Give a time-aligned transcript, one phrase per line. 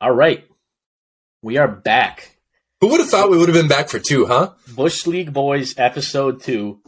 [0.00, 0.44] All right.
[1.42, 2.36] We are back.
[2.80, 4.52] Who would have thought we would have been back for two, huh?
[4.74, 6.80] Bush League Boys episode two.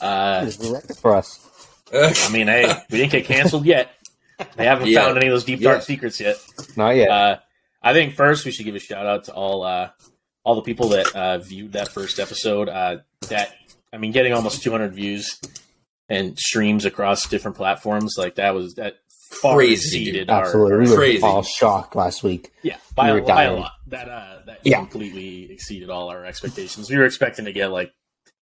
[0.00, 1.44] Uh, This is a record for us.
[1.92, 3.90] I mean, hey, we didn't get canceled yet.
[4.56, 5.04] They haven't Yeah.
[5.06, 5.84] found any of those deep dark Yeah.
[5.84, 6.36] secrets yet.
[6.76, 7.10] Not yet.
[7.10, 7.38] Uh,
[7.82, 9.90] I think first we should give a shout out to all uh,
[10.44, 12.68] all the people that uh, viewed that first episode.
[12.68, 13.54] Uh, that
[13.92, 15.40] I mean, getting almost 200 views
[16.08, 18.94] and streams across different platforms like that was that
[19.42, 20.30] far Crazy, exceeded dude.
[20.30, 20.72] our, Absolutely.
[20.72, 21.22] our- we were crazy.
[21.22, 22.50] all shocked last week.
[22.62, 23.72] yeah by, we a, by a lot.
[23.88, 24.78] That uh, that Yeah.
[24.78, 26.88] completely exceeded all our expectations.
[26.90, 27.92] We were expecting to get like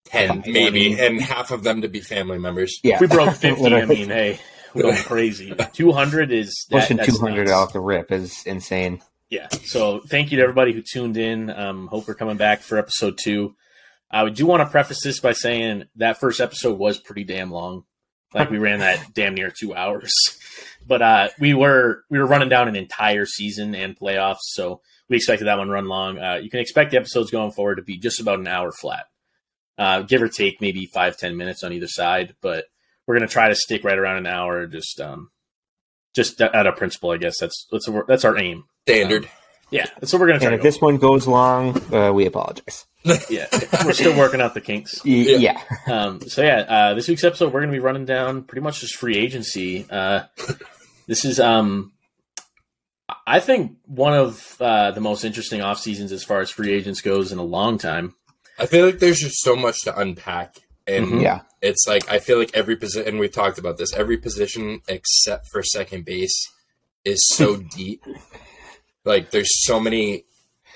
[0.05, 0.53] Ten, Fine.
[0.53, 2.79] maybe, and half of them to be family members.
[2.83, 2.95] Yeah.
[2.95, 3.65] if we broke 50.
[3.73, 4.39] I mean, hey,
[4.75, 5.51] we're going crazy.
[5.73, 7.51] 200 is that, Pushing 200 nuts.
[7.51, 9.01] off the rip is insane.
[9.29, 9.47] Yeah.
[9.63, 11.49] So thank you to everybody who tuned in.
[11.49, 13.55] Um hope we're coming back for episode two.
[14.11, 17.83] I do want to preface this by saying that first episode was pretty damn long.
[18.33, 20.13] Like we ran that damn near two hours.
[20.87, 25.15] But uh we were we were running down an entire season and playoffs so we
[25.15, 26.19] expected that one run long.
[26.19, 29.05] Uh you can expect the episodes going forward to be just about an hour flat.
[29.79, 32.65] Uh give or take maybe five ten minutes on either side but
[33.07, 35.31] we're gonna try to stick right around an hour just um
[36.15, 39.27] just out of principle i guess that's that's that's our aim Standard.
[39.71, 40.51] yeah, that's what we're gonna try.
[40.51, 42.85] And to if go this one goes long, uh, we apologize.
[43.29, 43.47] yeah,
[43.83, 45.01] we're still working out the kinks.
[45.05, 45.59] Y- yeah.
[45.91, 48.81] Um, so yeah, uh, this week's episode we're going to be running down pretty much
[48.81, 49.87] just free agency.
[49.89, 50.25] Uh,
[51.07, 51.93] this is, um,
[53.27, 57.01] I think, one of uh, the most interesting off seasons as far as free agents
[57.01, 58.13] goes in a long time.
[58.59, 60.55] I feel like there's just so much to unpack,
[60.87, 61.21] and Mhm.
[61.23, 61.41] Yeah.
[61.65, 65.47] It's like I feel like every position, and we've talked about this, every position except
[65.51, 66.37] for second base
[67.03, 68.03] is so deep.
[69.03, 70.25] Like there's so many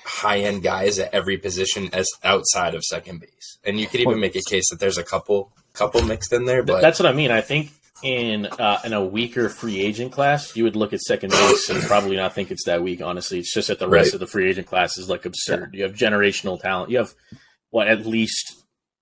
[0.05, 4.19] high end guys at every position as outside of second base, and you could even
[4.19, 7.13] make a case that there's a couple couple mixed in there, but That's what I
[7.13, 7.31] mean.
[7.31, 7.71] I think
[8.01, 11.81] in uh, in a weaker free agent class, you would look at second base and
[11.83, 13.01] probably not think it's that weak.
[13.01, 14.13] Honestly, it's just that the rest Right.
[14.15, 15.73] of the free agent class is like absurd.
[15.73, 16.91] You have generational talent.
[16.91, 17.13] You have
[17.69, 18.55] what at least.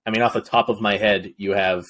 [0.08, 1.86] I mean, off the top of my head, you have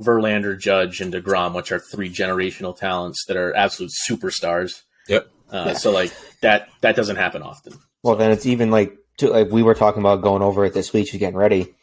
[0.00, 4.82] Verlander, Judge, and Degrom, which are three generational talents that are absolute superstars.
[5.08, 5.28] Yep.
[5.50, 5.72] Uh, Yeah.
[5.72, 7.72] So like that that doesn't happen often.
[8.04, 10.92] Well, then it's even like, to, like we were talking about going over it this
[10.92, 11.74] week, just getting ready.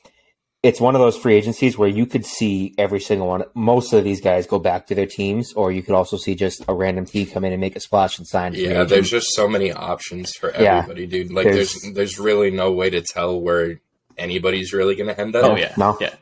[0.64, 3.44] It's one of those free agencies where you could see every single one.
[3.54, 6.64] Most of these guys go back to their teams, or you could also see just
[6.68, 8.54] a random team come in and make a splash and sign.
[8.56, 10.78] yeah, there's just so many options for Yeah.
[10.80, 11.32] everybody, dude.
[11.32, 13.80] Like there's There's- there's really no way to tell where
[14.18, 15.44] anybody's really going to end up.
[15.52, 15.98] Oh yeah, No.
[16.00, 16.14] yeah.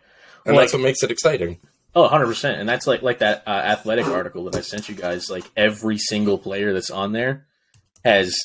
[0.45, 1.59] and Well, that's what makes it exciting.
[1.95, 2.59] Oh, 100%.
[2.59, 5.29] And that's like like that uh, athletic article that I sent you guys.
[5.29, 7.45] Like every single player that's on there
[8.03, 8.35] has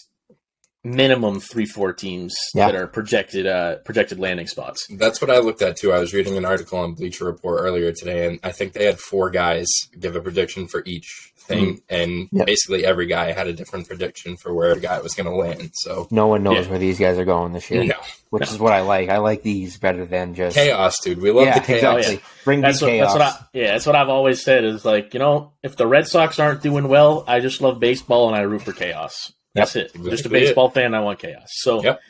[0.85, 2.67] minimum 3 4 teams Yeah.
[2.71, 4.87] that are projected uh projected landing spots.
[4.97, 5.93] That's what I looked at too.
[5.93, 8.99] I was reading an article on Bleacher Report earlier today, and I think they had
[9.01, 9.67] four guys
[9.99, 12.47] give a prediction for each thing, and Yep.
[12.47, 15.71] basically every guy had a different prediction for where a guy was going to land.
[15.75, 16.71] So no one knows Yeah.
[16.71, 17.95] where these guys are going this year, no
[18.31, 19.09] which is what I like.
[19.09, 21.21] I like these better than just chaos, dude.
[21.21, 21.97] We love yeah, the chaos.
[21.99, 22.23] exactly.
[22.45, 23.15] Bring That's me what, chaos.
[23.15, 25.87] that's what I yeah, that's what I've always said is like, you know, if the
[25.87, 29.33] Red Sox aren't doing well, I just love baseball and I root for chaos.
[29.55, 29.93] That's it.
[29.95, 31.49] Just a exactly baseball fan, I want chaos.
[31.49, 32.01] So Yep.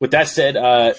[0.00, 0.94] with that said, uh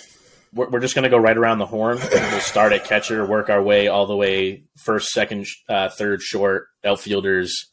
[0.55, 1.97] we're, we're just going to go right around the horn.
[1.97, 6.67] We'll start at catcher, work our way all the way first, second, uh, third, short,
[6.83, 7.71] outfielders.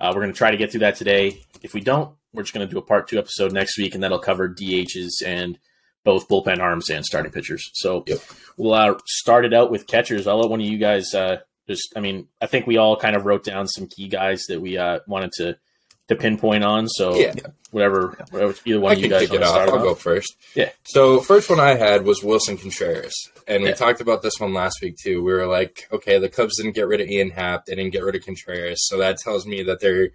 [0.00, 1.40] Uh, we're going to try to get through that today.
[1.62, 4.02] If we don't, we're just going to do a part two episode next week, and
[4.02, 5.58] that'll cover DHs and
[6.04, 7.68] both bullpen arms and starting pitchers.
[7.74, 8.18] So Yep.
[8.56, 10.26] we'll uh, start it out with catchers.
[10.26, 11.92] I'll let one of you guys uh, just.
[11.96, 14.78] I mean, I think we all kind of wrote down some key guys that we
[14.78, 15.58] uh, wanted to
[16.08, 16.88] to pinpoint on.
[16.88, 17.34] So Yeah.
[17.70, 20.34] whatever, whatever, either one I of you guys want to start I'll go first.
[20.54, 20.70] Yeah.
[20.84, 23.14] So first one I had was Willson Contreras,
[23.46, 23.74] and we Yeah.
[23.74, 25.22] talked about this one last week too.
[25.22, 28.04] We were like, okay, the Cubs didn't get rid of Ian Happ, they didn't get
[28.04, 30.10] rid of Contreras, so that tells me that they're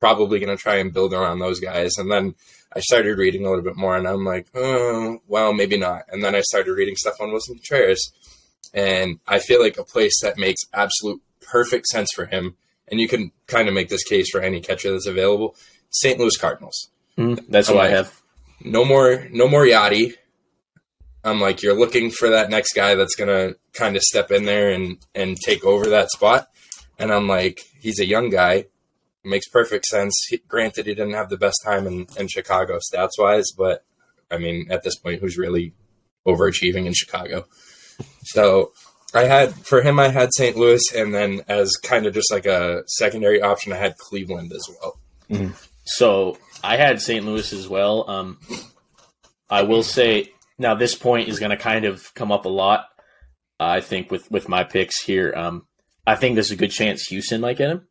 [0.00, 1.92] probably going to try and build around those guys.
[1.96, 2.34] And then
[2.74, 6.02] I started reading a little bit more, and I'm like, oh, well, maybe not.
[6.08, 8.10] And then I started reading stuff on Willson Contreras,
[8.74, 12.56] and I feel like a place that makes absolute perfect sense for him,
[12.92, 15.56] and you can kind of make this case for any catcher that's available.
[15.90, 16.18] St.
[16.20, 18.22] Louis Cardinals Mm, that's I'm what I have.
[18.64, 20.14] no more no more Yadi.
[21.24, 24.70] I'm like, you're looking for that next guy that's gonna kind of step in there
[24.70, 26.48] and and take over that spot.
[26.98, 28.66] And I'm like, he's a young guy,
[29.24, 30.14] makes perfect sense.
[30.28, 33.84] He, granted, he didn't have the best time in, in Chicago stats wise, but
[34.30, 35.74] I mean, at this point, who's really
[36.26, 37.46] overachieving in Chicago?
[38.24, 38.72] So
[39.14, 40.56] I had for him, I had St.
[40.56, 44.68] Louis, and then as kind of just like a secondary option, I had Cleveland as
[44.68, 44.98] well.
[45.84, 47.24] So I had St.
[47.24, 48.08] Louis as well.
[48.08, 48.38] Um,
[49.50, 52.86] I will say now this point is going to kind of come up a lot.
[53.60, 55.66] I think with with my picks here, um,
[56.06, 57.86] I think there's a good chance Houston might get him,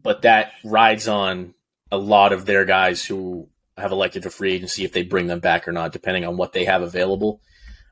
[0.00, 1.54] but that rides on
[1.90, 5.40] a lot of their guys who have elected to free agency if they bring them
[5.40, 7.40] back or not, depending on what they have available.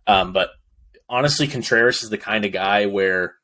[0.07, 0.51] Um, but
[1.09, 3.35] honestly, Contreras is the kind of guy where,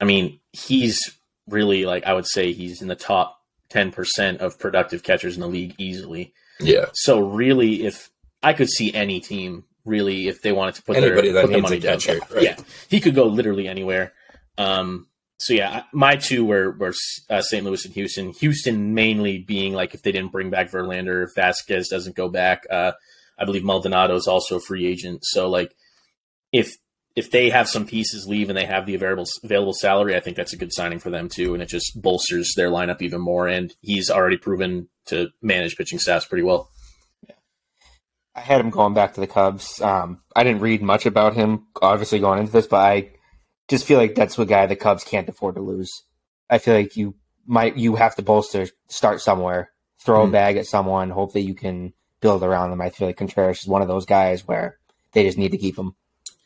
[0.00, 1.00] I mean, he's
[1.48, 3.38] really like I would say he's in the top
[3.70, 6.32] ten percent of productive catchers in the league easily.
[6.60, 6.86] Yeah.
[6.94, 8.10] So really, if
[8.42, 11.50] I could see any team really if they wanted to put Anybody their that put
[11.50, 12.42] needs a money down, catcher, right.
[12.42, 12.56] yeah,
[12.88, 14.12] he could go literally anywhere.
[14.56, 15.06] Um,
[15.38, 16.94] so yeah, my two were were
[17.30, 17.64] uh, St.
[17.64, 18.32] Louis and Houston.
[18.32, 22.64] Houston mainly being like if they didn't bring back Verlander, if Vázquez doesn't go back.
[22.70, 22.92] Uh,
[23.38, 25.24] I believe Maldonado is also a free agent.
[25.24, 25.74] So like
[26.52, 26.76] if
[27.16, 30.36] if they have some pieces leave and they have the available available salary, I think
[30.36, 33.48] that's a good signing for them too, and it just bolsters their lineup even more.
[33.48, 36.70] And he's already proven to manage pitching staffs pretty well.
[38.34, 39.80] I had him going back to the Cubs.
[39.80, 43.10] Um, I didn't read much about him, obviously going into this, but I
[43.66, 45.90] just feel like that's a guy the Cubs can't afford to lose.
[46.48, 47.16] I feel like you
[47.46, 49.72] might you have to bolster, start somewhere,
[50.04, 50.28] throw Hmm.
[50.28, 52.80] a bag at someone, hope that you can build around them.
[52.80, 54.78] I feel like Contreras is one of those guys where
[55.12, 55.96] they just need to keep him,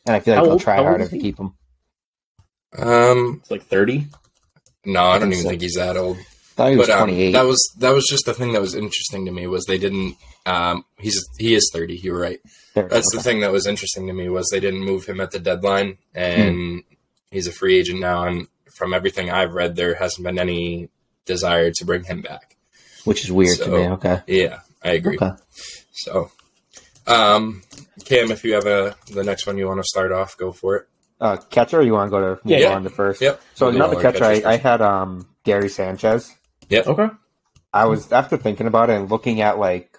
[0.05, 1.53] and I feel like How they'll old- try old harder to keep him.
[2.77, 3.39] Um.
[3.41, 4.07] It's like thirty.
[4.85, 5.49] No, I don't think even so.
[5.49, 6.17] think he's that old.
[6.55, 7.31] thought he was but um, twenty eight.
[7.33, 10.15] that was that was just the thing that was interesting to me was they didn't.
[10.45, 11.95] Um, he's he is thirty.
[11.97, 12.39] You're right.
[12.75, 15.39] That's the thing that was interesting to me was they didn't move him at the
[15.39, 16.83] deadline, and
[17.31, 18.25] he's a free agent now.
[18.25, 20.89] And from everything I've read, there hasn't been any
[21.25, 22.55] desire to bring him back.
[23.05, 23.77] which is weird to me.
[23.89, 25.17] Okay, Yeah, I agree.
[25.21, 25.31] okay.
[25.91, 26.31] So,
[27.07, 27.61] um,
[28.05, 30.75] Cam, if you have a the next one you want to start off, go for
[30.77, 30.87] it.
[31.21, 32.73] Uh, catcher, you want to go to move Yeah.
[32.75, 33.21] on to first?
[33.21, 33.41] Yep.
[33.53, 36.33] So We'll another catcher, I, I had um Gary Sanchez.
[36.69, 36.87] Yep.
[36.87, 37.07] Okay.
[37.71, 39.97] I was after thinking about it and looking at like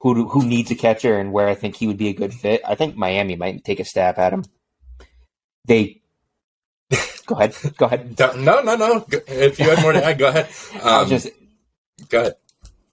[0.00, 2.32] who do, who needs a catcher and where I think he would be a good
[2.34, 2.60] fit.
[2.66, 4.44] I think Miami might take a stab at him.
[5.64, 6.00] They
[7.26, 8.14] go ahead, go ahead.
[8.36, 9.04] No, no, no.
[9.26, 10.48] If you had more to add, go ahead.
[10.82, 11.28] I'll Um, just
[12.08, 12.34] go ahead,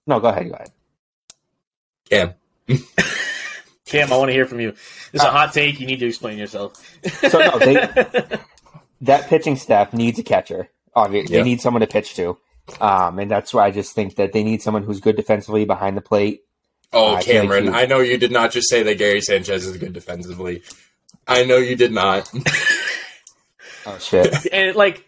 [0.06, 0.70] no, go ahead, go ahead.
[2.10, 2.34] Cam.
[3.86, 4.72] Cam, I want to hear from you.
[4.72, 5.80] This is a hot take.
[5.80, 6.74] You need to explain yourself.
[7.30, 7.74] So no, they
[9.02, 10.68] that pitching staff needs a catcher.
[10.94, 11.42] Obviously, Yeah.
[11.42, 12.36] they need someone to pitch to,
[12.80, 15.96] um, and that's why I just think that they need someone who's good defensively behind
[15.96, 16.42] the plate.
[16.92, 19.20] Oh, I feel like Cameron, you- I know you did not just say that Gary
[19.20, 20.62] Sanchez is good defensively.
[21.28, 22.30] I know you did not.
[23.88, 24.34] Oh shit!
[24.52, 25.04] and like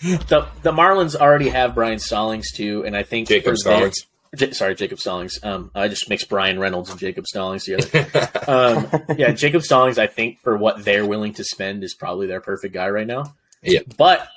[0.00, 4.06] the the Marlins already have Brian Stallings too, and I think Jacob for their- Stallings.
[4.36, 5.38] J- sorry, Jacob Stallings.
[5.42, 8.30] Um, I just mixed Bryan Reynolds and Jacob Stallings together.
[8.48, 9.98] um, yeah, Jacob Stallings.
[9.98, 13.34] I think for what they're willing to spend is probably their perfect guy right now.
[13.62, 13.80] Yeah.
[13.96, 14.28] but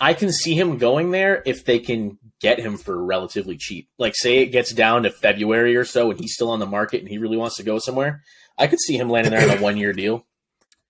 [0.00, 3.88] I can see him going there if they can get him for relatively cheap.
[3.98, 7.00] Like, say it gets down to February or so, and he's still on the market,
[7.00, 8.22] and he really wants to go somewhere.
[8.58, 10.26] I could see him landing there on a one year deal.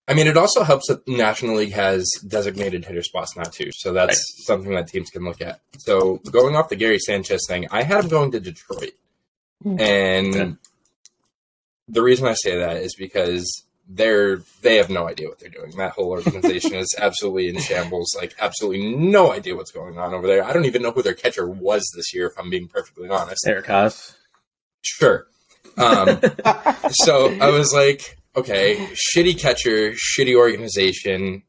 [0.06, 3.70] I mean, it also helps that the National League has designated hitter spots now too,
[3.72, 5.60] so that's something that teams can look at.
[5.78, 8.92] So going off the Gary Sanchez thing, I had him going to Detroit,
[9.62, 9.80] Hmm.
[9.80, 10.50] and Yeah.
[11.88, 15.70] the reason I say that is because they're they have no idea what they're doing.
[15.76, 18.14] That whole organization is absolutely in shambles.
[18.16, 20.42] Like absolutely no idea what's going on over there.
[20.44, 23.46] I don't even know who their catcher was this year, if I'm being perfectly honest.
[23.46, 24.14] Eric Haase.
[24.82, 25.26] Sure.
[25.76, 26.20] Um,
[26.92, 31.42] so I was like, okay, shitty catcher, shitty organization,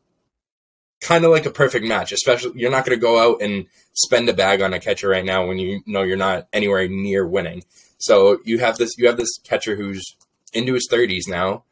[1.02, 2.12] kind of like a perfect match.
[2.12, 5.26] Especially, you're not going to go out and spend a bag on a catcher right
[5.26, 7.64] now when you know you're not anywhere near winning.
[7.98, 10.04] So you have this, you have this catcher who's
[10.54, 11.64] into his 30s now.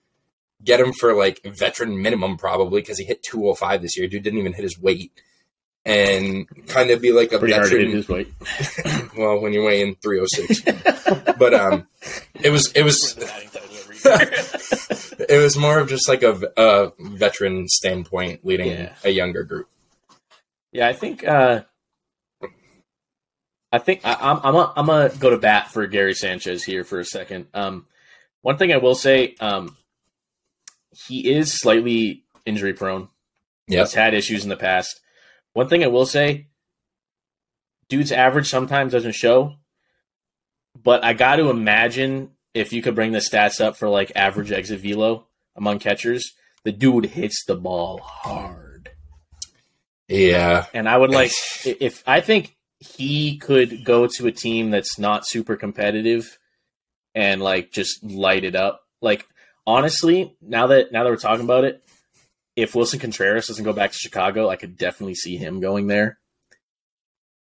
[0.63, 4.07] Get him for like veteran minimum probably because he hit 205 this year.
[4.07, 5.11] Dude didn't even hit his weight.
[5.85, 8.33] And kind of be like a Pretty hard to veteran hit his weight.
[9.17, 10.61] well, when you're weighing 306.
[11.37, 11.87] but um,
[12.41, 13.15] it was it was
[15.29, 18.93] it was more of just like a, a veteran standpoint leading Yeah.
[19.03, 19.67] a younger group.
[20.71, 21.61] Yeah, I think uh,
[23.71, 26.83] I think I, I'm I'm a, I'm gonna go to bat for Gary Sanchez here
[26.83, 27.47] for a second.
[27.53, 27.85] Um,
[28.41, 29.77] one thing I will say, um,
[31.07, 33.09] he is slightly injury prone.
[33.67, 33.85] Yep.
[33.87, 34.99] He's had issues in the past.
[35.53, 36.47] One thing I will say,
[37.87, 39.55] dude's average sometimes doesn't show,
[40.81, 44.51] but I got to imagine if you could bring the stats up for like average
[44.51, 46.33] exit velo among catchers,
[46.63, 48.91] the dude hits the ball hard.
[50.07, 51.31] Yeah, And I would like
[51.65, 56.37] if I think he could go to a team that's not super competitive
[57.15, 58.81] and like just light it up.
[59.01, 59.25] Like
[59.65, 61.83] honestly, now that now that we're talking about it,
[62.55, 66.19] if Willson Contreras doesn't go back to Chicago, I could definitely see him going there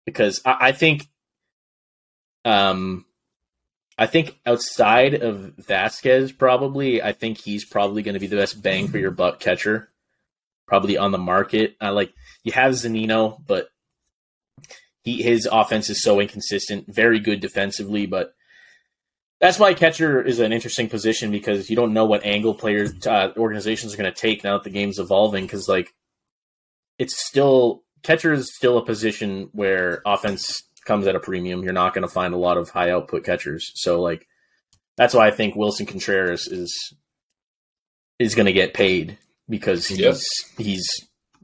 [0.06, 1.08] because I, I think,
[2.44, 3.06] um,
[3.98, 8.62] I think outside of Vázquez, probably, I think he's probably going to be the best
[8.62, 9.90] bang for your buck catcher,
[10.68, 11.76] probably on the market.
[11.82, 12.14] I like
[12.44, 13.70] you have Zunino, but
[15.02, 16.94] he his offense is so inconsistent.
[16.94, 18.36] Very good defensively, but
[19.40, 23.32] that's why catcher is an interesting position because you don't know what angle players uh,
[23.38, 25.46] organizations are going to take now that the game's evolving.
[25.46, 25.94] Because like
[27.00, 31.64] it's still catcher is still a position where offense comes at a premium.
[31.64, 33.72] You're not going to find a lot of high output catchers.
[33.76, 34.28] So like
[34.96, 36.96] that's why I think Willson Contreras is
[38.18, 39.18] is going to get paid
[39.48, 40.16] because he's Yep.
[40.58, 40.88] he's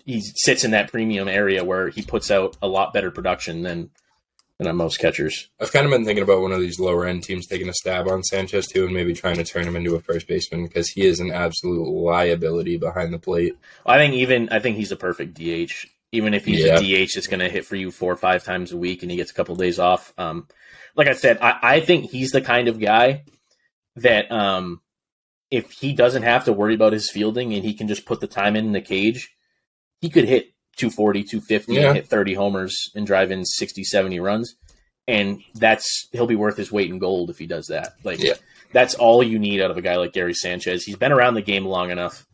[0.05, 3.91] he sits in that premium area where he puts out a lot better production than
[4.59, 5.49] than most catchers.
[5.59, 8.07] I've kind of been thinking about one of these lower end teams taking a stab
[8.07, 11.05] on Sanchez too, and maybe trying to turn him into a first baseman because he
[11.05, 13.57] is an absolute liability behind the plate.
[13.85, 15.87] I think even I think he's a perfect DH.
[16.13, 16.77] Even if he's Yeah.
[16.79, 19.11] a DH that's going to hit for you four or five times a week and
[19.11, 20.13] he gets a couple of days off.
[20.17, 20.47] Um,
[20.95, 23.23] like I said, I, I think he's the kind of guy
[23.97, 24.79] that um,
[25.51, 28.27] if he doesn't have to worry about his fielding and he can just put the
[28.27, 29.35] time in, in the cage,
[30.01, 31.87] he could hit 240, 250 Yeah.
[31.87, 34.55] and hit 30 homers and drive in 60, 70 runs.
[35.07, 37.93] And that's he'll be worth his weight in gold if he does that.
[38.03, 38.35] Like Yeah.
[38.71, 40.83] that's all you need out of a guy like Gary Sanchez.
[40.83, 42.25] He's been around the game long enough.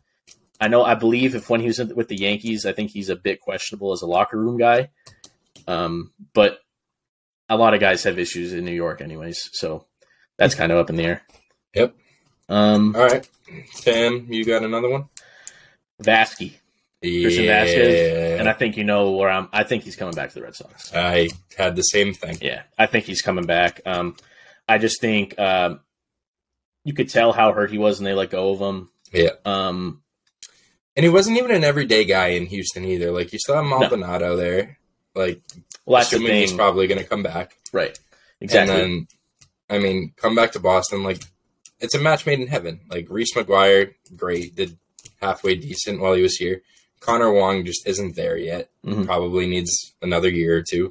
[0.60, 0.84] I know.
[0.84, 3.92] I believe if when he was with the Yankees, I think he's a bit questionable
[3.92, 4.90] as a locker room guy.
[5.66, 6.58] Um, but
[7.48, 9.50] a lot of guys have issues in New York, anyways.
[9.52, 9.86] So
[10.36, 11.22] that's kind of up in the air.
[11.74, 11.94] Yep.
[12.48, 13.28] Um, All right,
[13.72, 15.08] Sam, you got another one?
[16.02, 16.54] Vasky,
[17.00, 19.48] Christian yeah, Vázquez, and I think you know where I'm.
[19.52, 20.92] I think he's coming back to the Red Sox.
[20.92, 22.38] I had the same thing.
[22.40, 23.80] Yeah, I think he's coming back.
[23.86, 24.16] Um,
[24.66, 25.80] I just think um,
[26.84, 28.90] you could tell how hurt he was and they let go of him.
[29.12, 29.30] Yeah.
[29.44, 30.02] Um,
[30.96, 33.10] And he wasn't even an everyday guy in Houston either.
[33.12, 34.78] Like you still have Maldonado there.
[35.14, 35.40] Like
[35.86, 37.56] well, assuming he's probably going to come back.
[37.72, 37.98] right?
[38.40, 38.74] Exactly.
[38.74, 39.08] And then,
[39.68, 41.02] I mean, come back to Boston.
[41.02, 41.22] Like
[41.78, 42.80] it's a match made in heaven.
[42.88, 44.76] Like Reese McGuire, great, did
[45.20, 46.62] halfway decent while he was here.
[47.00, 48.70] Connor Wong just isn't there yet.
[48.84, 49.06] Mhm.
[49.06, 50.90] Probably needs another year or two.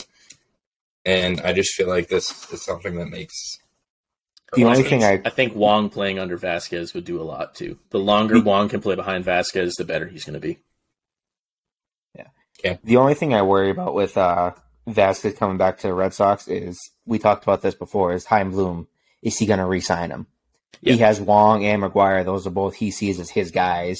[1.05, 3.59] And I just feel like this is something that makes
[4.53, 7.77] The only thing I I think Wong playing under Vázquez would do a lot too.
[7.91, 10.59] The longer Wong can play behind Vázquez, the better he's going to be.
[12.63, 12.77] Yeah.
[12.83, 14.51] The only thing I worry about with uh,
[14.87, 18.13] Vázquez coming back to the Red Sox is we talked about this before.
[18.13, 18.87] Is Chaim Bloom
[19.21, 20.27] is he going to re-sign him?
[20.81, 20.93] Yeah.
[20.93, 23.99] He has Wong and McGuire; those are both he sees as his guys.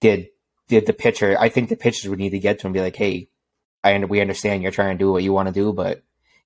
[0.00, 0.28] Did
[0.68, 1.36] did the pitcher?
[1.38, 3.28] I think the pitchers would need to get to him and be like, "Hey,
[3.82, 6.02] I we understand you're trying to do what you want to do, but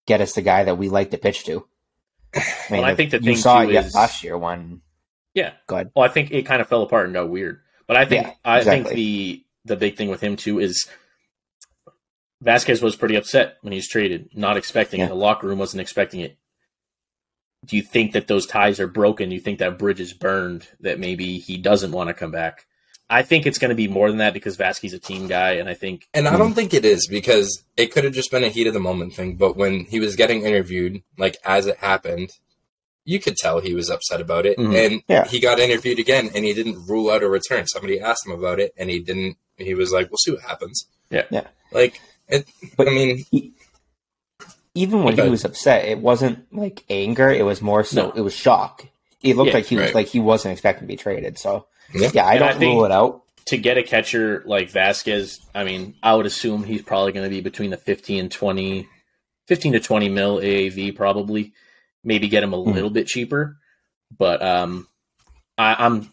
[0.07, 1.67] get us the guy that we like to pitch to."
[2.35, 4.83] I, Well, I think the you thing, saw too, it is- last year when
[5.35, 5.53] Yeah.
[5.67, 5.91] Go ahead.
[5.95, 7.61] Well, I think it kind of fell apart and got weird.
[7.87, 10.87] But I think Yeah, I think the the big thing with him too is
[12.45, 15.09] Vázquez was pretty upset when he was traded, not expecting it.
[15.09, 16.39] The locker room wasn't expecting it.
[17.65, 19.29] Do you think that those ties are broken?
[19.31, 20.69] Do you think that bridge is burned?
[20.81, 22.67] That maybe he doesn't want to come back?
[23.11, 25.69] I think it's going to be more than that because Vázquez's a team guy, and
[25.69, 28.49] I think And I don't think it is because it could have just been a
[28.51, 29.37] heat of the moment thing.
[29.37, 32.31] But when he was getting interviewed, like as it happened,
[33.07, 34.59] you could tell he was upset about it.
[34.59, 34.75] Mhm.
[34.87, 35.27] And Yeah.
[35.27, 37.67] he got interviewed again and he didn't rule out a return.
[37.67, 39.39] Somebody asked him about it and he didn't.
[39.57, 40.87] He was like, we'll see what happens.
[41.11, 41.25] Yeah.
[41.31, 41.47] Yeah.
[41.73, 42.47] Like, it,
[42.77, 43.25] But- I mean,
[44.75, 45.25] even when Okay.
[45.25, 48.13] he was upset, it wasn't like anger; it was more so No.
[48.13, 48.85] it was shock.
[49.23, 49.95] It looked Yeah, like he was right.
[49.95, 51.39] like he wasn't expecting to be traded.
[51.39, 52.11] So Yeah.
[52.15, 53.23] yeah, I And don't I think- rule it out.
[53.47, 57.31] to get a catcher like Vázquez, I mean, I would assume he's probably going to
[57.31, 58.87] be between the 15 and 20,
[59.47, 61.53] 15 to 20 mil AAV probably.
[62.05, 62.73] Maybe get him a Hmm.
[62.73, 63.57] little bit cheaper,
[64.17, 64.87] but um,
[65.57, 66.13] I, I'm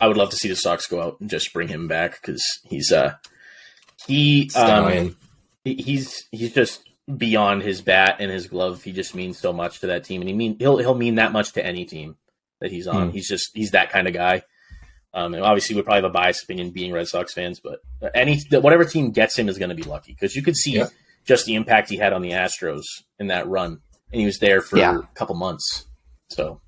[0.00, 2.42] I would love to see the Sox go out and just bring him back because
[2.64, 3.14] he's uh
[4.06, 5.16] he um,
[5.64, 6.82] he- he's he's just
[7.16, 8.82] beyond his bat and his glove.
[8.82, 11.32] He just means so much to that team, and he mean he'll he'll mean that
[11.32, 12.16] much to any team
[12.60, 13.08] that he's on.
[13.08, 13.12] Hmm.
[13.14, 14.42] He's just he's that kind of guy.
[15.14, 17.80] Um, and obviously, we probably have a biased opinion being Red Sox fans, but
[18.14, 20.86] any whatever team gets him is going to be lucky because you could see Yeah.
[21.26, 22.82] just the impact he had on the Astros
[23.18, 24.98] in that run, and he was there for Yeah.
[25.00, 25.86] a couple months.
[26.30, 26.60] So,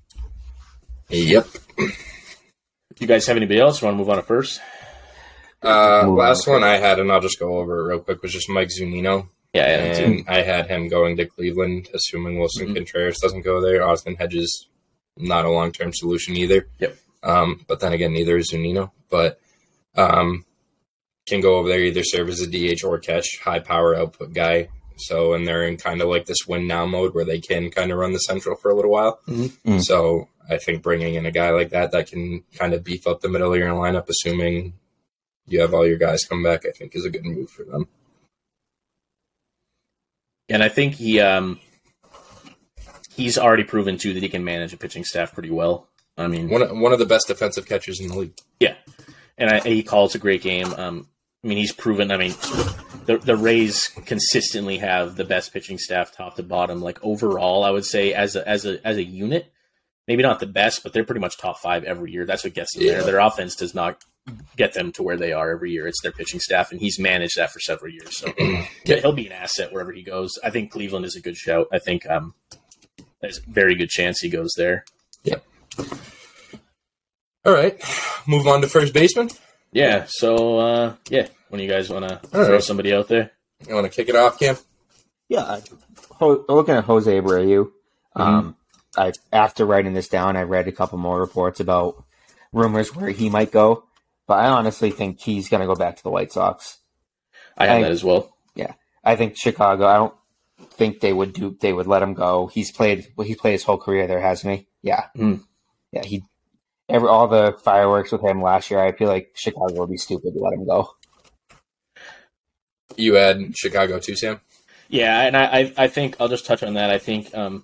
[1.09, 1.47] Yep.
[1.77, 4.61] if you guys have anybody else, want to move on to first?
[5.61, 6.17] Uh, Move on.
[6.17, 8.69] last one I had, and I'll just go over it real quick, was just Mike
[8.69, 9.29] Zunino.
[9.53, 12.75] Yeah, yeah, and I had him going to Cleveland, assuming Willson Mhm.
[12.75, 13.83] Contreras doesn't go there.
[13.87, 14.67] Austin Hedges,
[15.17, 16.67] not a long term solution either.
[16.79, 16.97] Yep.
[17.25, 18.91] Um, but then again, neither is Zunino.
[19.09, 19.39] But
[19.95, 20.45] um,
[21.27, 24.69] can go over there either serve as a DH or catch, high power output guy.
[24.97, 27.91] So and they're in kind of like this win now mode where they can kind
[27.91, 29.19] of run the central for a little while.
[29.27, 29.51] Mhm.
[29.65, 29.83] Mm.
[29.83, 33.19] So I think bringing in a guy like that that can kind of beef up
[33.21, 34.73] the middle of your lineup, assuming
[35.47, 37.87] you have all your guys come back, I think is a good move for them.
[40.47, 41.59] and I think he um
[43.15, 45.87] he's already proven too that he can manage a pitching staff pretty well.
[46.17, 48.37] I mean, One of, one of the best defensive catchers in the league.
[48.59, 48.75] yeah,
[49.37, 50.73] and I, he calls a great game.
[50.77, 51.07] Um,
[51.43, 52.11] I mean, he's proven.
[52.11, 52.31] I mean,
[53.05, 56.81] the the Rays consistently have the best pitching staff, top to bottom.
[56.81, 59.51] Like overall, I would say as a as a as a unit,
[60.07, 62.25] maybe not the best, but they're pretty much top five every year.
[62.25, 63.03] That's what gets them there.
[63.03, 64.03] Their offense does not
[64.55, 65.85] get them to where they are every year.
[65.85, 68.17] It's their pitching staff, and he's managed that for several years.
[68.17, 68.33] So
[68.85, 70.31] yeah, he'll be an asset wherever he goes.
[70.43, 71.67] I think Cleveland is a good shout.
[71.71, 72.33] I think um,
[73.21, 74.83] there's a very good chance he goes there.
[77.45, 77.79] All right,
[78.27, 79.29] move on to first baseman.
[79.71, 80.05] Yeah.
[80.07, 82.63] So uh, yeah, when you guys want to throw right.
[82.63, 83.31] somebody out there,
[83.67, 84.57] You want to kick it off, Cam?
[85.29, 85.61] Yeah, I-
[86.19, 87.71] Ho- looking at Jose Abreu.
[88.15, 88.55] Um,
[88.97, 92.01] I after writing this down, I read a couple more reports about
[92.53, 93.83] rumors where he might go,
[94.27, 96.77] but I honestly think he's going to go back to the White Sox.
[97.57, 98.33] I have I- that as well.
[98.55, 99.85] Yeah, I think Chicago.
[99.85, 100.13] I don't
[100.71, 101.57] think they would do.
[101.59, 102.47] They would let him go.
[102.47, 103.11] He's played.
[103.17, 104.67] Well, he played his whole career there, hasn't he?
[104.81, 105.43] Yeah, Mm.
[105.95, 106.03] Yeah.
[106.03, 106.23] He
[106.89, 108.79] every all the fireworks with him last year.
[108.79, 110.91] I feel like Chicago would be stupid to let him go.
[112.97, 114.39] You had Chicago too, Sam.
[114.87, 116.91] Yeah, and I, I, I think I'll just touch on that.
[116.91, 117.63] I think um,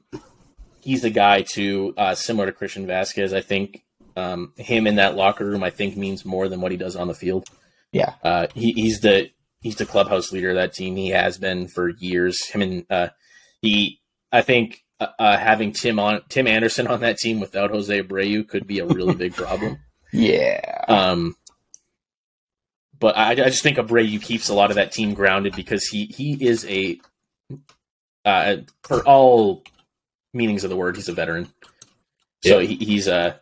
[0.82, 3.36] he's the guy to uh, similar to Christian Vázquez.
[3.36, 3.84] I think
[4.16, 7.08] um, him in that locker room, I think, means more than what he does on
[7.08, 7.48] the field.
[7.92, 8.14] Yeah.
[8.24, 9.30] uh, he, he's the
[9.62, 10.96] he's the clubhouse leader of that team.
[10.96, 12.46] He has been for years.
[12.48, 13.10] Him and uh,
[13.62, 14.00] he,
[14.32, 18.48] I think, uh, uh, having Tim on Tim Anderson on that team without Jose Abreu
[18.48, 19.80] could be a really big problem.
[20.14, 21.36] Yeah, Um,
[23.00, 26.06] but I, I just think Abreu keeps a lot of that team grounded because he
[26.06, 27.00] he is a
[28.26, 29.64] uh, for all
[30.34, 31.48] meanings of the word, he's a veteran.
[32.44, 32.68] So Yeah.
[32.68, 33.40] he, he's a.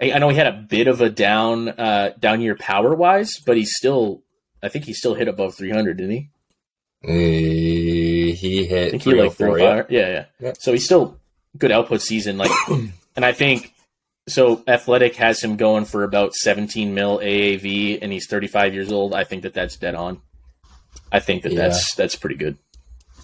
[0.00, 3.38] I I know he had a bit of a down uh, down year power wise,
[3.44, 4.22] but he's still.
[4.62, 6.30] I think he still hit above 300, didn't he?
[7.06, 9.90] Uh, he hit he like 304, 305.
[9.90, 10.08] yeah.
[10.08, 10.52] Yeah, yeah.
[10.58, 11.18] So he's still
[11.56, 12.36] good output season.
[12.38, 13.72] Like, and I think
[14.28, 14.62] so.
[14.66, 19.14] Athletic has him going for about 17 mil AAV, and he's 35 years old.
[19.14, 20.20] I think that that's dead on.
[21.12, 21.58] I think that Yeah.
[21.68, 22.56] that's that's pretty good.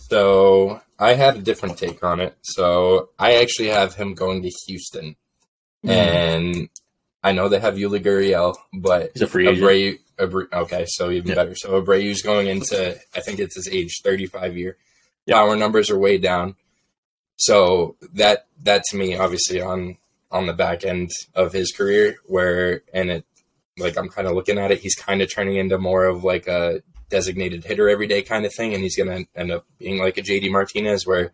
[0.09, 2.37] So I had a different take on it.
[2.43, 5.17] So I actually have him going to Houston,
[5.83, 6.69] and
[7.23, 9.65] I know they have Yuli Gurriel, but He's a free agent.
[9.67, 11.35] Abreu, Abreu, okay, so even Yeah.
[11.37, 11.55] better.
[11.55, 14.77] So Abreu's going into, I think it's his age 35 year.
[15.27, 15.37] Yeah.
[15.37, 16.57] Power numbers are way down.
[17.37, 19.99] So that that to me, obviously on
[20.31, 23.25] on the back end of his career, where and it
[23.79, 26.47] like I'm kind of looking at it, he's kind of turning into more of like
[26.47, 30.19] a designated hitter every day kind of thing, and he's gonna end up being like
[30.19, 31.33] a JD Martinez, where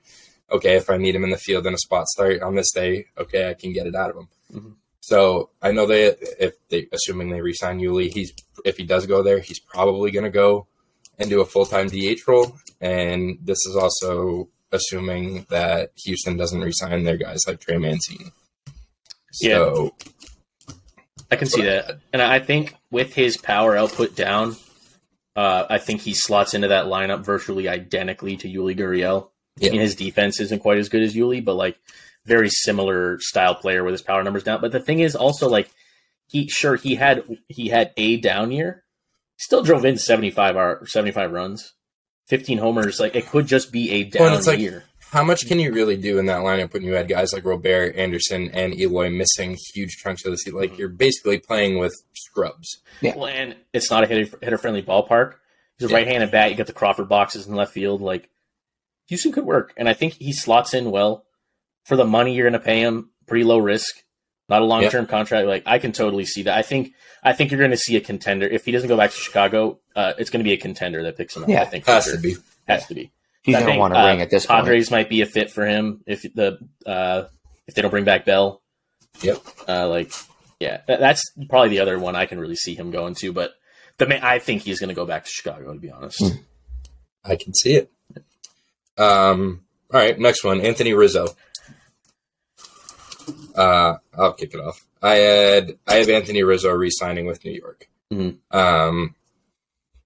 [0.51, 3.07] okay, if I need him in the field in a spot start on this day,
[3.19, 4.29] okay, I can get it out of him.
[4.55, 4.73] Mhm.
[5.09, 9.23] So I know they if they assuming they resign Yuli, he's if he does go
[9.23, 10.67] there, he's probably gonna go
[11.19, 12.59] and do a full time DH role.
[12.79, 18.33] And this is also assuming that Houston doesn't resign their guys like Trey Mancini.
[19.33, 19.95] So
[21.31, 24.57] I can see that, and I think with his power output down,
[25.35, 29.31] uh, I think he slots into that lineup virtually identically to Yuli Gurriel.
[29.57, 29.69] Yeah.
[29.69, 31.79] I mean, his defense isn't quite as good as Yuli, but like
[32.29, 34.61] very similar style player with his power numbers down.
[34.61, 35.71] But the thing is also like
[36.29, 38.85] he sure he had he had a down year,
[39.39, 41.73] still drove in seventy five hour seventy five runs,
[42.27, 43.01] fifteen homers.
[43.01, 44.85] Like it could just be a down Well, like- year.
[45.11, 47.97] how much can you really do in that lineup when you had guys like Robert,
[47.97, 50.61] Anderson, and Eloy missing huge chunks of the season?
[50.61, 50.81] Like mm-hmm.
[50.81, 52.79] you're basically playing with scrubs.
[53.01, 53.17] Yeah.
[53.17, 55.35] Well, and it's not a hitter friendly ballpark.
[55.79, 55.97] He's a Yeah.
[55.97, 56.51] right handed bat.
[56.51, 58.03] You got the Crawford boxes in left field.
[58.03, 58.29] Like
[59.07, 61.25] Houston could work, and I think he slots in well
[61.89, 63.11] for the money you're going to pay him.
[63.27, 64.03] Pretty low risk,
[64.49, 65.47] not a long term contract.
[65.49, 66.57] Like I can totally see that.
[66.57, 69.11] I think I think you're going to see a contender if he doesn't go back
[69.11, 69.81] to Chicago.
[69.97, 71.49] Uh, it's going to be a contender that picks him up.
[71.49, 71.63] Yeah.
[71.63, 72.17] I think for Has sure.
[72.17, 72.37] to be.
[72.69, 73.11] has to be.
[73.43, 74.61] he's going to want to uh, ring at this point.
[74.65, 77.25] Padres might be a fit for him if the uh,
[77.67, 78.63] if they don't bring back Bell.
[79.23, 79.39] Yep.
[79.69, 80.13] Uh, like,
[80.61, 83.33] yeah, that, that's probably the other one I can really see him going to.
[83.33, 83.53] But
[83.99, 85.73] the ma- I think he's going to go back to Chicago.
[85.75, 86.37] To be honest, Hmm.
[87.25, 87.91] I can see it.
[88.97, 89.63] Um.
[89.93, 91.29] All right, next one, Anthony Rizzo.
[93.55, 94.85] Uh, I'll kick it off.
[95.03, 97.89] I had I have Anthony Rizzo re-signing with New York.
[98.13, 98.39] Mhm.
[98.51, 99.15] Um.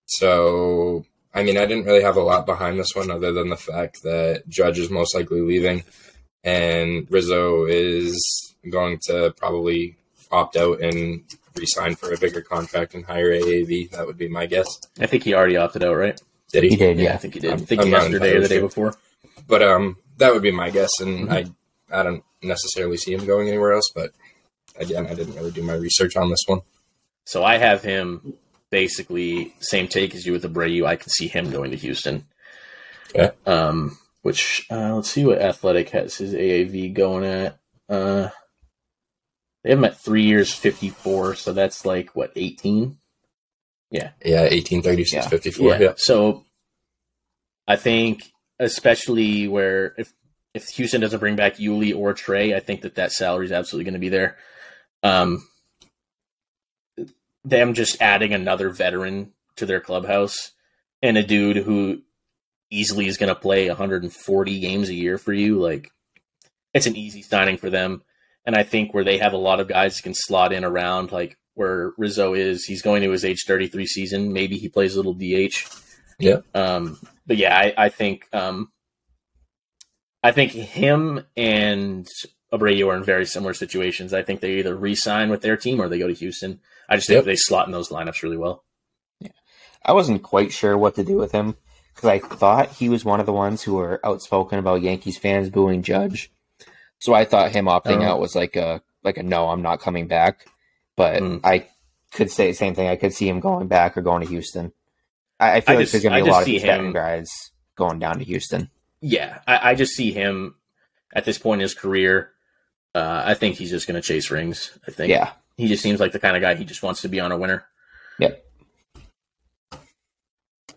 [0.06, 3.56] So I mean, I didn't really have a lot behind this one, other than the
[3.56, 5.82] fact that Judge is most likely leaving,
[6.44, 9.96] and Rizzo is going to probably
[10.30, 11.22] opt out and
[11.56, 13.90] re-sign for a bigger contract and higher AAV.
[13.92, 14.66] That would be my guess.
[15.00, 16.20] I think he already opted out, right?
[16.52, 16.70] Did he?
[16.70, 17.16] He did, I yeah.
[17.16, 17.50] think he did.
[17.50, 18.94] I I'm- think I'm yesterday or the day before.
[19.46, 21.32] But um, that would be my guess, and Mhm.
[21.32, 21.44] I
[21.92, 23.90] I don't necessarily see him going anywhere else.
[23.94, 24.12] But
[24.76, 26.62] again, I didn't really do my research on this one.
[27.24, 28.34] So I have him
[28.70, 30.86] basically same take as you with Abreu.
[30.86, 32.26] I can see him going to Houston.
[33.14, 33.30] Okay.
[33.46, 37.58] Um, which uh, let's see what Athletic has his AAV going at.
[37.88, 38.28] Uh,
[39.62, 41.34] they have him at three years, fifty four.
[41.34, 42.98] So that's like what eighteen.
[43.90, 45.28] Yeah, eighteen thirty six Yeah.
[45.28, 45.72] fifty four.
[45.72, 45.78] Yeah.
[45.80, 45.92] Yeah.
[45.96, 46.44] So
[47.68, 48.22] I think,
[48.58, 50.12] especially where if
[50.54, 53.84] if Houston doesn't bring back Yuli or Trey, I think that that salary is absolutely
[53.84, 54.36] going to be there.
[55.02, 55.46] Um,
[57.44, 60.52] them just adding another veteran to their clubhouse
[61.02, 62.02] and a dude who
[62.70, 65.90] easily is going to play 140 games a year for you, like
[66.72, 68.02] it's an easy signing for them.
[68.46, 71.12] And I think where they have a lot of guys who can slot in around,
[71.12, 74.32] like where Rizzo is, he's going to his age 33 season.
[74.32, 75.54] Maybe he plays a little DH.
[76.18, 76.38] Yeah.
[76.54, 78.72] Um, but yeah, I, I think um,
[80.22, 82.06] I think him and
[82.52, 84.12] Abreu are in very similar situations.
[84.14, 86.60] I think they either re-sign with their team or they go to Houston.
[86.88, 87.24] I just think Yep.
[87.24, 88.64] they slot in those lineups really well.
[89.20, 89.30] Yeah.
[89.84, 91.56] I wasn't quite sure what to do with him
[91.94, 95.50] because I thought he was one of the ones who were outspoken about Yankees fans
[95.50, 96.30] booing Judge.
[96.98, 98.12] So I thought him opting Oh.
[98.12, 100.46] out was like a like a no, I'm not coming back.
[100.96, 101.40] But Mm.
[101.42, 101.66] I
[102.12, 102.86] could say the same thing.
[102.86, 104.72] I could see him going back or going to Houston.
[105.40, 107.50] I, I feel I like just- there's going to be a lot of him- guys
[107.76, 108.70] going down to Houston.
[109.02, 110.54] Yeah, I, I just see him
[111.14, 112.30] at this point in his career.
[112.94, 114.78] Uh, I think he's just going to chase rings.
[114.86, 115.10] I think.
[115.10, 117.32] Yeah, He just seems like the kind of guy he just wants to be on
[117.32, 117.64] a winner.
[118.18, 118.44] Yep.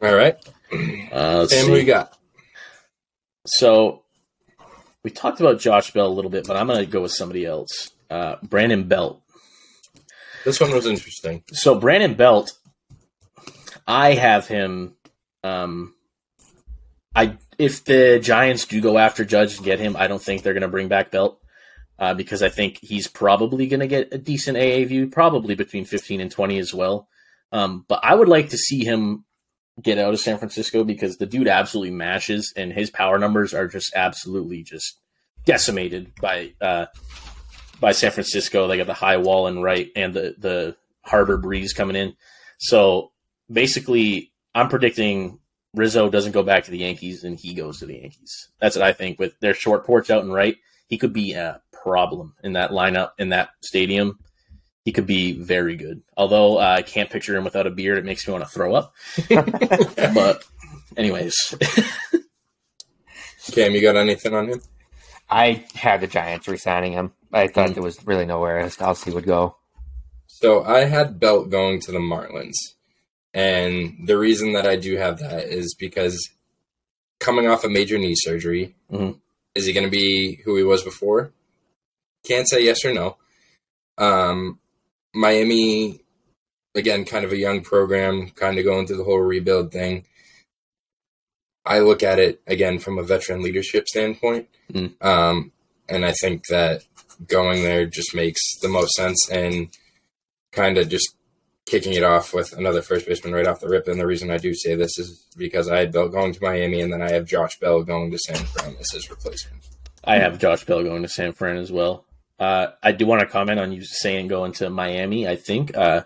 [0.02, 0.38] All right.
[1.12, 2.18] Uh, And we got
[3.46, 4.04] So
[5.04, 7.46] we talked about Josh Bell a little bit, but I'm going to go with somebody
[7.46, 7.92] else.
[8.10, 9.22] Uh, Brandon Belt.
[10.44, 11.44] this one was interesting.
[11.52, 12.54] So Brandon Belt,
[13.88, 14.96] I have him.
[15.44, 15.95] Um,
[17.16, 20.54] I if the Giants do go after Judge and get him, I don't think they're
[20.54, 21.40] going to bring back Belt
[21.98, 26.20] uh, because I think he's probably going to get a decent AAV, probably between 15
[26.20, 27.08] and 20 as well.
[27.52, 29.24] Um, but I would like to see him
[29.82, 33.68] get out of San Francisco because the dude absolutely mashes, and his power numbers are
[33.68, 35.00] just absolutely just
[35.46, 36.88] decimated by uh,
[37.80, 38.68] by San Francisco.
[38.68, 42.16] They got the high wall and right, and the the harbor breeze coming in.
[42.58, 43.12] So
[43.50, 45.40] basically, I'm predicting
[45.76, 48.50] Rizzo doesn't go back to the Yankees and he goes to the Yankees.
[48.60, 49.20] That's what I think.
[49.20, 50.58] With their short porch out and right,
[50.88, 54.20] he could be a problem in that lineup in that stadium.
[54.84, 56.02] He could be very good.
[56.16, 58.74] Although uh, I can't picture him without a beard, it makes me want to throw
[58.76, 58.94] up.
[60.14, 60.44] But
[60.96, 61.56] anyways,
[63.52, 64.62] Cam, you got anything on him?
[65.30, 67.14] I had the Giants re-signing him.
[67.34, 67.74] I thought Mm.
[67.76, 69.58] there was really nowhere else he would go.
[70.28, 72.54] So I had Belt going to the Marlins.
[73.36, 76.18] And the reason that I do have that is because
[77.20, 79.20] coming off a major knee surgery, Mhm.
[79.54, 81.32] is he going to be who he was before?
[82.26, 83.18] Can't say yes or no.
[83.98, 84.60] Um,
[85.14, 86.02] Miami,
[86.76, 90.06] again, kind of a young program, kind of going through the whole rebuild thing.
[91.66, 94.48] I look at it again from a veteran leadership standpoint.
[94.72, 94.94] Mm.
[95.04, 95.52] Um,
[95.90, 96.84] and I think that
[97.28, 99.70] going there just makes the most sense and
[100.52, 101.16] kind of just
[101.66, 103.88] kicking it off with another first baseman right off the rip.
[103.88, 106.82] And the reason I do say this is because I had Bell going to Miami
[106.82, 109.64] and then I have Josh Bell going to San Fran as his replacement.
[110.04, 112.06] I have Josh Bell going to San Fran as well.
[112.40, 115.28] Uh, I do want to comment on you saying going to Miami.
[115.28, 116.04] I think uh,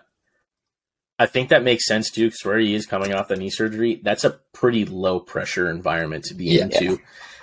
[1.18, 4.00] I think that makes sense too, because where he is coming off the knee surgery,
[4.02, 6.64] that's a pretty low pressure environment to be Yeah.
[6.64, 6.98] into.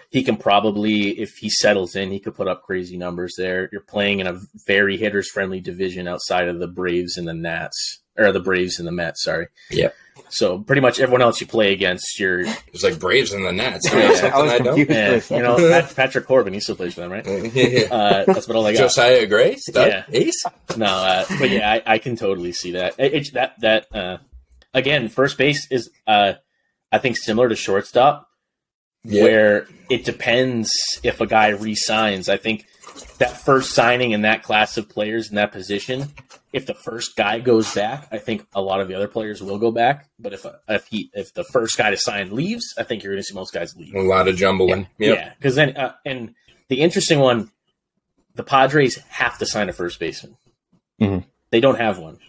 [0.09, 3.67] He can probably, if he settles in, he could put up crazy numbers there.
[3.73, 7.99] You're playing in a very hitters friendly division outside of the Braves and the Nats,
[8.17, 9.23] or the Braves and the Mets.
[9.23, 9.47] Sorry.
[9.71, 9.95] Yep.
[10.29, 13.51] So pretty much everyone else you play against, you're It was like Braves and the
[13.53, 13.89] Nats.
[13.91, 14.75] You Yeah, know, I was I, don't.
[14.75, 15.31] confused.
[15.31, 16.53] yeah, you know Pat, Patrick Corbin.
[16.53, 17.25] He still plays for them, right?
[17.25, 17.87] Yeah.
[17.89, 18.79] Uh, that's about all I got.
[18.79, 20.03] Josiah Gray, stud, Yeah.
[20.11, 20.43] ace.
[20.75, 22.95] No, uh, but yeah, I, I can totally see that.
[22.97, 24.17] It, it's that that uh,
[24.73, 26.33] again, first base is uh,
[26.91, 28.27] I think similar to shortstop,
[29.05, 29.23] Yeah.
[29.23, 30.69] where it depends
[31.03, 32.27] if a guy resigns.
[32.27, 32.65] I think
[33.19, 36.07] that first signing in that class of players in that position,
[36.53, 39.57] if the first guy goes back, I think a lot of the other players will
[39.59, 40.07] go back.
[40.19, 43.21] But if if he if the first guy to sign leaves, I think you're going
[43.21, 43.93] to see most guys leave.
[43.93, 44.87] A lot of jumbling.
[44.97, 45.15] Yep.
[45.17, 46.33] Yeah, because then uh, and
[46.69, 47.51] the interesting one,
[48.35, 50.37] the Padres have to sign a first baseman.
[51.01, 51.25] Mhm.
[51.51, 52.19] They don't have one.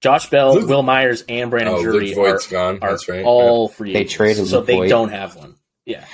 [0.00, 2.78] Josh Bell, Luke- Wil Myers, and Brandon Oh, Drury are, gone.
[2.80, 3.22] are That's right.
[3.24, 4.88] all free They agents, traded so Luke they Voit.
[4.88, 5.56] don't have one.
[5.84, 6.04] Yeah,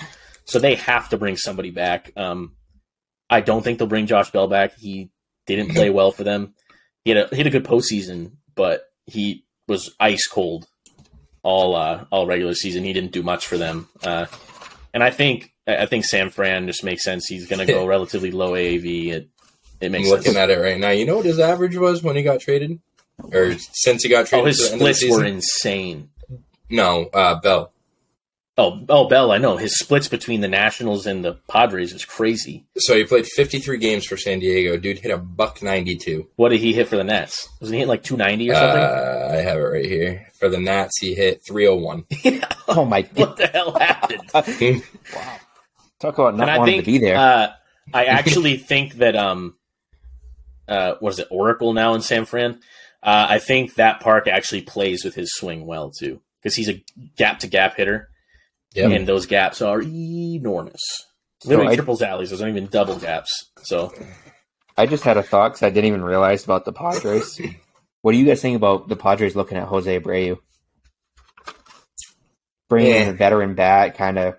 [0.44, 2.10] so they have to bring somebody back.
[2.16, 2.56] Um,
[3.30, 4.76] I don't think they'll bring Josh Bell back.
[4.76, 5.10] He
[5.46, 6.54] didn't play well for them.
[7.06, 10.66] He had a he had a good postseason, but he was ice cold
[11.44, 12.82] all uh, all regular season.
[12.82, 13.88] He didn't do much for them.
[14.02, 14.26] Uh,
[14.92, 17.28] and I think I think San Fran just makes sense.
[17.28, 19.12] He's going to go relatively low AAV.
[19.12, 19.28] It
[19.80, 20.36] it I'm makes looking sense.
[20.36, 20.90] at it right now.
[20.90, 22.80] You know what his average was when he got traded,
[23.22, 24.40] or since he got traded.
[24.40, 24.46] oh, traded?
[24.48, 26.10] his to the end of the splits were insane.
[26.68, 27.70] No, uh, Bell.
[28.58, 32.64] Oh, oh, Bell, I know his splits between the Nationals and the Padres is crazy.
[32.78, 34.78] So he played 53 games for San Diego.
[34.78, 36.26] Dude hit a buck 92.
[36.36, 37.50] What did he hit for the Nets?
[37.60, 38.82] Wasn't he hit like two ninety or something?
[38.82, 40.28] Uh, I have it right here.
[40.38, 42.06] For the Nats, he hit 301.
[42.68, 43.14] Oh my god!
[43.14, 44.32] what the hell happened?
[45.14, 45.36] wow.
[46.00, 47.16] Talk about not and I wanting think to be there.
[47.16, 47.52] Uh,
[47.94, 49.54] I actually think that um,
[50.66, 52.58] uh, what is it, Oracle now in San Fran?
[53.02, 56.82] Uh, I think that park actually plays with his swing well too, because he's a
[57.16, 58.08] gap to gap hitter,
[58.76, 58.92] Yep.
[58.92, 60.82] and those gaps are enormous.
[61.40, 62.30] So Literally I- triples alleys.
[62.30, 63.50] Those aren't even double gaps.
[63.62, 63.92] So
[64.76, 67.40] I just had a thought because I didn't even realize about the Padres.
[68.02, 70.38] what do you guys think about the Padres looking at Jose Abreu?
[72.68, 74.34] Bringing in a veteran bat, kind of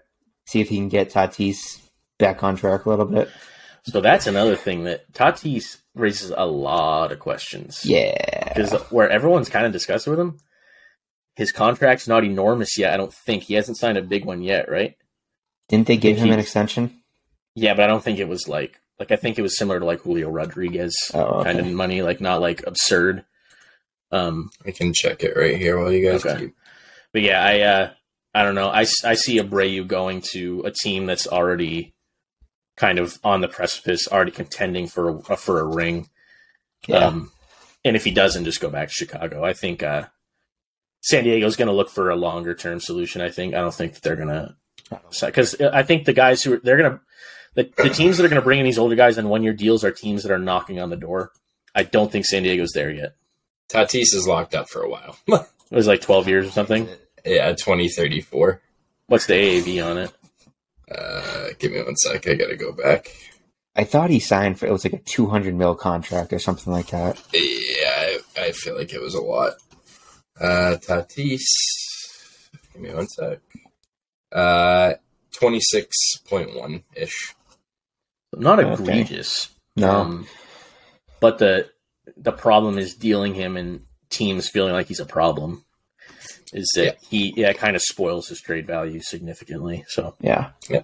[0.48, 1.80] see if he can get Tatis
[2.20, 3.30] back on track a little bit.
[3.86, 7.86] So that's another thing that Tatis raises a lot of questions.
[7.86, 8.50] Yeah.
[8.54, 10.40] Because where everyone's kind of discussing with him,
[11.38, 12.94] his contract's not enormous yet.
[12.94, 14.96] I don't think he hasn't signed a big one yet, right?
[15.70, 17.02] Didn't they give him an extension?
[17.56, 19.86] Yeah, but I don't think it was like like I think it was similar to
[19.86, 23.24] like Julio Rodriguez Oh, kind of money, like not like absurd.
[24.12, 26.40] Um, I can check it right here while you guys Okay.
[26.46, 26.56] keep.
[27.14, 27.90] but yeah, I uh,
[28.34, 28.70] I don't know.
[28.70, 31.94] I I see Abreu going to a team that's already
[32.78, 36.10] kind of on the precipice, already contending for a, for a ring.
[36.88, 36.98] Yeah.
[37.06, 37.32] Um,
[37.84, 39.44] and if he doesn't, just go back to Chicago.
[39.44, 40.06] I think uh,
[41.08, 43.22] San Diego's going to look for a longer term solution.
[43.22, 44.56] I think I don't think that they're going to
[45.26, 47.00] because I think the guys who are, they're going to
[47.56, 49.54] the, the teams that are going to bring in these older guys on one year
[49.54, 51.32] deals are teams that are knocking on the door.
[51.74, 53.16] I don't think San Diego's there yet.
[53.70, 55.18] Tatis is locked up for a while.
[55.70, 56.88] It was like twelve years or something.
[57.26, 58.62] yeah, 2034.
[59.08, 60.14] What's the AAV on it?
[60.90, 62.26] Uh, give me one sec.
[62.26, 63.12] I gotta go back.
[63.76, 66.88] I thought he signed for it was like a 200 mil contract or something like
[66.88, 67.22] that.
[67.34, 67.40] Yeah,
[67.86, 69.56] I, I feel like it was a lot.
[70.40, 71.42] Uh, Tatis.
[72.74, 73.40] Give me one sec.
[74.32, 74.94] Uh,
[75.34, 77.34] 26.1 ish.
[78.36, 78.74] Not Okay.
[78.84, 79.50] egregious.
[79.76, 79.90] No.
[79.92, 80.28] Um,
[81.20, 81.70] but the
[82.16, 85.66] the problem is dealing him and teams feeling like he's a problem.
[86.54, 86.94] Is that Yeah.
[87.10, 89.86] he yeah kind of spoils his trade value significantly.
[89.90, 90.52] So Yeah.
[90.70, 90.84] yeah.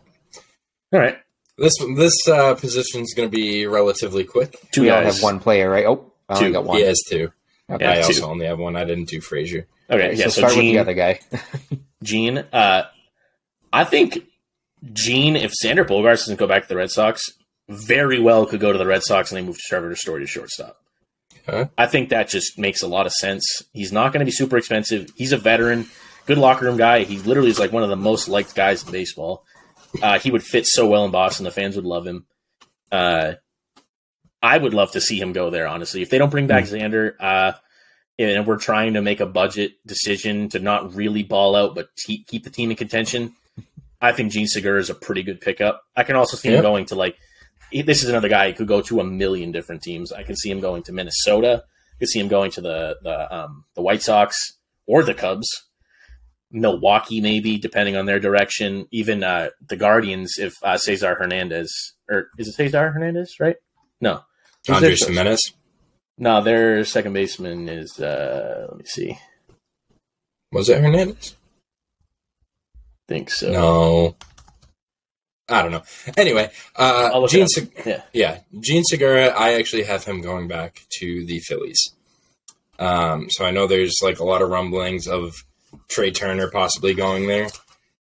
[0.92, 1.18] all right,
[1.58, 4.58] This this uh, position is going to be relatively quick.
[4.72, 5.86] two we all have one player, right?
[5.86, 6.78] Oh, I only got one.
[6.78, 7.32] He has two.
[7.72, 7.86] Okay.
[7.86, 8.08] I Yeah, two.
[8.08, 8.76] also only have one.
[8.76, 9.68] I didn't do Frazier.
[9.90, 10.26] Okay, Okay, yeah.
[10.26, 11.20] so, So, start with the other guy.
[12.04, 12.84] Jean, uh,
[13.72, 14.20] I think
[14.92, 17.24] Jean, if Xander Bogaerts doesn't go back to the Red Sox,
[17.70, 20.28] very well could go to the Red Sox and they move to Trevor Story to
[20.28, 20.78] shortstop.
[21.48, 21.68] Huh?
[21.78, 23.62] I think that just makes a lot of sense.
[23.74, 25.10] He's not going to be super expensive.
[25.16, 25.88] He's a veteran,
[26.26, 27.04] good locker room guy.
[27.04, 29.44] He literally is like one of the most liked guys in baseball.
[30.02, 31.44] Uh, he would fit so well in Boston.
[31.44, 32.26] The fans would love him.
[32.92, 33.34] Uh,
[34.44, 35.66] I would love to see him go there.
[35.68, 37.54] Honestly, if they don't bring back Xander, uh,
[38.20, 42.24] and we're trying to make a budget decision to not really ball out, but te-
[42.26, 43.34] keep the team in contention,
[44.02, 45.82] I think Jean Segura is a pretty good pickup.
[45.96, 46.58] I can also see Yeah.
[46.58, 47.16] him going to like.
[47.72, 50.12] This is another guy who could go to a million different teams.
[50.12, 51.64] I can see him going to Minnesota.
[51.96, 54.36] I could see him going to the the um, the White Sox
[54.86, 55.48] or the Cubs,
[56.52, 58.88] Milwaukee maybe, depending on their direction.
[58.92, 61.72] Even uh, the Guardians, if uh, Cesar Hernandez
[62.10, 63.38] or is it Cesar Hernandez?
[63.40, 63.56] Right?
[64.02, 64.22] No,
[64.70, 65.04] Andres?
[65.08, 65.40] Giménez.
[66.18, 66.42] no.
[66.44, 68.00] Their second baseman is.
[68.00, 69.18] Uh, let me see.
[70.52, 71.36] Was it Hernandez?
[73.08, 73.52] think so.
[73.52, 74.16] No.
[75.50, 75.84] I don't know.
[76.16, 77.48] Anyway, uh, Jean.
[77.48, 78.02] Se- Yeah.
[78.14, 79.28] yeah, Jean Segura.
[79.28, 81.80] I actually have him going back to the Phillies.
[82.80, 85.34] Um, so I know there's like a lot of rumblings of
[85.90, 87.50] Trea Turner possibly going there,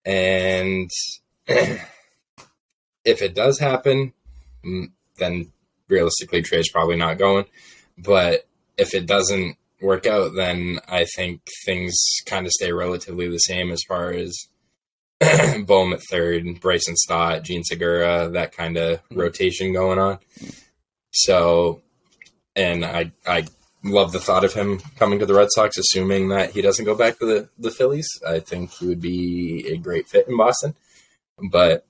[0.06, 0.90] and
[1.48, 4.14] if it does happen,
[4.66, 5.52] mm, then
[5.90, 7.46] realistically Trea's probably not going.
[7.98, 8.48] But
[8.78, 13.72] if it doesn't work out, then I think things kind of stay relatively the same
[13.72, 14.38] as far as
[15.66, 19.20] Bohm at third, Bryson Stott, Jean Segura, that kind of hmm.
[19.20, 20.20] rotation going on.
[21.12, 21.82] So,
[22.56, 23.46] and I I
[23.84, 26.96] love the thought of him coming to the Red Sox, assuming that he doesn't go
[26.96, 28.08] back to the, the Phillies.
[28.28, 30.76] I think he would be a great fit in Boston.
[31.52, 31.86] But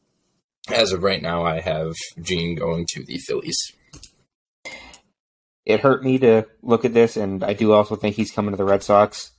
[0.70, 3.58] as of right now, I have Jean going to the Phillies.
[5.70, 8.58] It hurt me to look at this, and I do also think he's coming to
[8.58, 9.30] the Red Sox.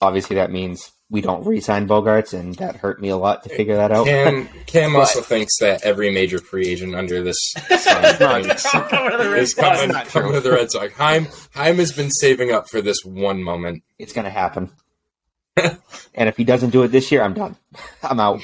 [0.00, 3.76] Obviously, that means we don't re-sign Bogaerts, and that hurt me a lot to figure
[3.76, 4.04] that out.
[4.04, 7.36] Cam Cam also thinks that every major free agent under this
[7.78, 10.92] sun not- thinks Coming to the Red is coming, coming to the Red Sox.
[10.94, 13.84] Chaim Chaim has been saving up for this one moment.
[13.96, 14.72] It's going to happen.
[15.56, 17.54] and if he doesn't do it this year, I'm done.
[18.02, 18.42] I'm out.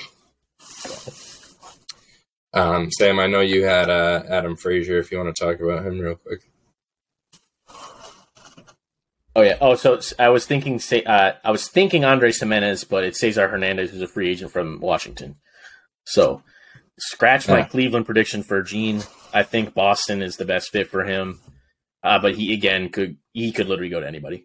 [2.54, 5.00] Um, Sam, I know you had uh, Adam Frazier.
[5.00, 6.42] If you want to talk about him real quick,
[9.34, 9.56] Oh yeah.
[9.60, 10.78] Oh, so I was thinking.
[10.78, 14.52] Say, uh, I was thinking Andre Giménez, but it's Cesar Hernandez, who's a free agent
[14.52, 15.36] from Washington.
[16.04, 16.42] So,
[16.98, 17.64] scratch my Yeah.
[17.66, 19.02] Cleveland prediction for Jean.
[19.32, 21.40] I think Boston is the best fit for him,
[22.02, 24.44] uh, but he again could he could literally go to anybody.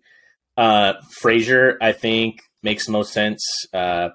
[0.55, 4.09] Uh, Frazier, I think makes the most sense, uh,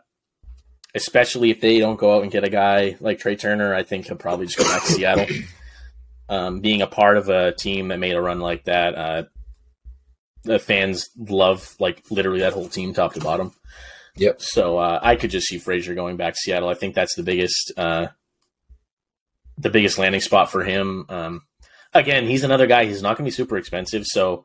[0.94, 3.74] especially if they don't go out and get a guy like Trea Turner.
[3.74, 5.26] I think he'll probably just go back to Seattle.
[6.28, 9.22] Um, being a part of a team that made a run like that, uh,
[10.44, 13.52] the fans love like literally that whole team top to bottom.
[14.16, 14.42] Yep.
[14.42, 16.68] So uh, I could just see Frazier going back to Seattle.
[16.68, 18.08] I think that's the biggest uh,
[19.56, 21.06] the biggest landing spot for him.
[21.08, 21.42] Um,
[21.94, 22.84] again, he's another guy.
[22.84, 24.04] He's not going to be super expensive.
[24.06, 24.44] So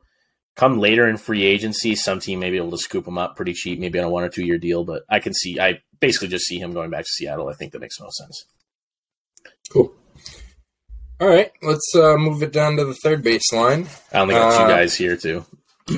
[0.56, 3.52] come later in free agency, some team may be able to scoop him up pretty
[3.52, 4.84] cheap, maybe on a one or two year deal.
[4.84, 7.48] But I can see, I basically just see him going back to Seattle.
[7.48, 8.44] I think that makes no sense.
[9.70, 9.92] Cool.
[11.20, 13.88] All right, let's uh, move it down to the third baseline.
[14.12, 15.44] I only got Uh, two guys here too.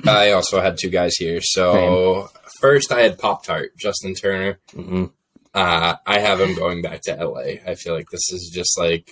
[0.06, 1.40] I also had two guys here.
[1.42, 2.28] So
[2.60, 4.58] first, I had Pop Tart, Justin Turner.
[4.72, 5.06] hmm
[5.54, 7.58] Uh, I have him going back to LA.
[7.66, 9.10] I feel like this is just like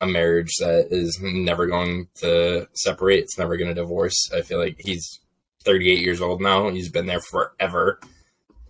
[0.00, 3.24] a marriage that is never going to separate.
[3.24, 4.30] It's never going to divorce.
[4.34, 5.20] I feel like he's
[5.64, 6.68] 38 years old now.
[6.70, 8.00] He's been there forever.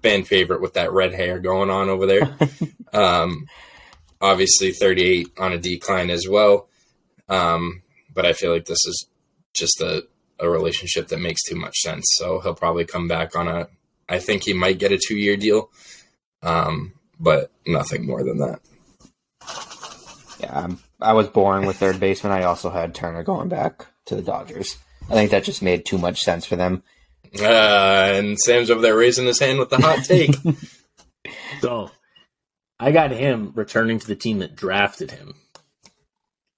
[0.03, 2.37] Fan favorite with that red hair going on over there.
[2.93, 3.47] um,
[4.21, 6.69] obviously, 38 on a decline as well.
[7.29, 7.83] Um,
[8.15, 9.07] but I feel like this is
[9.55, 10.05] just a,
[10.43, 12.05] a relationship that makes too much sense.
[12.19, 13.69] So he'll probably come back on a.
[14.09, 15.71] I think he might get a two year deal
[16.43, 18.61] um, but nothing more than that.
[20.41, 22.33] Yeah, I'm, I was born with third baseman.
[22.33, 24.77] I also had Turner going back to the Dodgers.
[25.09, 26.83] I think that just made too much sense for them.
[27.39, 30.35] Uh, and Sam's over there raising his hand with the hot take.
[31.61, 31.93] So
[32.81, 35.37] I got him returning to the team that drafted him,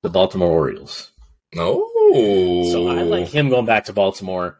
[0.02, 1.10] the Baltimore Orioles.
[1.54, 4.58] no, So I like him going back to Baltimore,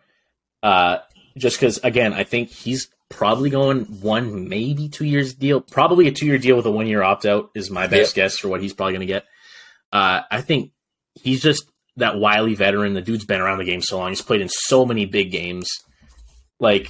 [0.62, 0.98] uh,
[1.38, 6.12] just because again I think he's probably going one maybe two years deal, probably a
[6.12, 8.60] two year deal with a one year opt out is my best guess for what
[8.60, 9.24] he's probably going to get.
[9.92, 10.72] Uh, I think
[11.14, 11.64] he's just
[11.96, 12.94] that wily veteran.
[12.94, 14.08] The dude's been around the game so long.
[14.08, 15.70] He's played in so many big games.
[16.58, 16.88] Like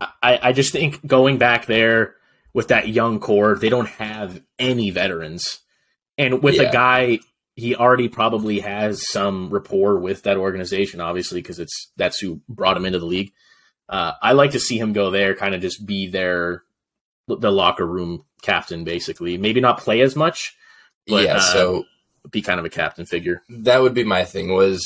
[0.00, 2.14] I, I just think going back there
[2.54, 5.58] with that young core, they don't have any veterans,
[6.16, 6.62] and with Yeah.
[6.68, 7.18] a guy
[7.58, 12.76] he already probably has some rapport with that organization, obviously, because it's that's who brought
[12.76, 13.32] him into the league.
[13.88, 16.62] Uh, I like to see him go there, kind of just be their
[17.26, 19.38] the locker room captain, basically.
[19.38, 20.56] Maybe not play as much,
[21.08, 21.84] but yeah, uh, so
[22.30, 23.42] be kind of a captain figure.
[23.48, 24.54] that would be my thing.
[24.54, 24.84] Was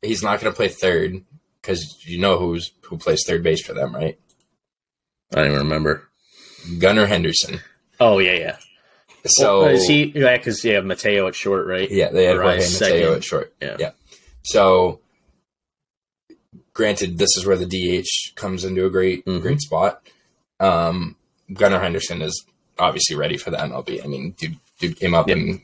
[0.00, 1.22] he's not going to play third
[1.60, 4.18] because you know who's who plays third base for them, right?
[5.34, 6.08] I don't even remember.
[6.78, 7.60] Gunnar Henderson.
[8.00, 8.56] Oh yeah, yeah.
[9.26, 10.04] So Well, is he?
[10.14, 11.90] Yeah, because yeah, Mateo at short, right?
[11.90, 13.14] yeah, they had Jorge Mateo second.
[13.14, 13.54] at short.
[13.60, 13.76] Yeah.
[13.78, 13.90] yeah.
[14.42, 15.00] So,
[16.72, 19.42] granted, this is where the DH comes into a great, Mhm.
[19.42, 20.02] great spot.
[20.58, 21.16] Um,
[21.52, 22.44] Gunnar Henderson is
[22.78, 24.02] obviously ready for the MLB.
[24.02, 25.60] I mean, dude, dude came up and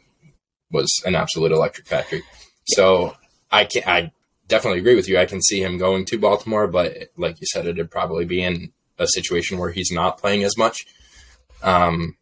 [0.70, 2.22] was an absolute electric factory.
[2.66, 3.16] So
[3.50, 4.12] I can, I
[4.48, 5.18] definitely agree with you.
[5.18, 8.72] I can see him going to Baltimore, but like you said, it'd probably be in
[8.98, 10.84] a situation where he's not playing as much.
[11.62, 12.16] Um,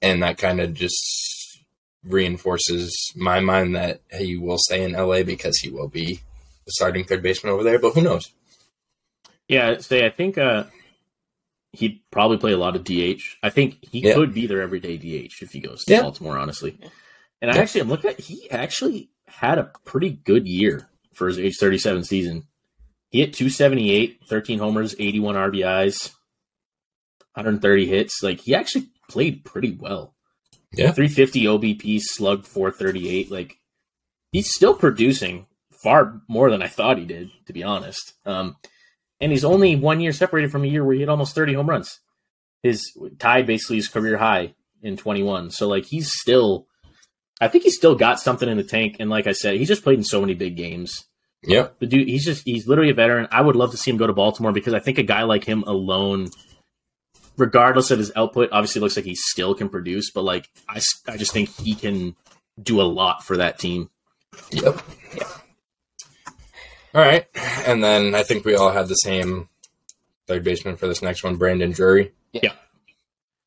[0.00, 1.58] and that kind of just
[2.04, 6.20] reinforces my mind that he will stay in LA because he will be
[6.66, 7.78] the starting third baseman over there.
[7.78, 8.30] But who knows?
[9.48, 10.64] Yeah, say I think uh,
[11.72, 13.22] he'd probably play a lot of DH.
[13.42, 14.14] I think he Yeah.
[14.14, 16.02] could be their everyday DH if he goes to Yeah.
[16.02, 16.78] Baltimore, honestly.
[17.40, 17.62] And I Yeah.
[17.62, 22.04] actually, I'm looking at he actually had a pretty good year for his age 37
[22.04, 22.46] season.
[23.10, 26.12] He hit 278, 13 homers, 81 RBIs,
[27.34, 28.22] 130 hits.
[28.22, 30.14] Like he actually played pretty well.
[30.72, 30.92] Yeah.
[30.92, 33.30] 350 OBP, slug 438.
[33.30, 33.58] Like
[34.32, 35.46] he's still producing
[35.82, 38.14] far more than I thought he did, to be honest.
[38.24, 38.56] Um,
[39.20, 41.68] and he's only one year separated from a year where he hit almost 30 home
[41.68, 42.00] runs.
[42.62, 45.50] His tied basically his career high in 21.
[45.50, 46.66] So like he's still,
[47.40, 48.96] I think he's still got something in the tank.
[48.98, 51.04] And like I said, he's just played in so many big games.
[51.42, 51.68] Yeah.
[51.80, 53.28] The dude, he's just he's literally a veteran.
[53.30, 55.44] I would love to see him go to Baltimore because I think a guy like
[55.44, 56.28] him alone,
[57.36, 60.10] regardless of his output, obviously looks like he still can produce.
[60.10, 62.14] But like I, I just think he can
[62.62, 63.90] do a lot for that team.
[64.50, 64.80] Yep.
[66.94, 67.26] All right.
[67.66, 69.48] And then I think we all had the same
[70.26, 72.12] third baseman for this next one, Brandon Drury.
[72.32, 72.52] Yeah.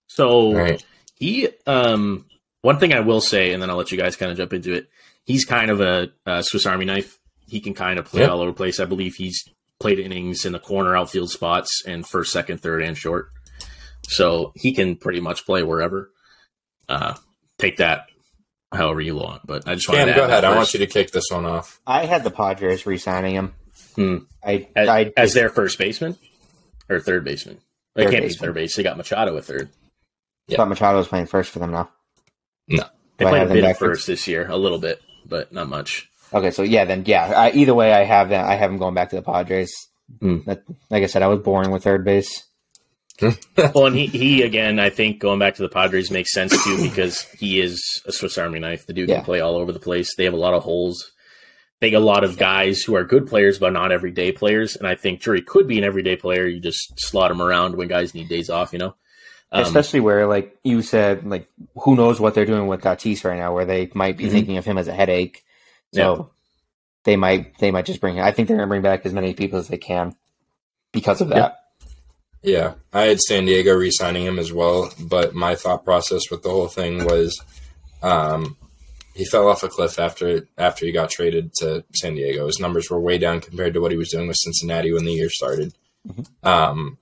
[0.08, 0.84] So All right.
[1.16, 2.26] he, um,
[2.62, 4.74] one thing I will say, and then I'll let you guys kind of jump into
[4.74, 4.90] it.
[5.26, 7.20] He's kind of a, a Swiss Army knife.
[7.48, 8.28] He can kind of play Yeah.
[8.30, 8.80] all over the place.
[8.80, 9.44] I believe he's
[9.80, 13.30] played innings in the corner outfield spots and first, second, third, and short.
[14.08, 16.12] So he can pretty much play wherever.
[16.88, 17.16] Uh,
[17.58, 18.08] take that
[18.72, 19.46] however you want.
[19.46, 20.44] But I just want to go ahead.
[20.44, 21.80] that I want you to kick this one off.
[21.88, 23.54] I had the Padres re-signing him.
[23.96, 24.18] Hmm.
[24.44, 26.18] I, As, I as their first baseman
[26.90, 27.58] or third baseman.
[27.96, 28.28] They can't baseman.
[28.30, 28.76] be third base.
[28.76, 29.70] They got Machado at third.
[30.50, 31.90] thought Machado was playing first for them now.
[32.68, 32.84] No,
[33.18, 34.00] they Do I played a have them bit backwards?
[34.00, 36.10] first this year, a little bit, but not much.
[36.34, 37.26] Okay, so yeah, then yeah.
[37.36, 38.46] I, either way, I have that.
[38.46, 39.72] I have him going back to the Padres.
[40.20, 40.40] Hmm.
[40.46, 42.44] That, like I said, I was boring with third base.
[43.58, 46.82] well, and he, he again, I think going back to the Padres makes sense too
[46.84, 48.86] because he is a Swiss Army knife.
[48.88, 49.18] The dude Yeah.
[49.18, 50.16] can play all over the place.
[50.16, 51.12] They have a lot of holes.
[51.82, 54.76] They get a lot of guys who are good players, but not everyday players.
[54.76, 56.46] And I think Drury could be an everyday player.
[56.48, 58.74] You just slot him around when guys need days off.
[58.74, 58.96] You know,
[59.52, 63.38] Um, Especially where, like you said, like who knows what they're doing with Tatis right
[63.38, 64.32] now, where they might be Mhm.
[64.32, 65.44] thinking of him as a headache.
[65.94, 66.32] So
[67.06, 68.20] they might they might just bring.
[68.20, 70.16] I think they're gonna bring back as many people as they can
[70.92, 71.38] because of that.
[71.38, 71.52] Yeah,
[72.94, 76.68] I had San Diego re-signing him as well, but my thought process with the whole
[76.68, 77.40] thing was,
[78.04, 78.58] um,
[79.14, 82.48] he fell off a cliff after after he got traded to San Diego.
[82.48, 85.14] His numbers were way down compared to what he was doing with Cincinnati when the
[85.14, 85.74] year started.
[86.08, 86.26] Mhm.
[86.44, 86.98] Um,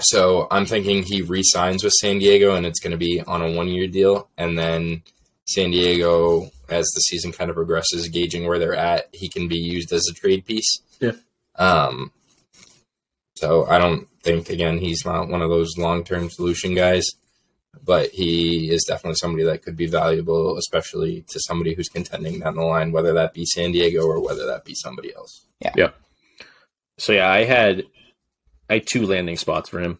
[0.00, 3.52] so I'm thinking he re-signs with San Diego, and it's going to be on a
[3.52, 5.02] one-year deal, and then
[5.46, 9.58] San Diego, as the season kind of progresses, gauging where they're at, he can be
[9.58, 10.80] used as a trade piece.
[11.00, 11.12] Yeah.
[11.56, 12.12] Um,
[13.36, 17.04] so I don't think again he's not one of those long term solution guys,
[17.84, 22.56] but he is definitely somebody that could be valuable, especially to somebody who's contending down
[22.56, 25.46] the line, whether that be San Diego or whether that be somebody else.
[25.60, 25.72] Yeah.
[25.76, 25.90] Yeah.
[26.98, 27.84] So yeah, I had
[28.68, 29.98] I had two landing spots for him.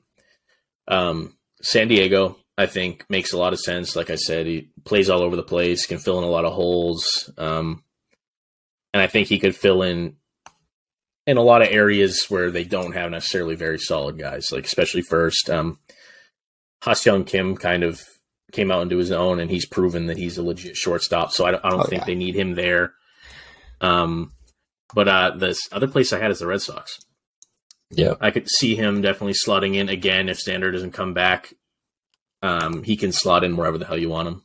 [0.88, 3.96] Um, San Diego, I think, makes a lot of sense.
[3.96, 6.52] Like I said, he plays all over the place, can fill in a lot of
[6.52, 7.82] holes, um,
[8.92, 10.16] and I think he could fill in
[11.26, 14.50] in a lot of areas where they don't have necessarily very solid guys.
[14.52, 15.78] Like especially first, um,
[17.04, 18.02] Young Kim kind of
[18.50, 21.32] came out into his own, and he's proven that he's a legit shortstop.
[21.32, 22.06] So I don't, I don't Oh, think yeah.
[22.06, 22.92] they need him there.
[23.80, 24.32] Um,
[24.94, 26.98] but uh, this other place I had is the Red Sox.
[27.90, 28.14] Yeah.
[28.20, 31.54] I could see him definitely slotting in again if Xander doesn't come back.
[32.42, 34.42] Um, he can slot in wherever the hell you want him.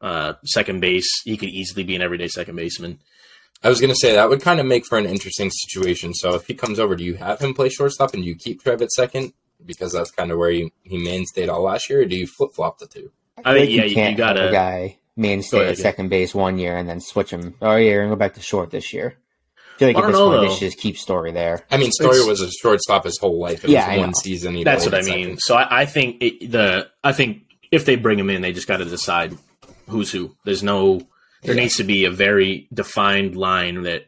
[0.00, 3.00] Uh, second base, he could easily be an everyday second baseman.
[3.62, 6.12] I was going to say that would kind of make for an interesting situation.
[6.14, 8.62] So if he comes over, do you have him play shortstop and do you keep
[8.62, 9.32] Trev at second?
[9.64, 12.50] Because that's kind of where he, he mainstayed all last year, or do you flip
[12.54, 13.10] flop the two?
[13.38, 14.40] I feel think yeah, you you, can't you gotta.
[14.42, 15.82] have a guy Go mainstay ahead, at yeah.
[15.82, 17.54] second base one year and then switch him.
[17.62, 19.16] Oh yeah, we're go back to short this year.
[19.56, 20.52] I feel like I at this know, point they though.
[20.54, 21.64] should just keep story there.
[21.70, 23.64] I mean, Story It's- was a shortstop his whole life.
[23.64, 24.12] It Yeah, I was one know.
[24.14, 24.62] season.
[24.62, 25.24] That's what I mean.
[25.24, 25.40] second.
[25.40, 27.42] So I, I think it, the I think
[27.72, 29.36] if they bring him in, they just got to decide
[29.88, 30.36] who's who.
[30.44, 31.00] There's no.
[31.44, 31.62] There Yeah.
[31.62, 34.06] needs to be a very defined line that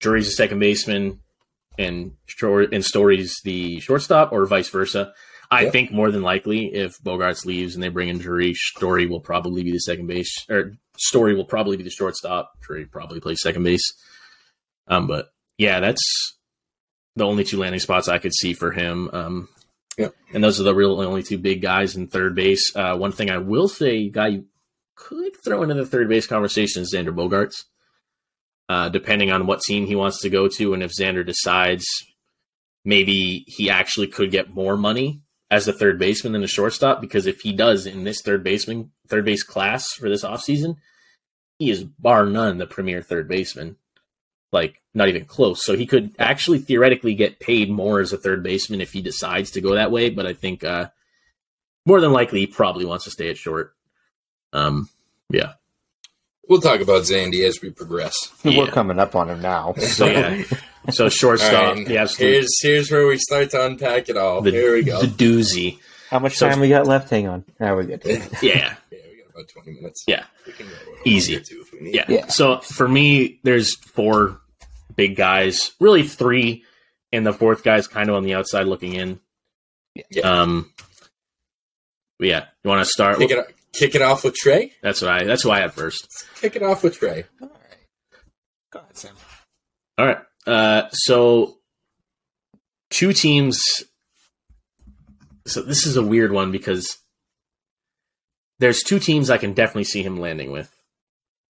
[0.00, 1.20] Drury's a second baseman
[1.78, 5.12] and Stor- and Story's the shortstop, or vice versa.
[5.50, 5.72] I Yep.
[5.72, 9.62] think more than likely, if Bogaerts leaves and they bring in Drury, Story will probably
[9.62, 12.52] be the second base, or Story will probably be the shortstop.
[12.60, 13.82] Drury probably plays second base.
[14.88, 16.02] Um, but yeah, that's
[17.16, 19.08] the only two landing spots I could see for him.
[19.12, 19.48] Um,
[19.98, 20.14] Yep.
[20.32, 22.74] and those are the real only two big guys in third base.
[22.76, 24.42] Uh, one thing I will say, guy
[24.98, 27.64] could throw into the third base conversation Xander Bogaerts.
[28.68, 31.86] Uh, depending on what team he wants to go to, and if Xander decides
[32.84, 37.26] maybe he actually could get more money as the third baseman than a shortstop, because
[37.26, 40.76] if he does in this third baseman third base class for this offseason,
[41.58, 43.76] he is bar none the premier third baseman.
[44.52, 45.64] Like not even close.
[45.64, 49.50] So he could actually theoretically get paid more as a third baseman if he decides
[49.52, 50.10] to go that way.
[50.10, 50.88] But I think uh,
[51.86, 53.74] more than likely he probably wants to stay at short.
[54.52, 54.88] Um,
[55.30, 55.52] yeah.
[56.48, 58.14] We'll talk about Zandy as we progress.
[58.42, 58.58] Yeah.
[58.58, 59.74] We're coming up on him now.
[59.80, 60.42] So yeah.
[60.90, 64.40] So shortstop, All right, the absolute here's here's where we start to unpack it all.
[64.40, 65.02] the, Here we go.
[65.02, 65.78] the doozy.
[66.08, 67.10] How much So- time we got left?
[67.10, 67.44] Hang on.
[67.60, 68.02] Now we're good.
[68.42, 68.74] Yeah.
[68.90, 70.04] Yeah, we got about twenty minutes.
[70.06, 70.24] Yeah.
[70.46, 71.34] we can go a little Easy.
[71.34, 71.94] longer, too, if we need.
[71.94, 72.04] Yeah.
[72.08, 72.26] Yeah.
[72.28, 74.40] So for me, there's four
[74.96, 76.64] big guys, really three,
[77.12, 79.20] and the fourth guy's kind of on the outside looking in.
[80.10, 80.22] Yeah.
[80.22, 80.72] Um.
[82.18, 82.46] yeah.
[82.64, 83.18] You want to start?
[83.18, 84.72] Kick it, kick it off with Trea.
[84.82, 85.24] That's what I.
[85.24, 86.26] That's why I had first.
[86.40, 87.24] Kick it off with Trea.
[87.40, 87.78] All right.
[88.72, 89.14] Go ahead, Sam.
[89.96, 90.18] All right.
[90.46, 90.88] Uh.
[90.92, 91.58] So
[92.90, 93.60] two teams.
[95.46, 96.98] So this is a weird one because
[98.58, 100.70] there's two teams I can definitely see him landing with,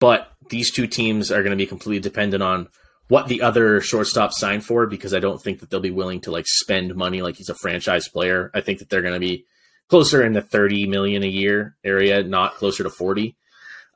[0.01, 2.68] but these two teams are going to be completely dependent on
[3.09, 6.31] what the other shortstop sign for because I don't think that they'll be willing to
[6.31, 8.51] like spend money like he's a franchise player.
[8.53, 9.47] I think that they're going to be
[9.89, 13.37] closer in the 30 million a year area, not closer to 40.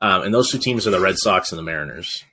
[0.01, 2.23] Um, and those two teams are the Red Sox and the Mariners.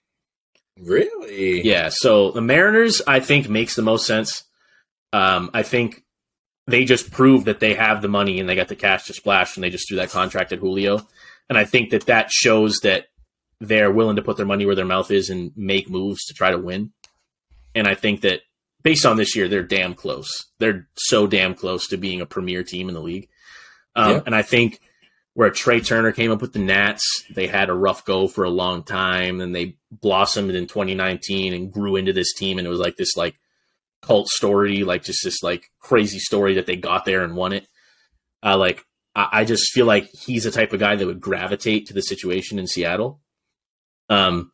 [0.81, 1.63] Really?
[1.63, 4.45] Yeah, so the Mariners, I think, makes the most sense.
[5.13, 6.05] Um, I think
[6.67, 9.57] they just proved that they have the money and they got the cash to splash,
[9.57, 11.07] and they just threw that contract at Julio.
[11.49, 13.07] And I think that that shows that
[13.61, 16.51] they're willing to put their money where their mouth is and make moves to try
[16.51, 16.93] to win.
[17.75, 18.43] And I think that
[18.83, 20.47] based on this year, they're damn close.
[20.59, 23.29] They're so damn close to being a premier team in the league.
[23.95, 24.22] Um, Yeah.
[24.26, 24.80] And I think
[25.34, 28.51] where Trea Turner came up with the Nats, they had a rough go for a
[28.51, 32.80] long time, and they blossomed in 2019 and grew into this team, and it was
[32.80, 33.39] like this like
[34.03, 37.66] cult story, like just this like crazy story that they got there and won it.
[38.43, 38.84] Uh, like
[39.14, 42.03] I, I just feel like he's the type of guy that would gravitate to the
[42.03, 43.20] situation in Seattle.
[44.09, 44.53] Um,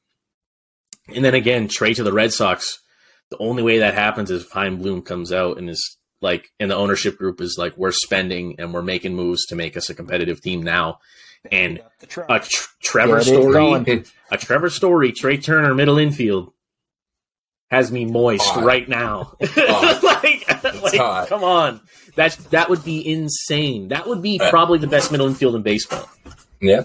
[1.15, 2.81] and then again, Trea to the Red Sox.
[3.31, 6.71] The only way that happens is if Chaim Bloom comes out and is like, and
[6.71, 9.95] the ownership group is like, we're spending and we're making moves to make us a
[9.95, 10.99] competitive team now.
[11.53, 11.81] And
[12.29, 16.53] a tr- Trevor There it is Story, a Trevor Story, Trea Turner, middle infield
[17.71, 18.65] has me moist Hot.
[18.65, 19.37] right now.
[20.25, 21.81] Like, like, come on,
[22.17, 23.89] that's that would be insane.
[23.89, 26.09] That would be Uh, probably the best middle infield in baseball.
[26.63, 26.85] Yeah.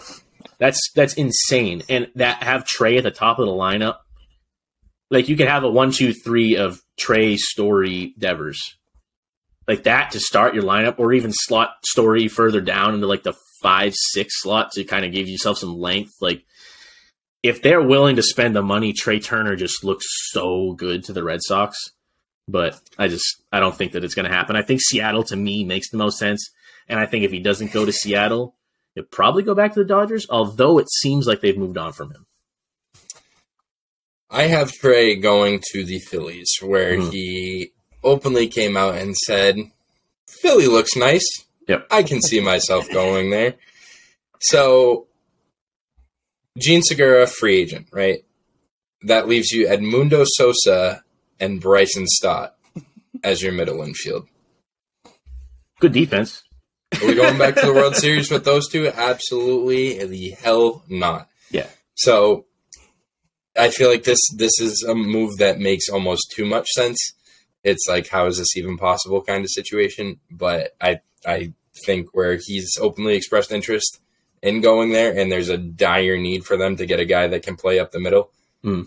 [0.58, 1.84] That's that's insane.
[1.88, 3.98] And that have Trea at the top of the lineup.
[5.10, 8.60] Like you could have a one, two, three of Trea, Story, Devers.
[9.70, 13.36] Like that to start your lineup, or even slot Story further down into like the
[13.62, 16.14] five, six slot to kind of give yourself some length.
[16.20, 16.44] Like
[17.44, 21.24] if they're willing to spend the money, Trea Turner just looks so good to the
[21.24, 21.78] Red Sox.
[22.48, 24.56] But I just I don't think that it's gonna happen.
[24.56, 26.50] I think Seattle to me makes the most sense.
[26.88, 28.56] And I think if he doesn't go to Seattle,
[28.96, 32.10] he'll probably go back to the Dodgers, although it seems like they've moved on from
[32.10, 32.26] him.
[34.32, 37.12] I have Trea going to the Phillies, where Mhm.
[37.12, 37.72] he
[38.04, 39.58] openly came out and said,
[40.42, 41.28] Philly looks nice.
[41.68, 41.88] Yep.
[41.92, 43.56] I can see myself going there.
[44.40, 45.08] So,
[46.58, 48.24] Jean Segura, free agent, right?
[49.04, 51.04] That leaves you Edmundo Sosa
[51.40, 52.56] and Bryson Stott
[53.24, 54.28] as your middle infield.
[55.80, 56.44] Good defense.
[57.02, 58.88] Are we going back to the World Series with those two?
[58.88, 61.30] Absolutely the hell not.
[61.52, 61.68] Yeah.
[61.96, 62.46] So
[63.58, 67.14] I feel like this this is a move that makes almost too much sense.
[67.64, 71.54] It's like how is this even possible kind of situation, but I I
[71.86, 74.00] think where he's openly expressed interest
[74.42, 77.44] in going there and there's a dire need for them to get a guy that
[77.44, 78.32] can play up the middle.
[78.64, 78.84] Hmm.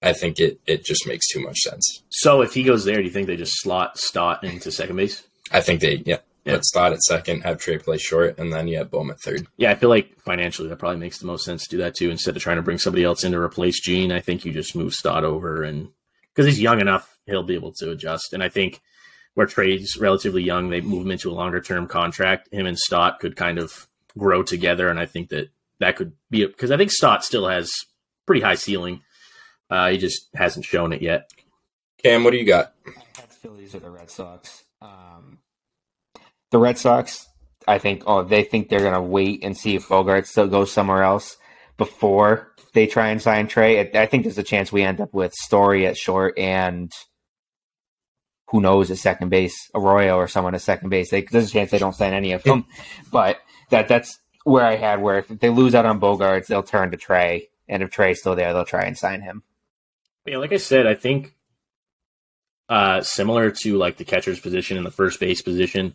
[0.00, 2.02] I think it it just makes too much sense.
[2.10, 5.24] So if he goes there, do you think they just slot Stott into second base?
[5.50, 6.52] I think they yeah, Yeah.
[6.52, 9.48] let's start at second, have Trea play short, and then yeah, Bohm at third.
[9.56, 12.10] Yeah, I feel like financially that probably makes the most sense to do that too.
[12.10, 14.76] Instead of trying to bring somebody else in to replace Jean, I think you just
[14.76, 15.88] move Stott over and
[16.32, 18.32] because he's young enough, he'll be able to adjust.
[18.32, 18.80] And I think
[19.34, 22.52] where Trea's relatively young, they move him into a longer term contract.
[22.52, 25.50] Him and Stott could kind of grow together, and I think that
[25.80, 27.70] that could be because I think Stott still has
[28.26, 29.02] pretty high ceiling.
[29.70, 31.30] Uh, he just hasn't shown it yet.
[32.02, 32.72] Cam, what do you got?
[33.42, 34.64] Phillies or the Red Sox.
[34.80, 35.38] Um,
[36.50, 37.28] the Red Sox,
[37.66, 40.72] I think, oh, they think they're going to wait and see if Bogart still goes
[40.72, 41.36] somewhere else
[41.76, 43.80] before they try and sign Trea.
[43.80, 46.92] I I think there's a chance we end up with Story at short and
[48.50, 51.10] who knows at second base, Arroyo or someone at second base.
[51.10, 52.66] They, there's a chance they don't sign any of them,
[53.12, 53.38] but
[53.70, 56.96] that that's where I had where if they lose out on Bogaerts, they'll turn to
[56.96, 59.42] Trea, and if Trea's still there, they'll try and sign him.
[60.26, 61.34] Yeah, like I said, I think
[62.68, 65.94] uh, similar to like the catcher's position and the first base position,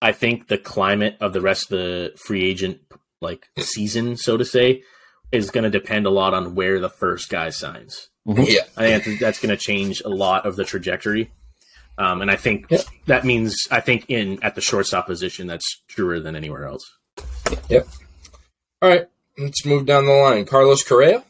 [0.00, 2.80] I think the climate of the rest of the free agent
[3.20, 4.82] like season, so to say,
[5.32, 8.08] is going to depend a lot on where the first guy signs.
[8.26, 8.62] Yeah.
[8.76, 11.32] I think that's, that's going to change a lot of the trajectory.
[11.98, 12.78] Um, and I think Yeah.
[13.06, 16.88] that means I think in at the shortstop position that's truer than anywhere else.
[17.68, 17.88] Yep.
[18.80, 20.44] All right, let's move down the line.
[20.46, 21.24] Carlos Correa.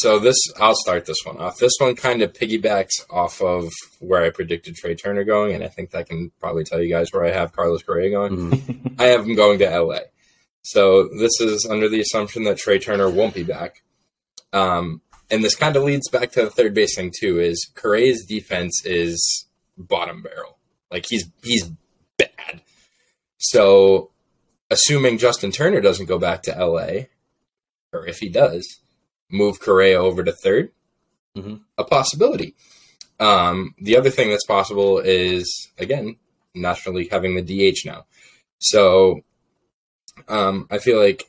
[0.00, 1.56] So this, I'll start this one off.
[1.58, 5.68] This one kind of piggybacks off of where I predicted Trea Turner going, and I
[5.68, 8.50] think that can probably tell you guys where I have Carlos Correa going.
[8.50, 8.94] Mhm.
[9.00, 10.00] I have him going to LA.
[10.62, 13.82] So this is under the assumption that Trea Turner won't be back.
[14.52, 15.00] Um,
[15.30, 17.40] and this kind of leads back to the third base thing too.
[17.40, 19.46] Is Correa's defense is
[19.76, 20.58] bottom barrel.
[20.90, 21.70] Like he's he's
[22.16, 22.60] bad.
[23.38, 24.10] So
[24.70, 27.06] assuming Justin Turner doesn't go back to LA,
[27.92, 28.80] or if he does,
[29.30, 30.70] move Correa over to 3rd
[31.36, 31.60] Mhm.
[31.76, 32.54] a possibility.
[33.20, 36.16] Um, the other thing that's possible is again
[36.54, 38.06] National League having the DH now.
[38.58, 39.20] So
[40.28, 41.24] um, I feel like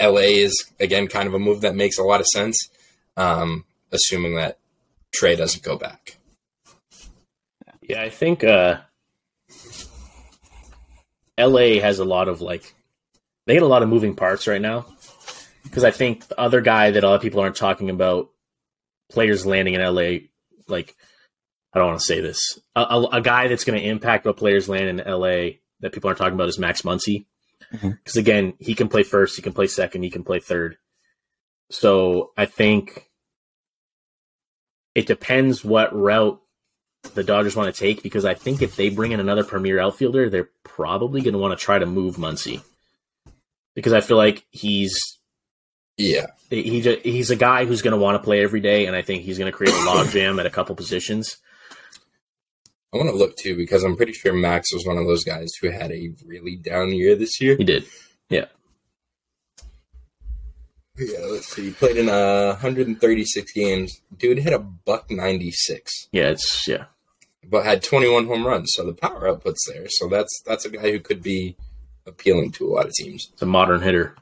[0.00, 2.68] LA is again kind of a move that makes a lot of sense,
[3.16, 4.58] um, assuming that
[5.14, 6.18] Trea doesn't go back.
[7.82, 8.80] Yeah, I think uh,
[11.38, 12.74] LA has a lot of like
[13.46, 14.86] they get a lot of moving parts right now.
[15.62, 18.30] Because I think the other guy that a lot of people aren't talking about
[19.10, 20.28] players landing in LA
[20.68, 20.96] like
[21.72, 22.58] I don't want to say this.
[22.74, 26.08] A, a, a guy that's going to impact what players land in LA that people
[26.08, 27.26] aren't talking about is Max Muncy
[27.70, 28.16] because Mhm.
[28.16, 30.76] again he can play first he can play second he can play third
[31.70, 33.10] so I think
[34.94, 36.40] it depends what route
[37.14, 40.28] the Dodgers want to take because I think if they bring in another premier outfielder,
[40.30, 42.62] they're probably going to want to try to move Muncy
[43.74, 44.98] because I feel like he's
[45.96, 46.26] Yeah.
[46.50, 49.22] he he's a guy who's going to want to play every day, and I think
[49.22, 51.36] he's going to create a logjam at a couple positions.
[52.94, 55.50] I want to look too because I'm pretty sure Max was one of those guys
[55.60, 57.56] who had a really down year this year.
[57.56, 57.84] He did.
[58.30, 58.46] Yeah,
[60.98, 61.66] Yeah, let's see.
[61.66, 64.00] He played in uh, 136 games.
[64.16, 66.84] Dude hit a buck 96, Yeah, it's yeah.
[67.48, 68.72] but had 21 home runs.
[68.74, 69.86] So the power output's there.
[69.88, 71.56] So that's that's a guy who could be
[72.06, 73.28] appealing to a lot of teams.
[73.32, 74.16] It's a modern hitter.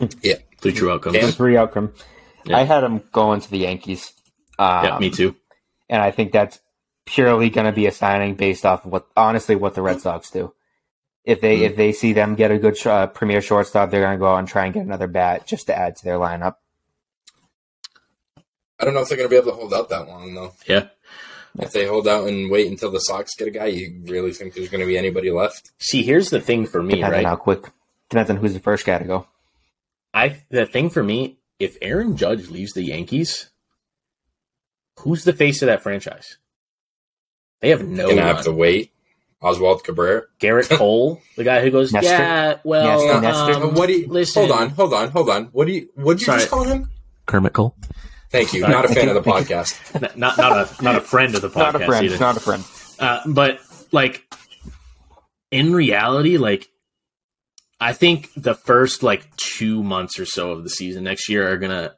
[0.22, 0.36] Yeah.
[0.60, 1.16] Three true outcomes.
[1.16, 1.30] Yeah.
[1.32, 1.92] Three outcome.
[2.44, 2.58] Yeah.
[2.58, 4.12] I had him going to the Yankees.
[4.58, 5.34] Um, yeah, me too.
[5.90, 6.60] And I think that's
[7.08, 10.30] purely going to be a signing based off of what, honestly, what the Red Sox
[10.30, 10.52] do.
[11.24, 11.62] If they Mhm.
[11.70, 14.38] if they see them get a good uh, premier shortstop, they're going to go out
[14.38, 16.56] and try and get another bat just to add to their lineup.
[18.80, 20.52] I don't know if they're going to be able to hold out that long though.
[20.66, 20.88] Yeah.
[21.58, 24.54] If they hold out and wait until the Sox get a guy, you really think
[24.54, 25.72] there's going to be anybody left?
[25.78, 27.24] See, here's the thing for me, Depends right?
[27.24, 27.64] on how quick.
[28.08, 29.26] Depends on who's the first guy to go.
[30.14, 33.50] I the thing for me, if Aaron Judge leaves the Yankees,
[35.00, 36.36] who's the face of that franchise?
[37.60, 38.92] They have no Gonna have to wait.
[39.40, 40.22] Oswald Cabrera.
[40.40, 42.10] Garrett Cole, the guy who goes, Nestor?
[42.10, 43.64] yeah, well, Nestor, Nestor.
[43.68, 44.08] Um, what do you?
[44.08, 44.48] listen.
[44.48, 45.44] Hold on, hold on, hold on.
[45.46, 45.88] What do you?
[45.94, 46.38] What did you Sorry.
[46.40, 46.90] just call him?
[47.26, 47.76] Kermit Cole,
[48.30, 48.62] Thank you.
[48.62, 50.16] Not a fan of the podcast.
[50.16, 52.04] Not not a not a friend of the podcast Not a friend.
[52.06, 52.18] either.
[52.18, 52.64] Not a friend.
[52.98, 53.60] Uh, but
[53.92, 54.24] like
[55.50, 56.68] in reality, like
[57.80, 61.58] I think the first like two months or so of the season next year are
[61.58, 61.94] gonna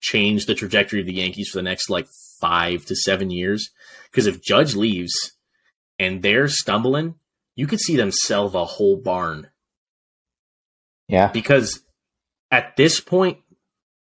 [0.00, 2.06] change the trajectory of the Yankees for the next like
[2.40, 3.70] five to seven years.
[4.10, 5.32] Because if Judge leaves
[5.98, 7.14] and they're stumbling,
[7.54, 9.48] you could see them sell the whole barn.
[11.08, 11.28] Yeah.
[11.28, 11.82] Because
[12.50, 13.38] at this point,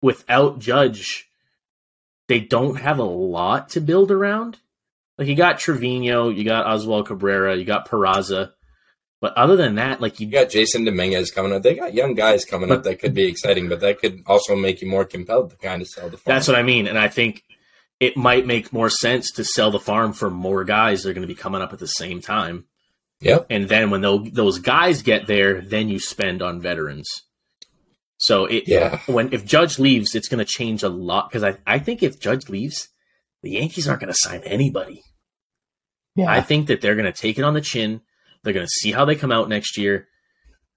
[0.01, 1.29] without Judge,
[2.27, 4.59] they don't have a lot to build around.
[5.17, 8.53] Like you got Trevino, you got Oswald Cabrera, you got Peraza,
[9.21, 11.61] but other than that, like you You got Jasson Domínguez coming up.
[11.61, 14.82] They got young guys coming up that could be exciting, but that could also make
[14.82, 16.36] you more compelled to kind of sell the farm.
[16.36, 17.43] That's what I mean, and I think
[18.02, 21.04] it might make more sense to sell the farm for more guys.
[21.04, 22.66] They're going to be coming up at the same time,
[23.22, 23.45] Yep.
[23.49, 27.08] and then when those those guys get there, then you spend on veterans.
[28.18, 28.99] So it Yeah.
[29.08, 32.20] when if Judge leaves, it's going to change a lot because I I think if
[32.20, 32.89] Judge leaves,
[33.43, 35.02] the Yankees aren't going to sign anybody.
[36.16, 36.30] Yeah.
[36.30, 38.02] I think that they're going to take it on the chin.
[38.43, 40.08] They're going to see how they come out next year,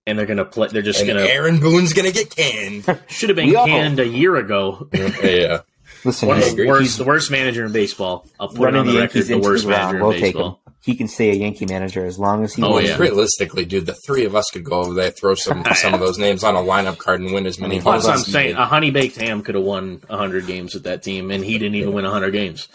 [0.07, 0.69] and they're going to play.
[0.69, 2.85] They're just going to Aaron Boone's gonna get canned.
[3.09, 4.89] should have been We all- canned a year ago.
[4.95, 5.63] yeah.
[6.05, 8.27] Listen, One of the worst, the worst manager in baseball.
[8.39, 9.15] I'll put it running on the the record.
[9.17, 9.83] Yankees The into worst the ground.
[9.83, 10.33] manager in We'll take him.
[10.33, 10.61] baseball.
[10.83, 12.91] He can stay a Yankee manager as long as he Oh, wants.
[12.91, 12.99] yeah.
[12.99, 16.19] Realistically, dude, the three of us could go over there, throw some some of those
[16.19, 18.27] names on a lineup card, and win as many Well, That's homes what I'm as
[18.33, 18.57] saying.
[18.57, 21.77] A honey baked ham could have won 100 games with that team, and he didn't
[21.77, 22.69] even win 100 games.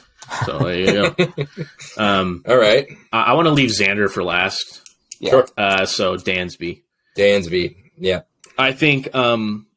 [0.45, 1.15] So there you go.
[2.03, 4.81] um, All right, I, I want to leave Xander for last.
[5.19, 5.29] Yeah.
[5.31, 5.47] Sure.
[5.57, 6.81] Uh, so Dansby.
[7.17, 7.75] Dansby.
[7.97, 8.21] Yeah,
[8.57, 9.67] I think um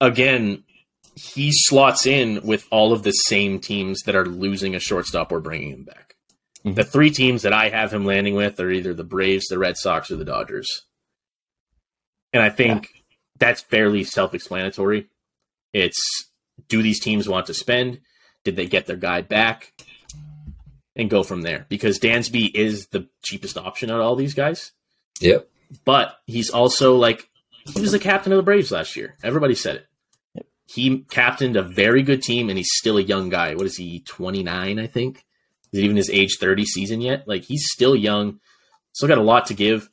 [0.00, 0.62] again
[1.20, 5.40] he slots in with all of the same teams that are losing a shortstop or
[5.40, 6.14] bringing him back.
[6.64, 6.74] Mhm.
[6.74, 9.76] The three teams that I have him landing with are either the Braves, the Red
[9.76, 10.68] Sox, or the Dodgers.
[12.32, 12.88] And I think
[13.38, 15.08] that's fairly self-explanatory.
[15.72, 15.98] It's
[16.68, 18.00] do these teams want to spend?
[18.44, 19.72] Did they get their guy back?
[20.96, 24.72] And go from there because Dansby is the cheapest option out of all these guys
[25.20, 25.48] yep.
[25.84, 27.28] but he's also like
[27.74, 29.16] he was the captain of the Braves last year.
[29.22, 29.86] Everybody said it.
[30.72, 33.54] He captained a very good team, and he's still a young guy.
[33.54, 34.00] What is he?
[34.00, 35.24] Twenty nine, I think.
[35.72, 37.26] Is it even his age thirty season yet?
[37.26, 38.40] Like he's still young,
[38.92, 39.88] still got a lot to give.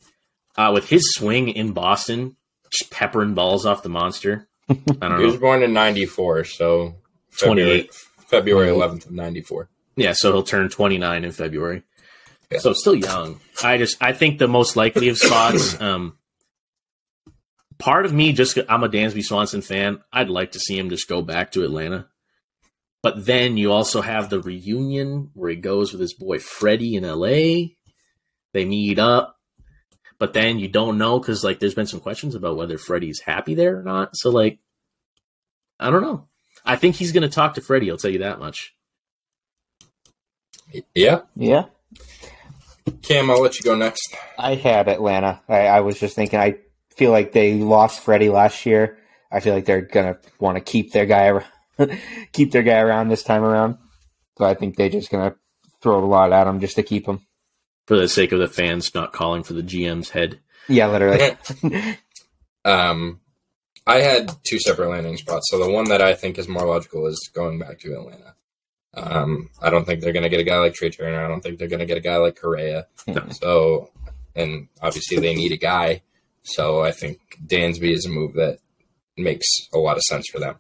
[0.56, 2.36] Uh, with his swing in Boston,
[2.72, 4.48] just peppering balls off the monster.
[4.70, 5.18] I don't know.
[5.20, 6.96] He was born in '94, so
[7.40, 7.94] 28.
[8.28, 9.70] February 11th of '94.
[9.96, 11.84] Yeah, so he'll turn twenty nine in February.
[12.52, 12.60] Yeah.
[12.60, 13.40] So still young.
[13.64, 15.80] I just I think the most likely of spots.
[15.82, 16.18] Um,
[17.78, 20.04] part of me just I'm a Dansby Swanson fan.
[20.12, 22.08] I'd like to see him just go back to Atlanta.
[23.04, 27.04] But then you also have the reunion where he goes with his boy Freddie in
[27.04, 27.74] LA.
[28.54, 29.36] They meet up.
[30.20, 33.54] But then you don't know because like there's been some questions about whether Freddie's happy
[33.54, 34.16] there or not.
[34.16, 34.60] So like
[35.80, 36.28] I don't know.
[36.66, 38.74] I think he's gonna talk to Freddie, I'll tell you that much.
[40.94, 41.66] Yeah, Yeah.
[43.02, 44.16] Cam, I'll let you go next.
[44.38, 45.42] I had Atlanta.
[45.48, 46.40] I, I was just thinking.
[46.40, 46.58] I
[46.98, 48.98] feel like they lost Freddie last year.
[49.32, 52.00] I feel like they're gonna want to keep their guy around,
[52.32, 53.78] keep their guy around this time around.
[54.38, 55.36] So I think they're just gonna
[55.82, 57.22] throw a lot at him just to keep him.
[57.86, 60.40] For the sake of the fans not calling for the GM's head.
[60.68, 61.38] Yeah, literally.
[62.66, 63.22] Um,
[63.86, 65.48] I had two separate landing spots.
[65.50, 68.36] So the one that I think is more logical is going back to Atlanta.
[68.94, 71.24] Um, I don't think they're going to get a guy like Trea Turner.
[71.24, 72.88] I don't think they're going to get a guy like Correa.
[73.08, 73.26] No.
[73.32, 73.92] So,
[74.36, 76.02] and obviously they need a guy.
[76.56, 78.60] So I think Dansby is a move that
[79.18, 80.56] makes a lot of sense for them.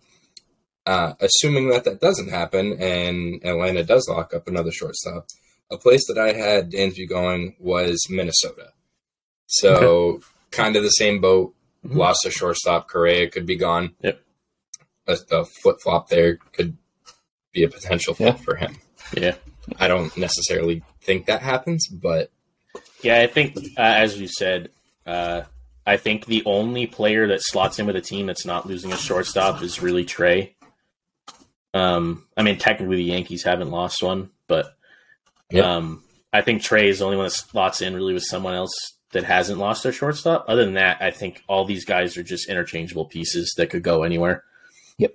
[0.85, 5.27] Uh, assuming that that doesn't happen and Atlanta does lock up another shortstop,
[5.69, 8.71] a place that I had Dansby going was Minnesota.
[9.47, 10.21] So
[10.51, 11.53] kind of the same boat.
[11.85, 11.95] Mhm.
[11.95, 12.88] Lost a shortstop.
[12.89, 13.95] Correa could be gone.
[14.01, 14.21] Yep.
[15.07, 16.77] A, a flip flop there could
[17.53, 18.33] be a potential fit Yeah.
[18.35, 18.77] for him.
[19.15, 19.35] Yeah.
[19.77, 22.31] I don't necessarily think that happens, but
[23.03, 24.69] Yeah, I think, uh, as you said,
[25.05, 25.43] uh,
[25.88, 28.97] I think the only player that slots in with a team that's not losing a
[28.97, 30.53] shortstop is really Trea.
[31.73, 34.75] Um, I mean, technically the Yankees haven't lost one, but
[35.49, 35.63] Yep.
[35.63, 38.73] um, I think Trea is the only one that slots in really with someone else
[39.13, 40.45] that hasn't lost their shortstop.
[40.49, 44.03] Other than that, I think all these guys are just interchangeable pieces that could go
[44.03, 44.43] anywhere.
[44.97, 45.13] Yep.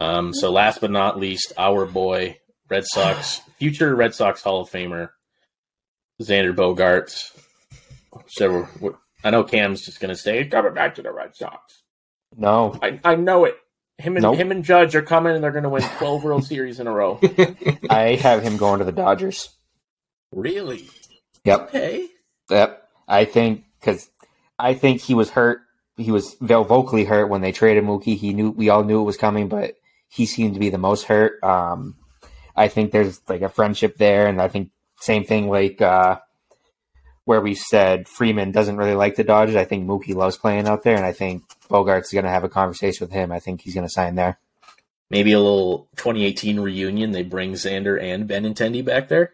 [0.00, 2.38] Um, so last but not least, our boy
[2.68, 5.10] Red Sox, future Red Sox Hall of Famer,
[6.20, 7.30] Xander Bogaerts.
[8.28, 11.34] So we're- I know Cam's just going to say "He's coming back to the Red
[11.34, 11.82] Sox.
[12.36, 13.56] No, I, I know it.
[13.98, 14.36] Him and Nope.
[14.36, 16.92] him and Judge are coming, and they're going to win twelve World Series in a
[16.92, 17.18] row.
[17.88, 19.48] I have him going to the Dodgers.
[20.32, 20.88] Really?
[21.44, 21.60] Yep.
[21.68, 22.08] Okay.
[22.50, 22.88] Yep.
[23.06, 24.10] I think because
[24.58, 25.60] I think he was hurt.
[25.96, 28.16] He was vocally hurt when they traded Mookie.
[28.16, 29.74] He knew we all knew it was coming, but
[30.08, 31.42] he seemed to be the most hurt.
[31.44, 31.96] Um,
[32.56, 34.70] I think there's like a friendship there, and I think
[35.00, 36.18] same thing like uh,
[37.24, 39.56] where we said Freeman doesn't really like the Dodgers.
[39.56, 42.48] I think Mookie loves playing out there, and I think Bogart's going to have a
[42.48, 43.32] conversation with him.
[43.32, 44.38] I think he's going to sign there.
[45.10, 47.12] Maybe a little 2018 reunion.
[47.12, 49.32] They bring Xander and Ben Benintendi back there.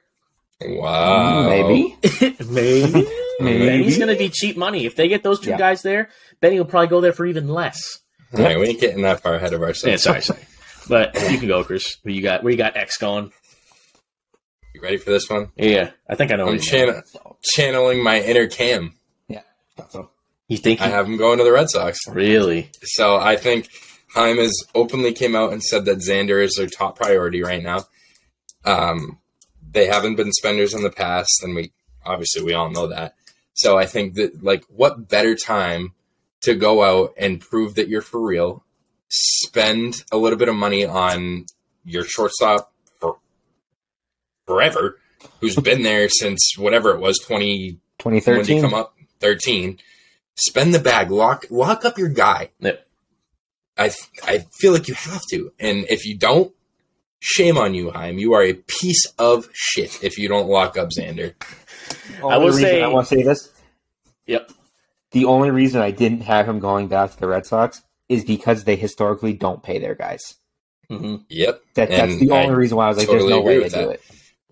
[0.60, 1.48] wow.
[1.48, 1.96] Maybe.
[2.50, 3.06] Maybe.
[3.40, 3.66] Maybe.
[3.66, 4.84] Benny's going to be cheap money.
[4.84, 5.58] If they get those two Yeah.
[5.58, 6.10] guys there,
[6.40, 8.00] Benny will probably go there for even less.
[8.36, 10.02] All right, we ain't getting that far ahead of Yeah, ourselves.
[10.02, 10.40] sorry, sorry.
[10.88, 11.98] But you can go, Chris.
[12.02, 12.42] Where you got?
[12.42, 13.32] Where you got X going?
[14.80, 15.50] You ready for this one?
[15.56, 16.46] Yeah, I think I know.
[16.48, 17.02] I'm what you're going.
[17.02, 18.94] chan- channeling my inner Cam.
[19.88, 20.10] So
[20.48, 20.80] You think?
[20.82, 21.98] I have him going to the Red Sox.
[22.08, 22.70] really?
[22.82, 23.68] So I think
[24.14, 27.84] Chaim has openly came out and said that Xander is their top priority right now.
[28.66, 29.18] Um,
[29.70, 31.72] they haven't been spenders in the past, and we
[32.04, 33.14] obviously we all know that.
[33.54, 35.92] So I think that like what better time
[36.42, 38.64] to go out and prove that you're for real,
[39.08, 41.46] spend a little bit of money on
[41.84, 42.79] your shortstop for
[44.50, 44.98] forever,
[45.40, 48.24] who's been there since whatever it was, twenty when did he
[48.56, 48.62] 2013.
[48.62, 48.96] come up?
[49.20, 49.78] 13.
[50.34, 51.10] Spend the bag.
[51.10, 52.50] Lock lock up your guy.
[52.60, 52.86] Yep.
[53.78, 53.92] I
[54.24, 55.52] I feel like you have to.
[55.60, 56.52] And if you don't,
[57.20, 58.18] shame on you, Chaim.
[58.18, 61.34] You are a piece of shit if you don't lock up Xander.
[62.26, 63.52] I will reason say- I want to say this.
[64.26, 64.50] Yep.
[65.12, 68.64] The only reason I didn't have him going back to the Red Sox is because
[68.64, 70.20] they historically don't pay their guys.
[70.88, 71.62] hmm Yep.
[71.74, 73.58] That, that's And the I only reason why I was like, totally "There's no way
[73.58, 74.02] with they do it."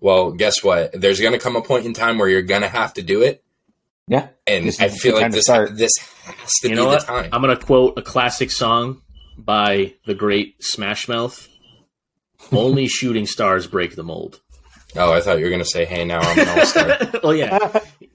[0.01, 0.91] Well, guess what?
[0.93, 3.21] There's going to come a point in time where you're going to have to do
[3.21, 3.43] it.
[4.07, 5.77] Yeah, And This I feel like this start.
[5.77, 5.91] this
[6.23, 7.05] has to You be know the what?
[7.05, 7.29] time.
[7.31, 9.03] I'm gonna quote a classic song
[9.37, 11.47] by the great Smash Mouth.
[12.51, 14.39] Only shooting stars break the mold.
[14.95, 17.59] oh, I thought you were going to say, "Hey, now I'm an all-star." well, yeah,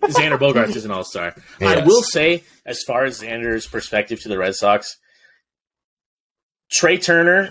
[0.03, 1.33] Xander Bogaerts is an all star.
[1.61, 4.97] I will say, as far as Xander's perspective to the Red Sox,
[6.73, 7.51] Trea Turner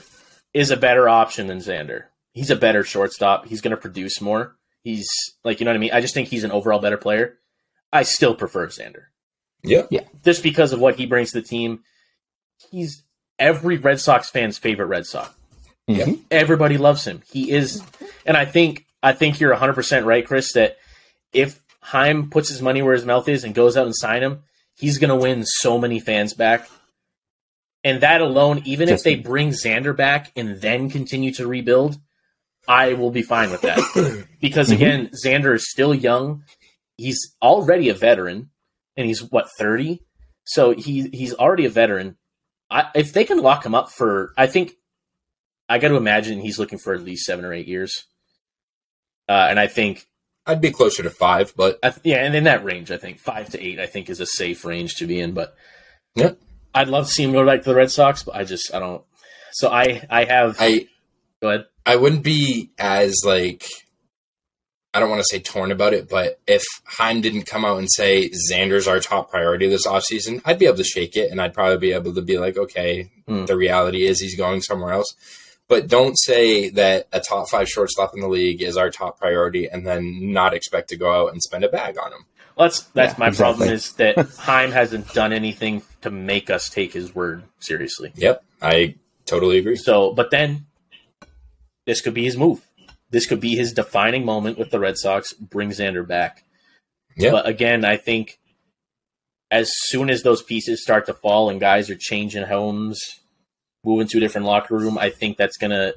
[0.53, 2.05] is a better option than Xander.
[2.33, 3.45] He's a better shortstop.
[3.47, 4.55] He's going to produce more.
[4.83, 5.07] He's
[5.43, 5.91] like, you know what I mean?
[5.93, 7.37] I just think he's an overall better player.
[7.91, 9.03] I still prefer Xander
[9.63, 9.83] Yeah.
[9.91, 10.01] Yeah.
[10.25, 11.83] just because of what he brings to the team.
[12.71, 13.03] He's
[13.39, 15.31] every Red Sox fan's favorite Red Sox.
[15.87, 16.07] Yep.
[16.07, 16.19] Mhm.
[16.31, 17.21] Everybody loves him.
[17.31, 17.83] He is,
[18.25, 20.53] and I think I think you're 100 percent right, Chris.
[20.53, 20.77] That
[21.33, 24.43] if Chaim puts his money where his mouth is and goes out and sign him,
[24.75, 26.69] he's going to win so many fans back.
[27.83, 31.97] And that alone, even if they bring Xander back and then continue to rebuild,
[32.67, 34.25] I will be fine with that.
[34.41, 34.73] because Mhm.
[34.75, 36.43] again, Xander is still young.
[36.97, 38.49] He's already a veteran,
[38.95, 39.99] and he's what 30.
[40.45, 42.17] So he he's already a veteran.
[42.69, 44.73] I, if they can lock him up for, I think
[45.69, 48.05] I got to imagine he's looking for at least seven or eight years.
[49.29, 50.05] Uh, and I think,
[50.45, 53.19] I'd be closer to five, but I th- yeah, and in that range, I think
[53.19, 55.31] five to eight, I think is a safe range to be in.
[55.33, 55.55] But
[56.15, 56.31] Yeah.
[56.75, 58.79] I'd love to see him go back to the Red Sox, but I just I
[58.79, 59.03] don't.
[59.53, 60.87] So I I have I
[61.41, 61.65] go ahead.
[61.85, 63.65] I wouldn't be as like
[64.95, 67.87] I don't want to say torn about it, but if Chaim didn't come out and
[67.91, 71.53] say Xander's our top priority this offseason, I'd be able to shake it and I'd
[71.55, 73.45] probably be able to be like, okay, Hmm.
[73.45, 75.15] the reality is he's going somewhere else.
[75.69, 79.67] But don't say that a top five shortstop in the league is our top priority
[79.67, 82.25] and then not expect to go out and spend a bag on him.
[82.55, 86.69] Well, that's that's Yeah, my problem is that Chaim hasn't done anything to make us
[86.69, 88.11] take his word seriously.
[88.15, 89.77] Yep, I totally agree.
[89.77, 90.65] So, but then
[91.85, 92.61] this could be his move.
[93.09, 95.33] this could be his defining moment with the Red Sox.
[95.33, 96.43] Bring Xander back.
[97.15, 97.31] Yeah.
[97.31, 98.39] But again, I think
[99.51, 102.99] as soon as those pieces start to fall and guys are changing homes,
[103.83, 105.93] moving to a different locker room, I think that's gonna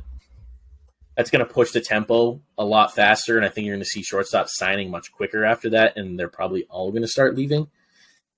[1.16, 4.48] that's gonna push the tempo a lot faster, and I think you're gonna see shortstop
[4.50, 7.68] signing much quicker after that, and they're probably all gonna start leaving.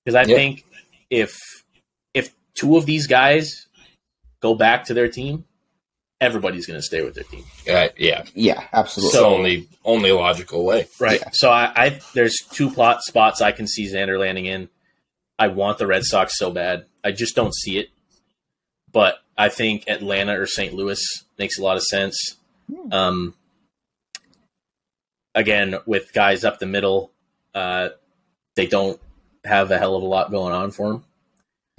[0.05, 0.63] Because I think
[1.09, 1.37] if
[2.13, 3.67] if two of these guys
[4.41, 5.43] go back to their team,
[6.21, 7.43] everybody's gonna stay with their team.
[7.69, 8.23] Uh, yeah.
[8.33, 9.19] Yeah, It's absolutely.
[9.19, 10.87] the only only logical way.
[10.99, 11.19] Right.
[11.21, 11.29] Yeah.
[11.33, 14.69] So I, I there's two plot spots I can see Xander landing in.
[15.37, 16.85] I want the Red Sox so bad.
[17.03, 17.89] I just don't see it.
[18.91, 20.73] But I think Atlanta or St.
[20.73, 21.01] Louis
[21.37, 22.35] makes a lot of sense.
[22.69, 22.91] Hmm.
[22.93, 23.33] Um,
[25.35, 27.11] again, with guys up the middle,
[27.55, 27.89] uh,
[28.55, 28.99] they don't
[29.45, 31.03] have a hell of a lot going on for them.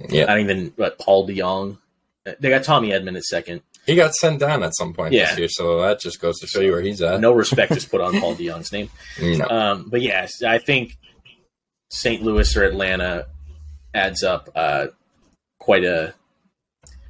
[0.09, 0.25] Yeah.
[0.25, 1.77] Not even But Paul DeJong.
[2.39, 3.61] They got Tommy Edman at second.
[3.85, 5.29] He got sent down at some point Yeah.
[5.31, 7.19] this year, so that just goes to show you where he's at.
[7.19, 8.89] No respect is put on Paul DeJong's name.
[9.21, 9.47] No.
[9.47, 10.97] Um, but yes, I think
[11.89, 12.21] St.
[12.21, 13.27] Louis or Atlanta
[13.93, 14.87] adds up uh,
[15.59, 16.13] quite a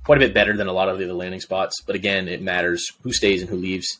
[0.04, 1.82] quite a bit better than a lot of the other landing spots.
[1.86, 4.00] But again, it matters who stays and who leaves.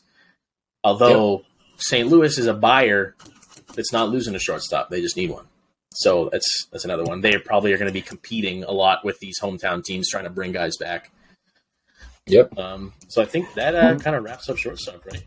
[0.82, 1.44] Although
[1.76, 2.08] St.
[2.08, 3.14] Louis is a buyer
[3.74, 5.44] that's not losing a shortstop, they just need one.
[5.94, 7.20] So that's that's another one.
[7.20, 10.30] They probably are going to be competing a lot with these hometown teams trying to
[10.30, 11.10] bring guys back.
[12.26, 12.58] Yep.
[12.58, 15.24] Um, so I think that uh, kind of wraps up shortstop, right?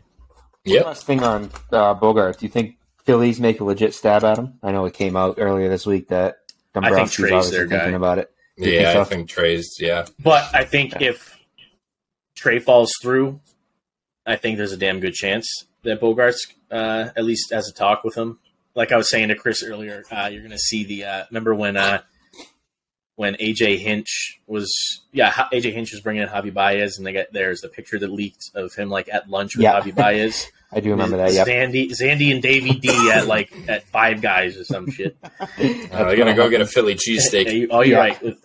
[0.64, 0.84] Yep.
[0.86, 2.38] Last thing on uh, Bogart.
[2.38, 4.54] Do you think Phillies make a legit stab at him?
[4.62, 6.38] I know it came out earlier this week that
[6.74, 7.78] think Dombrowski's Trea's obviously their guy.
[7.78, 8.30] thinking about it.
[8.56, 9.76] You Yeah, think I think Trea's.
[9.78, 10.06] Yeah.
[10.18, 11.06] But I think Okay.
[11.06, 11.38] if
[12.34, 13.40] Trea falls through,
[14.26, 15.46] I think there's a damn good chance
[15.82, 18.38] that Bogaerts uh, at least has a talk with him.
[18.74, 21.04] Like I was saying to Chris earlier, uh, you're going to see the.
[21.04, 22.00] Uh, remember when uh,
[23.16, 27.26] when AJ Hinch was yeah AJ Hinch was bringing in Javy Báez, and they got
[27.32, 29.80] there's the picture that leaked of him like at lunch with Yeah.
[29.80, 30.46] Javy Báez.
[30.72, 31.32] I do remember that.
[31.32, 35.16] Yeah, Zandy, Zandy and Davy D at like at Five Guys or some shit.
[35.58, 37.52] Uh, they're gonna go get a Philly Yeah, cheesesteak.
[37.52, 38.04] you- oh, you're Yeah.
[38.04, 38.22] right.
[38.22, 38.38] With,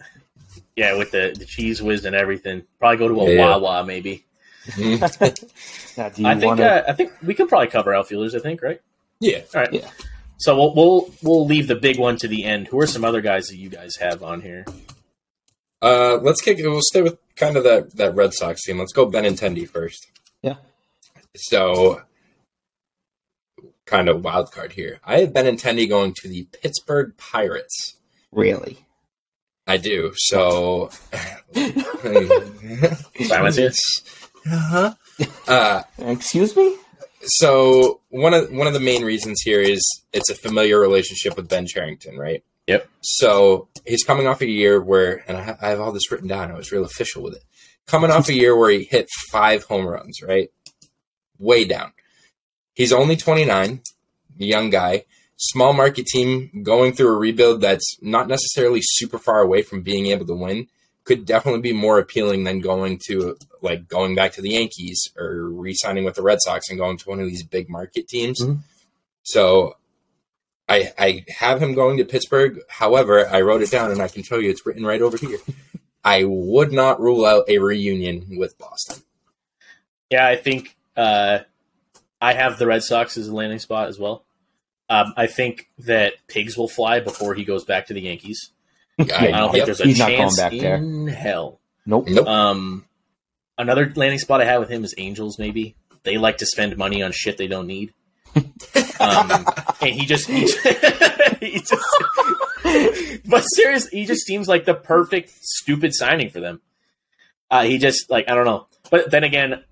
[0.75, 2.63] yeah, with the, the Cheez Whiz and everything.
[2.79, 3.57] Probably go to a Yeah.
[3.57, 4.25] Wawa maybe.
[4.67, 5.97] Mhm.
[5.97, 6.87] Now, do you I think want to?
[6.87, 8.35] uh, I think we can probably cover outfielders.
[8.35, 8.79] I think right.
[9.19, 9.39] yeah.
[9.53, 9.73] All right.
[9.73, 9.89] Yeah.
[10.41, 12.67] So we'll we'll we'll leave the big one to the end.
[12.67, 14.65] Who are some other guys that you guys have on here?
[15.83, 16.67] Uh, let's kick it.
[16.67, 18.79] We'll stay with kind of that that Red Sox team.
[18.79, 20.07] Let's go Benintendi first.
[20.41, 20.55] Yeah.
[21.35, 22.01] So,
[23.85, 24.99] kind of wild card here.
[25.05, 27.97] I have Benintendi going to the Pittsburgh Pirates.
[28.31, 28.79] really?
[29.67, 30.11] I do.
[30.15, 30.89] So,
[33.25, 34.03] Silence
[34.47, 34.93] uh-huh.
[35.47, 36.77] Uh, Excuse me?
[37.23, 39.81] So one of one of the main reasons here is
[40.13, 42.43] it's a familiar relationship with Ben Cherington, right?
[42.67, 42.87] Yep.
[43.01, 46.27] So he's coming off a year where, and I, ha- I have all this written
[46.27, 46.51] down.
[46.51, 47.43] I was real official with it.
[47.87, 50.49] Coming off a year where he hit five home runs, right?
[51.39, 51.91] Way down.
[52.73, 53.81] He's only 29,
[54.37, 55.05] young guy,
[55.37, 60.07] small market team going through a rebuild that's not necessarily super far away from being
[60.07, 60.67] able to win.
[61.11, 65.49] Could definitely be more appealing than going to like going back to the Yankees or
[65.49, 68.39] re-signing with the Red Sox and going to one of these big market teams.
[68.41, 68.59] Mhm.
[69.23, 69.75] So
[70.69, 72.61] I I have him going to Pittsburgh.
[72.69, 75.39] However, I wrote it down and I can show you it's written right over here.
[76.01, 79.03] I would not rule out a reunion with Boston.
[80.09, 81.39] Yeah, I think uh,
[82.21, 84.23] I have the Red Sox as a landing spot as well.
[84.89, 88.51] Um, I think that pigs will fly before he goes back to the Yankees.
[89.09, 90.75] I don't think there's a He's not going chance back there.
[90.75, 91.59] in hell.
[91.85, 92.07] Nope.
[92.07, 92.27] Nope.
[92.27, 92.85] Um,
[93.57, 95.39] another landing spot I have with him is Angels.
[95.39, 97.93] Maybe they like to spend money on shit they don't need.
[98.35, 99.45] um,
[99.81, 100.41] and he just, he,
[101.41, 101.83] he just
[103.25, 106.61] but seriously, he just seems like the perfect stupid signing for them.
[107.49, 109.63] Uh, he just like I don't know, but then again,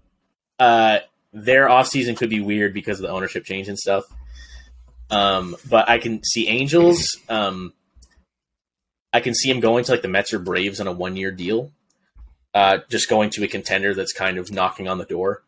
[0.59, 0.99] uh,
[1.31, 4.03] their offseason could be weird because of the ownership change and stuff.
[5.09, 7.17] Um, but I can see Angels.
[7.29, 7.73] Um,
[9.11, 11.31] I can see him going to like the Mets or Braves on a one year
[11.31, 11.71] deal.
[12.53, 15.43] Uh, just going to a contender that's kind of knocking on the door.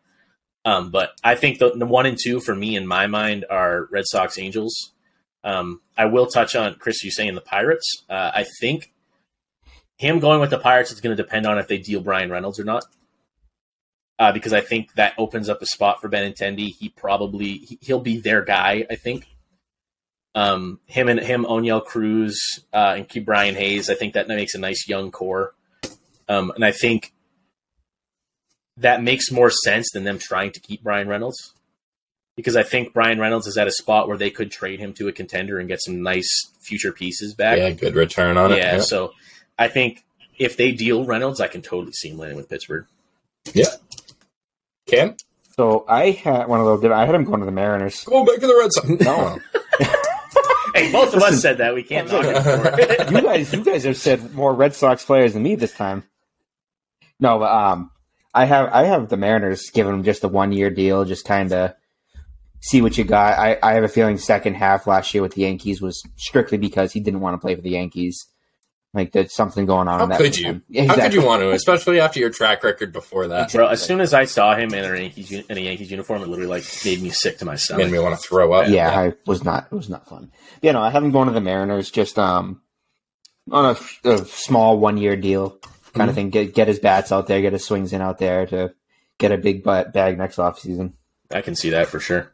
[0.64, 3.88] Um, but I think the, the one and two for me in my mind are
[3.91, 4.91] Red Sox Angels.
[5.43, 7.03] Um, I will touch on Chris.
[7.03, 8.03] You saying the Pirates?
[8.07, 8.91] Uh, I think
[9.97, 12.59] him going with the Pirates is going to depend on if they deal Bryan Reynolds
[12.59, 12.86] or not.
[14.20, 16.76] Uh, because I think that opens up a spot for Benintendi.
[16.76, 18.86] He probably he, he'll be their guy.
[18.89, 19.28] I think.
[20.34, 22.39] Um, him and him, Oneil Cruz,
[22.73, 23.89] uh, and keep Brian Hayes.
[23.89, 25.53] I think that makes a nice young core.
[26.29, 27.11] Um, and I think
[28.77, 31.53] that makes more sense than them trying to keep Bryan Reynolds
[32.38, 35.09] because I think Bryan Reynolds is at a spot where they could trade him to
[35.09, 36.29] a contender and get some nice
[36.61, 37.57] future pieces back.
[37.57, 38.57] Yeah, good return on it.
[38.57, 38.82] Yeah, Yeah.
[38.82, 39.11] so
[39.59, 40.03] I think
[40.39, 42.86] if they deal Reynolds, I can totally see him landing with Pittsburgh.
[43.53, 43.65] Yeah.
[44.88, 45.15] Cam?
[45.57, 46.89] So I had one of those.
[46.91, 48.03] I had him going to the Mariners.
[48.05, 48.89] Go back to the Red Sox.
[49.05, 49.39] No.
[50.82, 51.73] Hey, both of us said that.
[51.75, 55.43] We can't knock it you guys, you guys have said more Red Sox players than
[55.43, 56.03] me this time.
[57.19, 57.91] No, but um,
[58.34, 61.51] I have I have the Mariners giving him just a one year deal, just kind
[61.51, 61.73] of
[62.61, 63.38] see what you got.
[63.38, 66.93] I, I have a feeling second half last year with the Yankees was strictly because
[66.93, 68.27] he didn't want to play for the Yankees.
[68.93, 69.99] Like there's something going on.
[69.99, 70.45] How in that could with you?
[70.47, 70.63] him.
[70.67, 73.51] Yeah, How could you want to, especially after your track record before that?
[73.53, 76.27] Bro, as soon as I saw him in a Yankees in a Yankees uniform, it
[76.27, 77.85] literally like made me sick to my stomach.
[77.85, 78.67] Made me want to throw up.
[78.67, 79.67] Yeah, I was not.
[79.71, 80.31] It was not fun.
[80.61, 82.61] You know, I have him going to the Mariners just um
[83.49, 85.57] on a, a small one year deal
[85.93, 86.29] kind of thing.
[86.29, 88.73] Get get his bats out there, get his swings in out there to
[89.19, 90.95] get a big butt bag next off season.
[91.31, 92.33] I can see that for sure.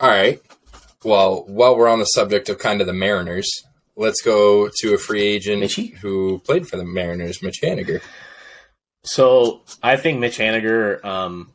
[0.00, 0.40] All right.
[1.04, 3.50] Well, while we're on the subject of kind of the Mariners,
[3.96, 5.94] let's go to a free agent Mitchie?
[5.98, 8.00] who played for the Mariners, Mitch Haniger.
[9.04, 11.52] So I think Mitch Haniger, um,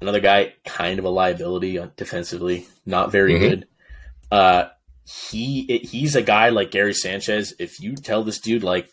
[0.00, 3.40] another guy, kind of a liability defensively, not very Mhm.
[3.40, 3.66] good.
[4.30, 4.64] Uh,
[5.32, 7.52] he it, he's a guy like Gary Sanchez.
[7.58, 8.88] If you tell this dude like,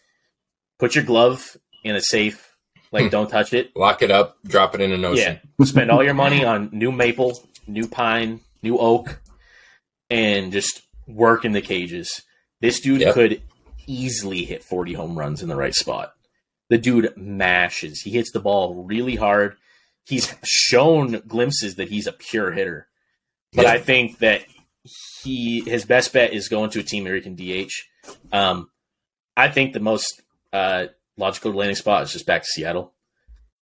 [0.80, 2.56] put your glove in a safe,
[2.92, 3.10] like Hmm.
[3.10, 3.72] don't touch it.
[3.76, 5.40] Lock it up, drop it in an ocean.
[5.60, 9.20] Yeah, spend all your money on new maple, new pine, new oak,
[10.10, 12.24] and just work in the cages.
[12.62, 13.14] This dude Yep.
[13.14, 13.42] could
[13.86, 16.14] easily hit 40 home runs in the right spot.
[16.70, 18.02] The dude mashes.
[18.02, 19.56] He hits the ball really hard.
[20.06, 22.88] He's shown glimpses that he's a pure hitter.
[23.54, 23.72] But Yeah.
[23.74, 24.44] I think that
[25.24, 27.72] he his best bet is going to a team where he can DH.
[28.32, 28.70] Um,
[29.36, 30.22] I think the most
[30.54, 30.88] uh,
[31.18, 32.94] logical landing spot is just back to Seattle.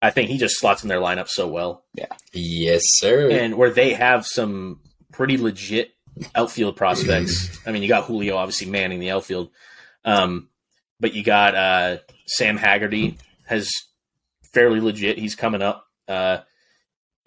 [0.02, 2.06] I think he just slots in their lineup so well, Yeah.
[2.34, 3.30] Yes, sir.
[3.30, 4.80] and where they have some
[5.12, 5.92] pretty legit
[6.34, 7.60] outfield prospects.
[7.66, 9.50] I mean, you got Julio obviously manning the outfield,
[10.04, 10.48] um,
[11.00, 13.70] but you got uh, Sam Haggerty has
[14.52, 15.18] fairly legit.
[15.18, 16.38] He's coming up, uh,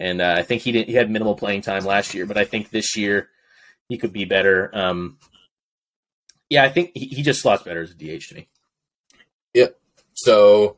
[0.00, 0.88] and uh, I think he didn't.
[0.88, 3.28] He had minimal playing time last year, but I think this year
[3.88, 4.70] he could be better.
[4.72, 5.18] Um,
[6.48, 8.48] yeah, I think he, he just slots better as a DH to me.
[9.54, 9.78] Yep.
[10.14, 10.76] So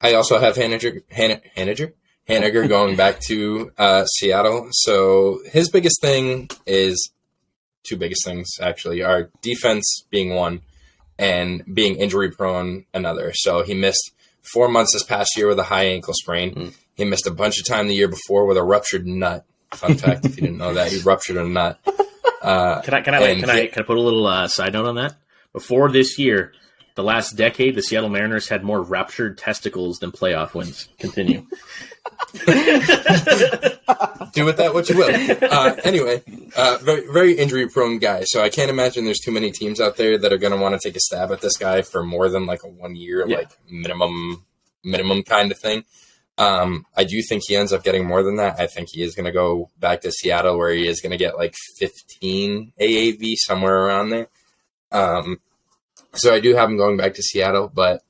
[0.00, 1.92] I also have Haniger, Han- Haniger,
[2.28, 4.68] Haniger going back to uh, Seattle.
[4.72, 7.12] So his biggest thing is
[7.84, 10.60] two biggest things actually are defense being one
[11.18, 13.32] and being injury prone another.
[13.34, 14.12] So he missed
[14.52, 16.54] four months this past year with a high ankle sprain.
[16.54, 16.74] Mm.
[16.96, 19.44] He missed a bunch of time the year before with a ruptured nut.
[19.72, 21.78] Fun fact, if you didn't know that, he ruptured a nut.
[22.40, 24.72] Uh, Can I can I And can I can I put a little uh, side
[24.72, 25.16] note on that?
[25.52, 26.52] Before this year,
[26.94, 30.88] the last decade, the Seattle Mariners had more ruptured testicles than playoff wins.
[30.98, 31.46] Continue.
[34.32, 35.10] do with that what you will.
[35.50, 36.22] Uh, anyway,
[36.56, 38.22] uh, very, very injury prone guy.
[38.24, 40.80] So I can't imagine there's too many teams out there that are going to want
[40.80, 43.38] to take a stab at this guy for more than like a one year, Yeah.
[43.38, 44.44] like minimum,
[44.84, 45.84] minimum kind of thing.
[46.36, 48.60] Um, I do think he ends up getting more than that.
[48.60, 51.16] I think he is going to go back to Seattle where he is going to
[51.16, 54.28] get like 15 AAV somewhere around there.
[54.92, 55.40] Um,
[56.14, 58.02] so I do have him going back to Seattle, but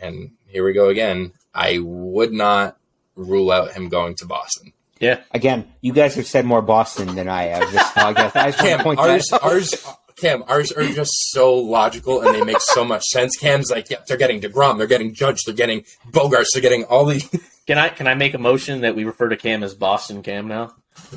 [0.00, 1.32] and here we go again.
[1.52, 2.76] I would not
[3.16, 4.72] rule out him going to Boston.
[5.04, 7.70] Yeah, Again, you guys have said more Boston than I have.
[7.72, 8.36] This podcast.
[8.36, 9.86] I just want Cam, point ours, that ours,
[10.16, 13.36] Cam, ours are just so logical and they make so much sense.
[13.36, 17.04] Cam's like, yeah, they're getting deGrom, they're getting Judge, they're getting Bogaerts, they're getting all
[17.04, 17.28] these.
[17.66, 20.48] can I can I make a motion that we refer to Cam as Boston Cam
[20.48, 20.74] now?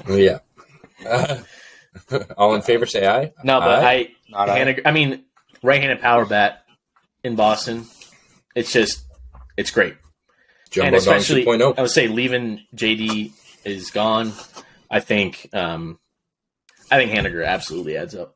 [0.10, 0.40] yeah.
[1.06, 1.38] Uh,
[2.38, 3.32] all in favor, say aye.
[3.44, 4.14] No, but Aye.
[4.34, 4.60] I I.
[4.60, 5.24] Haniger- I mean
[5.64, 6.64] right-handed power bat
[7.24, 7.86] in Boston.
[8.56, 9.02] It's just
[9.56, 9.96] it's great.
[10.70, 11.78] Jumbo and especially 2.0.
[11.78, 13.32] I would say leaving JD
[13.66, 14.34] is gone.
[14.90, 16.00] I think um,
[16.92, 18.36] I think Haniger absolutely adds up.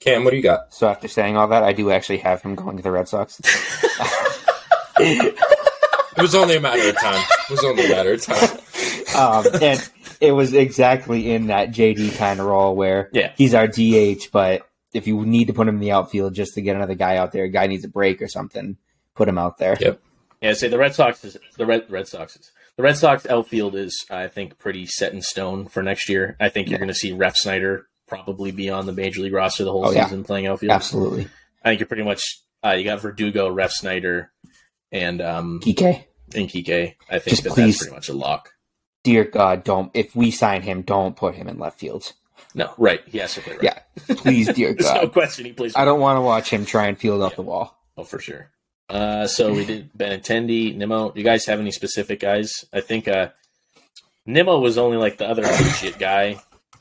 [0.00, 0.74] Cam, what do you got?
[0.74, 3.40] So after saying all that, I do actually have him going to the Red Sox.
[4.98, 7.22] It was only a matter of time.
[7.48, 8.58] It was only a matter of time.
[9.16, 9.90] um, and
[10.20, 13.32] it was exactly in that JD kind of role where Yeah.
[13.36, 16.62] he's our DH, but if you need to put him in the outfield just to
[16.62, 18.78] get another guy out there, a guy needs a break or something,
[19.14, 19.76] put him out there.
[19.78, 20.00] Yep.
[20.40, 23.74] Yeah, say the Red Sox is the Red Red Sox is the Red Sox outfield
[23.74, 26.36] is I think pretty set in stone for next year.
[26.40, 29.72] I think you're going to see Refsnyder probably be on the major league roster the
[29.72, 30.04] whole Oh, yeah.
[30.04, 30.72] season playing outfield.
[30.72, 31.28] Absolutely.
[31.64, 32.22] I think you're pretty much
[32.64, 34.28] uh, you got Verdugo, Refsnyder,
[34.92, 36.04] and um PK,
[36.34, 36.94] and Kike.
[37.10, 38.52] I think Just that please- that's pretty much a lock.
[39.04, 42.12] dear God, don't, if we sign him, don't put him in left field.
[42.54, 43.00] No, right?
[43.06, 43.62] He has to play right.
[43.62, 44.14] Yeah.
[44.16, 45.74] Please, dear There's no question he plays.
[45.76, 47.78] I don't want to watch him try and field off the wall.
[47.98, 48.50] Oh, for sure.
[48.88, 51.10] Uh, so we did Benintendi, Nimmo.
[51.10, 52.64] Do you guys have any specific guys?
[52.72, 53.30] I think uh,
[54.26, 56.40] Nimmo was only like the other legit guy.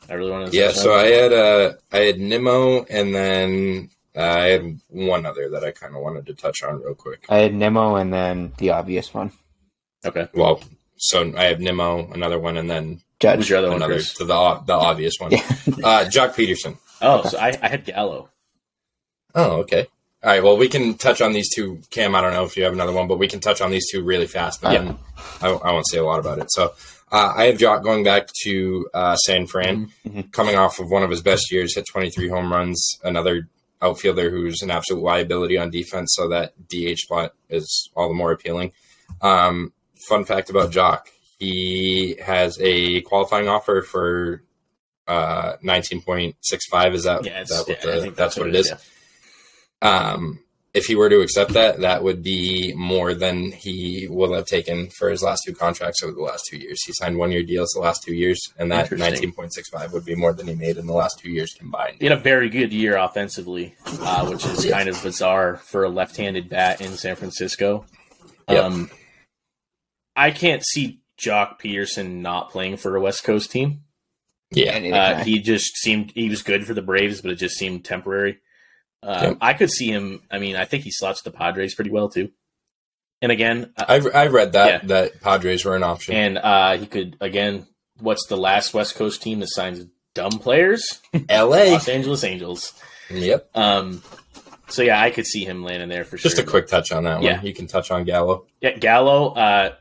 [0.09, 0.57] I really want to.
[0.57, 5.49] Yeah, so I had uh, I had Nimmo, and then uh, I had one other
[5.49, 7.25] that I kind of wanted to touch on real quick.
[7.27, 9.31] I had Nimmo and then the obvious one.
[10.05, 10.27] okay.
[10.33, 10.61] Well,
[10.97, 13.37] so I have Nimmo, another one, and then Judge.
[13.37, 14.13] Who's your other one, another Chris?
[14.17, 15.31] the the, the obvious one.
[15.31, 15.39] Yeah.
[15.83, 16.77] uh, Joc Pederson.
[17.01, 18.29] Oh, so I, I had Gallo.
[19.33, 19.87] Oh, okay.
[20.25, 20.43] All right.
[20.43, 21.79] Well, we can touch on these two.
[21.91, 23.89] Cam, I don't know if you have another one, but we can touch on these
[23.91, 24.59] two really fast.
[24.63, 24.95] Yeah.
[25.39, 26.47] I, I won't say a lot about it.
[26.51, 26.73] So
[27.11, 30.31] uh, I have Joc going back to uh, San Fran, Mhm.
[30.31, 32.97] coming off of one of his best years, hit 23 home runs.
[33.03, 33.47] Another
[33.83, 38.31] outfielder who's an absolute liability on defense, so that DH spot is all the more
[38.31, 38.71] appealing.
[39.21, 39.73] Um,
[40.09, 41.01] fun fact about Joc:
[41.37, 44.41] he has a qualifying offer for
[45.07, 46.93] uh, 19.65.
[46.95, 48.69] Is that, Yeah, that what the, think that's what it is?
[48.69, 48.77] yeah.
[49.81, 50.39] Um,
[50.73, 54.89] if he were to accept that, that would be more than he will have taken
[54.89, 56.77] for his last two contracts over the last two years.
[56.85, 60.33] He signed one year deals the last two years, and that 19.65 would be more
[60.33, 61.95] than he made in the last two years combined.
[61.99, 64.71] He had a very good year offensively, uh, which is Yeah.
[64.71, 67.85] kind of bizarre for a left-handed bat in San Francisco.
[68.49, 68.63] Yep.
[68.63, 68.91] Um,
[70.17, 73.81] I can't see Joc Pederson not playing for a West Coast team.
[74.51, 74.75] Yeah.
[74.77, 78.39] Uh, he just seemed he was good for the Braves, but it just seemed temporary.
[79.05, 79.37] Uh, Yep.
[79.41, 80.21] I could see him.
[80.31, 82.31] I mean, I think he slots the Padres pretty well too.
[83.21, 84.87] And again, uh, I, I read that, Yeah.
[84.87, 86.15] that Padres were an option.
[86.15, 87.67] and uh, he could again.
[87.99, 91.01] What's the last West Coast team that signs dumb players?
[91.29, 91.71] LA.
[91.71, 92.73] Los Angeles Angels.
[93.09, 93.49] Yep.
[93.55, 94.03] Um,
[94.67, 96.29] so yeah, I could see him landing there for Just sure.
[96.31, 97.23] Just a quick touch on that one.
[97.23, 97.41] Yeah.
[97.41, 98.47] You can touch on Gallo.
[98.59, 99.33] Yeah, Gallo.
[99.33, 99.75] Uh,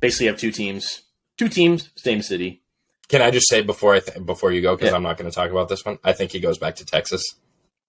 [0.00, 1.02] basically have two teams.
[1.36, 2.62] Two teams, same city.
[3.08, 4.96] Can I just say before I th- before you go because Yeah.
[4.96, 5.98] I'm not going to talk about this one.
[6.04, 7.24] I think he goes back to Texas.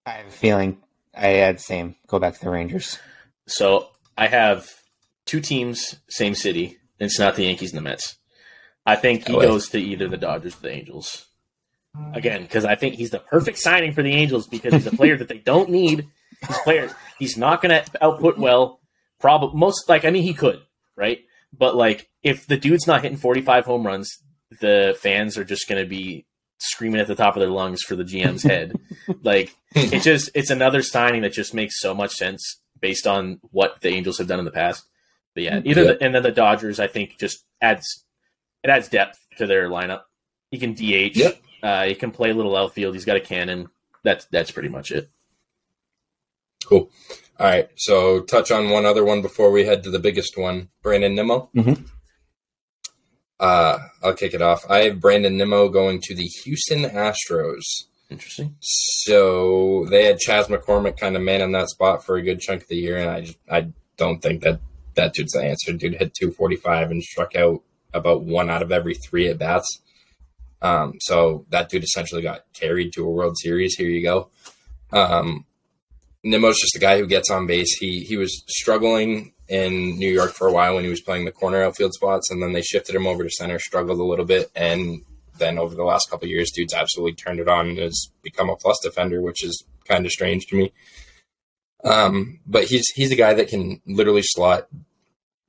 [0.06, 0.78] I have a feeling
[1.14, 1.96] I had the same.
[2.06, 2.98] Go back to the Rangers.
[3.46, 4.68] So I have
[5.26, 6.78] two teams, same city.
[6.98, 8.16] It's not the Yankees and the Mets.
[8.86, 9.42] I think he oh, LA.
[9.42, 11.26] goes to either the Dodgers or the Angels.
[12.14, 15.16] Again, because I think he's the perfect signing for the Angels because he's a player
[15.16, 16.06] that they don't need.
[16.46, 16.92] He's players.
[17.18, 18.80] He's not going to output well.
[19.18, 20.62] Probably most like I mean he could
[20.96, 21.18] right,
[21.52, 24.18] but like if the dude's not hitting forty five home runs,
[24.60, 26.26] the fans are just going to be
[26.60, 28.74] screaming at the top of their lungs for the GM's head.
[29.22, 33.80] like it just it's another signing that just makes so much sense based on what
[33.80, 34.84] the Angels have done in the past.
[35.34, 35.92] But yeah, either Yeah.
[35.92, 38.04] the, and then the Dodgers I think just adds
[38.62, 40.02] it adds depth to their lineup.
[40.50, 41.16] He can DH.
[41.16, 41.40] Yep.
[41.62, 42.94] Uh, he can play a little outfield.
[42.94, 43.68] He's got a cannon.
[44.02, 45.10] That's that's pretty much it.
[46.66, 46.90] Cool.
[47.38, 47.68] All right.
[47.76, 50.68] So touch on one other one before we head to the biggest one.
[50.82, 51.50] Brandon Nimmo.
[51.56, 51.86] Mhm.
[53.40, 54.64] Uh, I'll kick it off.
[54.68, 57.62] I have Brandon Nimmo going to the Houston Astros.
[58.10, 58.54] Interesting.
[58.60, 62.62] So they had Chas McCormick kind of man in that spot for a good chunk
[62.62, 64.60] of the year, and I just I don't think that
[64.94, 65.72] that dude's the answer.
[65.72, 67.62] Dude hit 245 and struck out
[67.94, 69.80] about one out of every three at bats.
[70.60, 73.76] Um, so that dude essentially got carried to a World Series.
[73.76, 74.28] Here you go.
[74.92, 75.46] Um,
[76.22, 77.76] Nimmo's just a guy who gets on base.
[77.78, 81.32] He he was struggling in New York for a while when he was playing the
[81.32, 83.58] corner outfield spots, and then they shifted him over to center.
[83.58, 85.02] Struggled a little bit, and
[85.38, 88.48] then over the last couple of years, dude's absolutely turned it on and has become
[88.48, 90.72] a plus defender, which is kind of strange to me.
[91.84, 94.68] Um, but he's he's a guy that can literally slot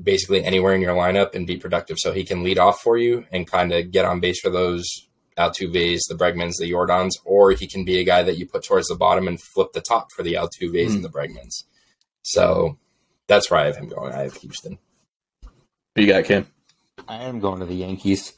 [0.02, 1.97] basically anywhere in your lineup and be productive.
[1.99, 4.84] So he can lead off for you and kind of get on base for those
[5.38, 8.88] Altuves, the Bregmans, the Yordans, or he can be a guy that you put towards
[8.88, 10.95] the bottom and flip the top for the Altuves Hmm.
[10.95, 11.64] and the Bregmans.
[12.24, 12.78] So
[13.32, 14.12] that's where I have him going.
[14.12, 14.78] I have Houston.
[15.95, 16.48] Who you got, Kim?
[17.08, 18.34] I am going to the Yankees.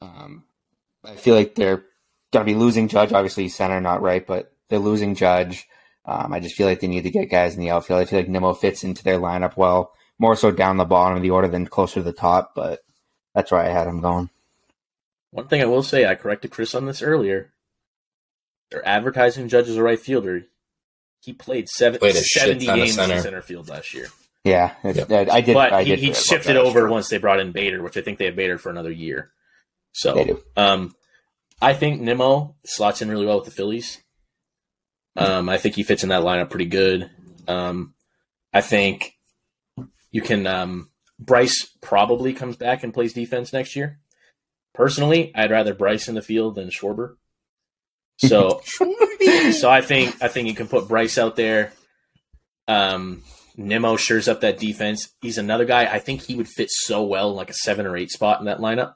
[0.00, 0.44] Um,
[1.04, 1.84] I feel like they're
[2.32, 3.12] going to be losing Judge.
[3.12, 5.66] Obviously, center not right, but they're losing Judge.
[6.04, 8.00] Um, I just feel like they need to get guys in the outfield.
[8.00, 11.22] I feel like Nimmo fits into their lineup well, more so down the bottom of
[11.24, 12.52] the order than closer to the top.
[12.54, 12.78] But
[13.34, 14.30] that's where I had him going.
[15.32, 17.52] One thing I will say, I corrected Chris on this earlier.
[18.70, 20.44] They're advertising Judge as a right fielder.
[21.22, 23.14] He played, seven, Played 70 games center.
[23.14, 24.08] in center field last year.
[24.44, 25.10] Yeah, it, Yep.
[25.30, 25.54] I, I did.
[25.54, 27.96] but I he, did he forget about shifted over once they brought in Bader, which
[27.96, 29.30] I think they have Bader for another year.
[29.92, 30.42] So They do.
[30.56, 30.94] Um,
[31.60, 34.00] I think Nimmo slots in really well with the Phillies.
[35.14, 37.08] Um, I think he fits in that lineup pretty good.
[37.46, 37.94] Um,
[38.52, 39.16] I think
[40.10, 40.46] you can.
[40.46, 40.90] Um,
[41.20, 44.00] Bryce probably comes back and plays defense next year.
[44.74, 47.16] Personally, I'd rather Bryce in the field than Schwarber.
[48.28, 48.60] So,
[49.52, 51.72] so I think I think you can put Bryce out there.
[52.68, 53.22] Um,
[53.56, 55.08] Nimmo shores up that defense.
[55.20, 55.84] He's another guy.
[55.86, 58.46] I think he would fit so well in like a seven or eight spot in
[58.46, 58.94] that lineup.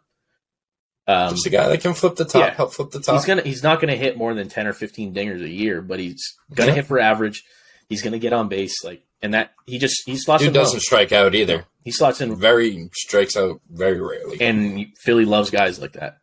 [1.09, 2.55] Um, Just a guy that can flip the top, yeah.
[2.55, 3.15] help flip the top.
[3.15, 5.99] he's gonna he's not gonna hit more than ten or fifteen dingers a year, but
[6.01, 6.23] he's
[6.55, 6.77] gonna Yeah.
[6.77, 7.45] hit for average.
[7.89, 10.81] He's gonna get on base, like and that he just he slots Dude in doesn't
[10.81, 11.65] strike out either.
[11.85, 14.41] He slots in, Very strikes out very rarely.
[14.41, 16.19] and Philly loves guys like that.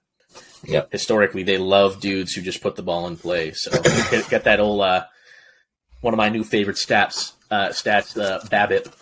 [0.65, 0.91] Yep.
[0.91, 3.51] Historically, they love dudes who just put the ball in play.
[3.51, 3.71] So
[4.11, 5.05] get, get that old uh,
[6.01, 8.93] one of my new favorite stats uh, stats uh, BABIP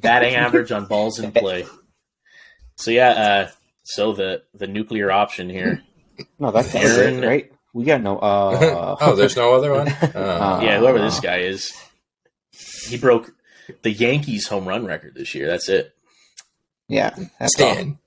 [0.00, 1.66] batting average on balls in play.
[2.76, 3.50] So yeah, uh,
[3.82, 5.82] so the the nuclear option here.
[6.38, 7.52] No, that's that was it, right?
[7.72, 8.18] We got no.
[8.18, 9.88] Uh, oh, there's no other one.
[9.88, 11.72] Uh, yeah, whoever this guy is,
[12.88, 13.32] he broke
[13.82, 15.46] the Yankees home run record this year.
[15.46, 15.94] That's it.
[16.88, 17.14] yeah.
[17.38, 17.72] That's all.
[17.72, 17.98] Stan.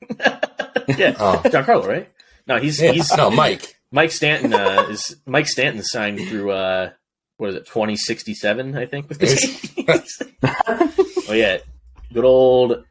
[0.98, 1.42] yeah, Oh.
[1.46, 2.10] Giancarlo, right?
[2.48, 3.76] No, he's Yeah, he's no, Mike.
[3.92, 6.90] Mike Stanton uh, is Mike Stanton signed through uh,
[7.38, 9.06] what is it twenty sixty seven I think
[11.30, 11.58] oh yeah,
[12.12, 12.84] good old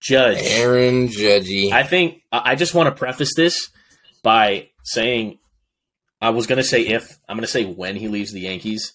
[0.00, 0.38] Judge.
[0.40, 1.72] Aaron Judgy.
[1.72, 3.70] I think I just want to preface this
[4.22, 5.38] by saying
[6.20, 8.94] I was going to say if I'm going to say when he leaves the Yankees.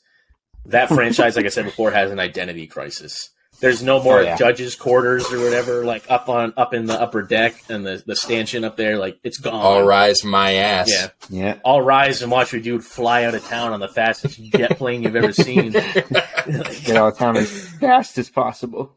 [0.68, 3.31] That franchise, like I said before, has an identity crisis.
[3.59, 4.35] There's no more Oh, yeah.
[4.35, 8.15] judges' quarters or whatever, like up on up in the upper deck and the the
[8.15, 8.97] stanchion up there.
[8.97, 9.53] Like it's gone.
[9.53, 10.89] All rise my ass.
[10.91, 11.07] Yeah.
[11.30, 11.57] Yeah.
[11.63, 15.03] I'll rise and watch your dude fly out of town on the fastest jet plane
[15.03, 15.71] you've ever seen.
[15.71, 18.91] Get out of town as fast as possible.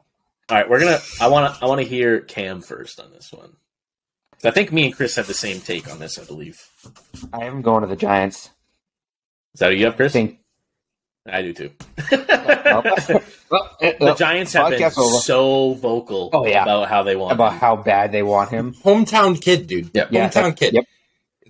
[0.49, 0.99] All right, we're gonna.
[1.21, 1.65] I want to.
[1.65, 3.53] I want to hear Cam first on this one.
[4.45, 6.19] I think me and Chris have the same take on this.
[6.19, 6.57] I believe.
[7.33, 8.51] I am going to the Giants.
[9.55, 10.13] Is that what you have, I Chris?
[10.13, 10.39] think.
[11.27, 11.71] I do too.
[13.51, 14.93] well, well, the Giants have been over.
[15.21, 16.63] so vocal Oh, yeah.
[16.63, 17.33] about how they want.
[17.33, 17.59] about him.
[17.59, 18.75] how bad they want him.
[18.85, 19.91] Hometown kid, dude.
[19.95, 20.09] Yep.
[20.13, 20.75] Yeah, Hometown kid.
[20.75, 20.85] Yep.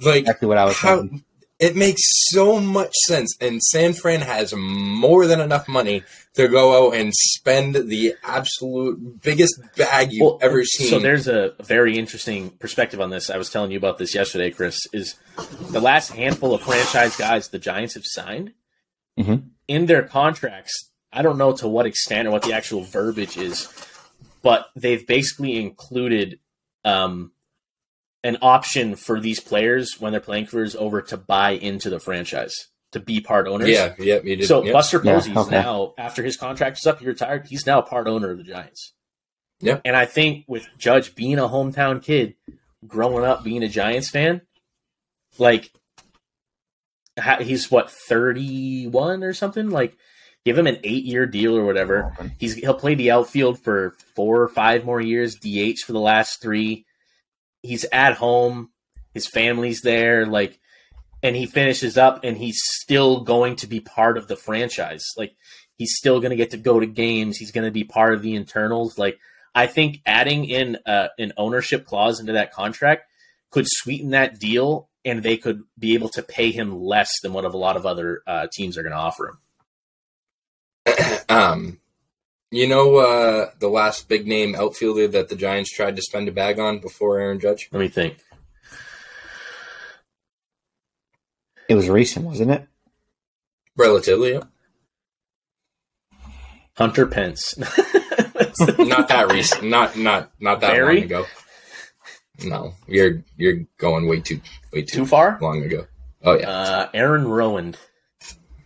[0.03, 1.25] Like Exactly what I was how saying.
[1.59, 6.03] it makes so much sense, and San Fran has more than enough money
[6.35, 10.89] to go out and spend the absolute biggest bag you've Well, ever seen.
[10.91, 13.31] So there's a very interesting perspective on this.
[13.31, 14.79] I was telling you about this yesterday, Chris.
[14.93, 15.15] Is
[15.71, 18.53] the last handful of franchise guys the Giants have signed
[19.19, 19.45] Mhm.
[19.67, 20.91] in their contracts?
[21.17, 23.69] I don't know to what extent or what the actual verbiage is,
[24.43, 26.39] but they've basically included
[26.85, 27.33] um,
[28.23, 31.99] an option for these players when they're playing for us over to buy into the
[31.99, 32.55] franchise
[32.93, 33.69] to be part owners.
[33.69, 34.47] yeah, yeah, you did.
[34.47, 34.73] So yep.
[34.73, 35.51] Buster Yeah, Posey's okay.
[35.51, 37.47] now after his contract is up, he retired.
[37.49, 38.93] He's now a part owner of the Giants.
[39.61, 39.81] Yeah.
[39.87, 42.35] and I think with Judge being a hometown kid,
[42.87, 44.43] growing up being a Giants fan,
[45.39, 45.71] like
[47.41, 49.71] he's what thirty one or something.
[49.71, 49.97] Like,
[50.47, 52.17] give him an eight year deal or whatever.
[52.39, 55.35] He's he'll play the outfield for four or five more years.
[55.35, 56.87] DH for the last three.
[57.63, 58.71] He's at home.
[59.13, 60.25] His family's there.
[60.25, 60.61] Like,
[61.21, 65.05] and he finishes up, and he's still going to be part of the franchise.
[65.17, 65.35] Like,
[65.75, 67.39] he's still going to get to go to games.
[67.39, 68.99] He's going to be part of the internals.
[68.99, 69.19] Like,
[69.53, 73.11] I think adding in uh, an ownership clause into that contract
[73.51, 77.45] could sweeten that deal, and they could be able to pay him less than what
[77.45, 79.39] a lot of other uh, teams are going to offer him.
[81.29, 81.81] Um,
[82.51, 86.33] you know uh, the last big name outfielder that the Giants tried to spend a
[86.33, 87.69] bag on before Aaron Judge?
[87.73, 88.19] Let me think.
[91.69, 92.67] It was recent, wasn't it?
[93.77, 94.45] Relatively, yeah.
[96.77, 97.57] Hunter Pence.
[97.59, 99.65] not that recent.
[99.65, 100.97] Not not not that Barry?
[100.97, 101.27] long ago.
[102.45, 104.41] No, you're you're going way too
[104.73, 105.39] way too, Too far?
[105.41, 105.87] long ago.
[106.23, 107.77] Oh yeah, Uh, Aaron Rowand.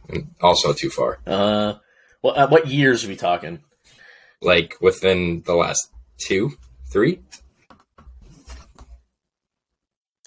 [0.09, 1.19] and also too far.
[1.27, 1.75] Uh,
[2.23, 3.61] well, uh, what years are we talking?
[4.43, 5.89] Like within the last
[6.19, 6.53] two,
[6.91, 7.21] three,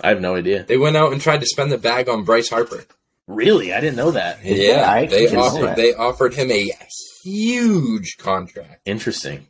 [0.01, 0.63] I have no idea.
[0.63, 2.85] they went out and tried to spend the bag on Bryce Harper.
[3.27, 4.43] Really, I didn't know that.
[4.43, 5.75] Yeah, I they offered that.
[5.77, 6.71] they offered him a
[7.23, 8.81] huge contract.
[8.85, 9.47] Interesting.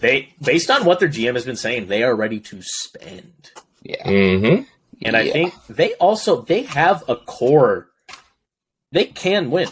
[0.00, 3.50] They, based on what their GM has been saying, they are ready to spend.
[3.82, 4.02] Yeah.
[4.08, 4.62] Mm-hmm.
[5.04, 5.32] And I Yeah.
[5.32, 7.88] think they also they have a core.
[8.92, 9.68] They can win.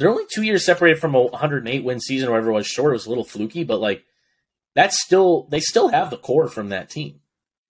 [0.00, 2.66] They're only two years separated from a 108 win season, or whatever it was.
[2.66, 4.04] Short, it was a little fluky, but like
[4.74, 7.20] that's still they still have the core from that team,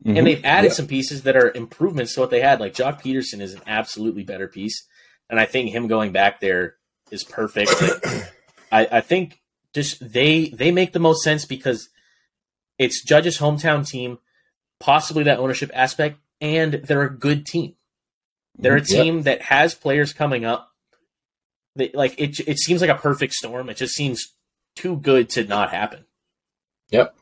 [0.07, 0.17] Mhm.
[0.19, 0.75] and they've added Yeah.
[0.75, 2.61] some pieces that are improvements to what they had.
[2.61, 4.87] Like Joc Pederson is an absolutely better piece,
[5.29, 6.77] and I think him going back there
[7.11, 7.73] is perfect.
[7.83, 8.33] Like,
[8.73, 9.41] I, I think
[9.75, 11.89] just they they make the most sense because
[12.79, 14.19] it's Judge's hometown team,
[14.79, 17.75] possibly that ownership aspect, and they're a good team.
[18.59, 18.87] They're a Yep.
[18.87, 20.70] team that has players coming up.
[21.77, 23.69] They, like it, it seems like a perfect storm.
[23.71, 24.23] It just seems
[24.77, 26.05] too good to not happen.
[26.91, 27.15] Yep.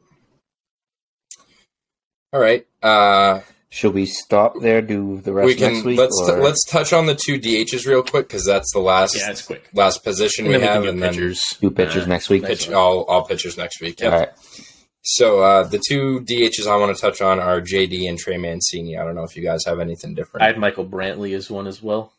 [2.33, 2.67] All right.
[2.83, 4.83] Uh, Should we stop there?
[4.83, 5.99] Do the rest we next can week?
[5.99, 9.31] let's or- let's touch on the two DHs real quick because that's the last Yeah,
[9.31, 9.69] it's quick.
[9.75, 11.41] last position And we then we have, can do and then pitchers.
[11.61, 12.43] do pitchers Uh, next week.
[12.43, 14.01] next pitch all all pitchers next week.
[14.01, 14.13] Yep.
[14.13, 14.29] All right.
[15.03, 18.99] So uh, the two DHs I want to touch on are JD and Trey Mancini.
[18.99, 20.43] I don't know if you guys have anything different.
[20.43, 22.13] I had Michael Brantley as one as well.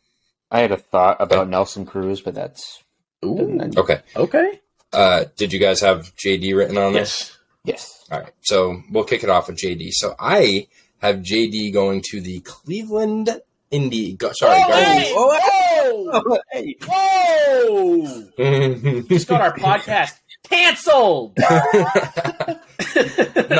[0.50, 2.82] I had a thought about Nelson Cruz, but that's
[3.24, 4.00] Ooh, okay.
[4.16, 4.60] okay.
[4.92, 7.36] Uh, did you guys have JD written on this?
[7.64, 8.04] Yes.
[8.08, 8.10] yes.
[8.10, 8.32] All right.
[8.40, 9.90] So we'll kick it off with JD.
[9.92, 10.66] So I
[10.98, 13.30] have JD going to the Cleveland
[13.70, 14.14] Indy.
[14.14, 15.08] Go, sorry, Guardians.
[15.14, 16.38] whoa!
[16.50, 19.02] Hey, Whoa!
[19.02, 21.38] Just got our podcast canceled.
[21.38, 21.46] no,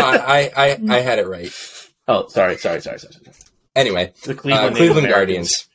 [0.00, 1.52] I, I, I had it right.
[2.08, 3.14] oh, sorry, sorry, sorry, sorry.
[3.14, 3.36] sorry.
[3.76, 5.68] Anyway, The uh, Cleveland, Cleveland Native Guardians.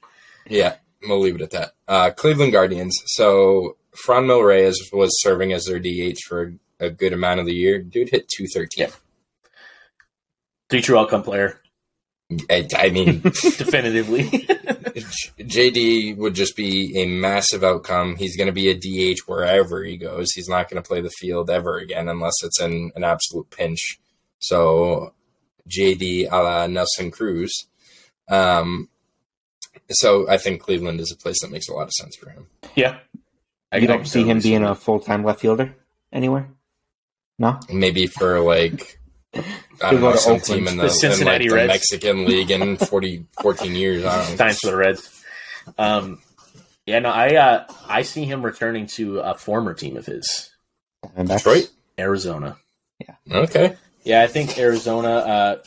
[0.48, 0.76] Yeah,
[1.08, 1.72] we'll leave it at that.
[1.88, 2.98] Uh, Cleveland Guardians.
[3.08, 7.80] So Franmil Reyes was serving as their DH for a good amount of the year.
[7.82, 8.88] Dude hit two thirteen.
[8.88, 8.94] Yeah.
[10.70, 11.62] Future outcome player,
[12.50, 14.24] I, I mean, definitively.
[15.40, 18.16] JD would just be a massive outcome.
[18.16, 18.74] He's going to be a
[19.16, 20.32] DH wherever he goes.
[20.34, 24.00] He's not going to play the field ever again unless it's in an absolute pinch.
[24.40, 25.14] So
[25.70, 27.68] JD a la Nelson Cruz.
[28.28, 28.90] Um,
[29.92, 32.48] so I think Cleveland is a place that makes a lot of sense for him.
[32.76, 32.98] yeah.
[33.72, 35.76] I- you don't see him being a full time left fielder
[36.14, 36.48] anywhere.
[37.38, 38.98] No, Maybe for like
[39.34, 40.44] I don't know some Oakland.
[40.46, 41.68] team in The the, Cincinnati in like the Reds.
[41.74, 44.06] Mexican League in 40, 14 years.
[44.06, 44.38] I don't know.
[44.38, 45.24] Times for the Reds.
[45.78, 46.22] Um,
[46.86, 50.52] yeah, no, I uh, I see him returning to a former team of his,
[51.16, 51.70] And that's- Detroit.
[52.00, 52.56] Arizona.
[53.06, 53.16] Yeah.
[53.30, 53.76] Okay.
[54.06, 55.10] Yeah, I think Arizona.
[55.10, 55.58] Uh,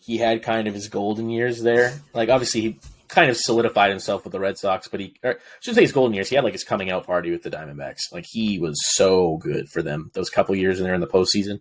[0.00, 1.98] he had kind of his golden years there.
[2.14, 5.36] Like obviously he kind of solidified himself with the Red Sox, but he or, I
[5.60, 6.28] should say his golden years.
[6.28, 8.00] He had like his coming out party with the Diamondbacks.
[8.12, 11.60] Like he was so good for them those couple years in there in the postseason.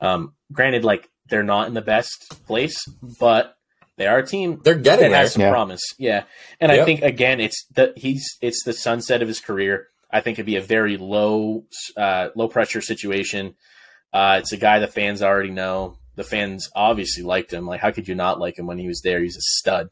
[0.00, 2.76] Um, granted, like they're not in the best place,
[3.18, 3.56] but
[3.96, 5.18] they are a team They're getting that there.
[5.20, 5.50] has some Yeah.
[5.50, 5.82] promise.
[5.98, 6.24] Yeah,
[6.60, 9.88] and I think again, it's the he's it's the sunset of his career.
[10.10, 11.64] I think it'd be a very low
[11.96, 13.54] uh, low pressure situation.
[14.12, 15.96] Uh, it's a guy the fans already know.
[16.14, 17.66] The fans obviously liked him.
[17.66, 19.20] Like, how could you not like him when he was there?
[19.20, 19.90] He's a stud.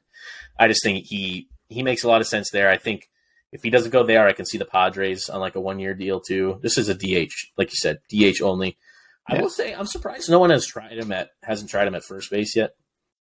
[0.59, 2.71] I just think he he makes a lot of sense there.
[2.71, 3.09] I think
[3.53, 5.95] if he doesn't go there, I can see the Padres on like a one year
[5.95, 6.59] deal too.
[6.63, 8.77] This is a DH, like you said, DH only.
[9.27, 12.05] I will say I'm surprised no one has tried him at hasn't tried him at
[12.05, 12.75] first base yet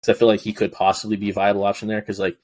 [0.01, 2.39] because I feel like he could possibly be a viable option there because like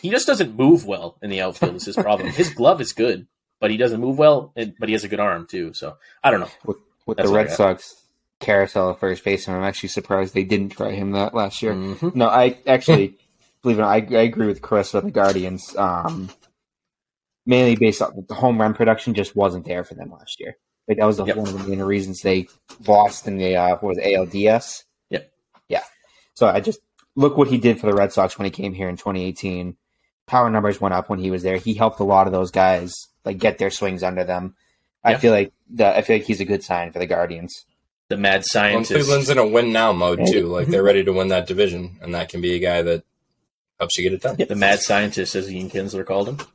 [0.00, 1.76] he just doesn't move well in the outfield.
[1.76, 2.30] Is his problem.
[2.30, 3.26] his glove is good,
[3.60, 5.72] but he doesn't move well, and, but he has a good arm too.
[5.74, 6.74] So I don't know.
[7.06, 7.50] with That's the Red.
[7.50, 7.94] Sox
[8.40, 11.74] carousel at first base, and I'm actually surprised they didn't try him that last year.
[11.74, 12.14] Mhm.
[12.14, 13.16] No, I actually
[13.62, 13.82] believe it.
[13.82, 15.74] or not, I, I agree with Chris with the Guardians.
[15.76, 16.28] Um,
[17.46, 20.56] mainly based on the home run production just wasn't there for them last year.
[20.86, 21.36] Like that was the, Yep.
[21.36, 22.46] one of the main reasons they
[22.86, 24.84] lost in the uh, what was ALDS.
[25.10, 25.30] Yep.
[25.68, 25.82] Yeah.
[26.34, 26.80] So I just
[27.16, 29.76] look what he did for the Red Sox when he came here in 2018.
[30.26, 31.56] Power numbers went up when he was there.
[31.56, 32.94] He helped a lot of those guys
[33.24, 34.54] like get their swings under them.
[35.04, 37.64] I feel like the, I feel like he's a good sign for the Guardians.
[38.08, 38.92] The mad Well, scientist.
[38.92, 40.46] Cleveland's in a win now mode too.
[40.46, 43.04] Like they're ready to win that division, and that can be a guy that
[43.78, 44.36] helps you get it done.
[44.36, 46.38] the mad scientist, as Ian Kinsler called him.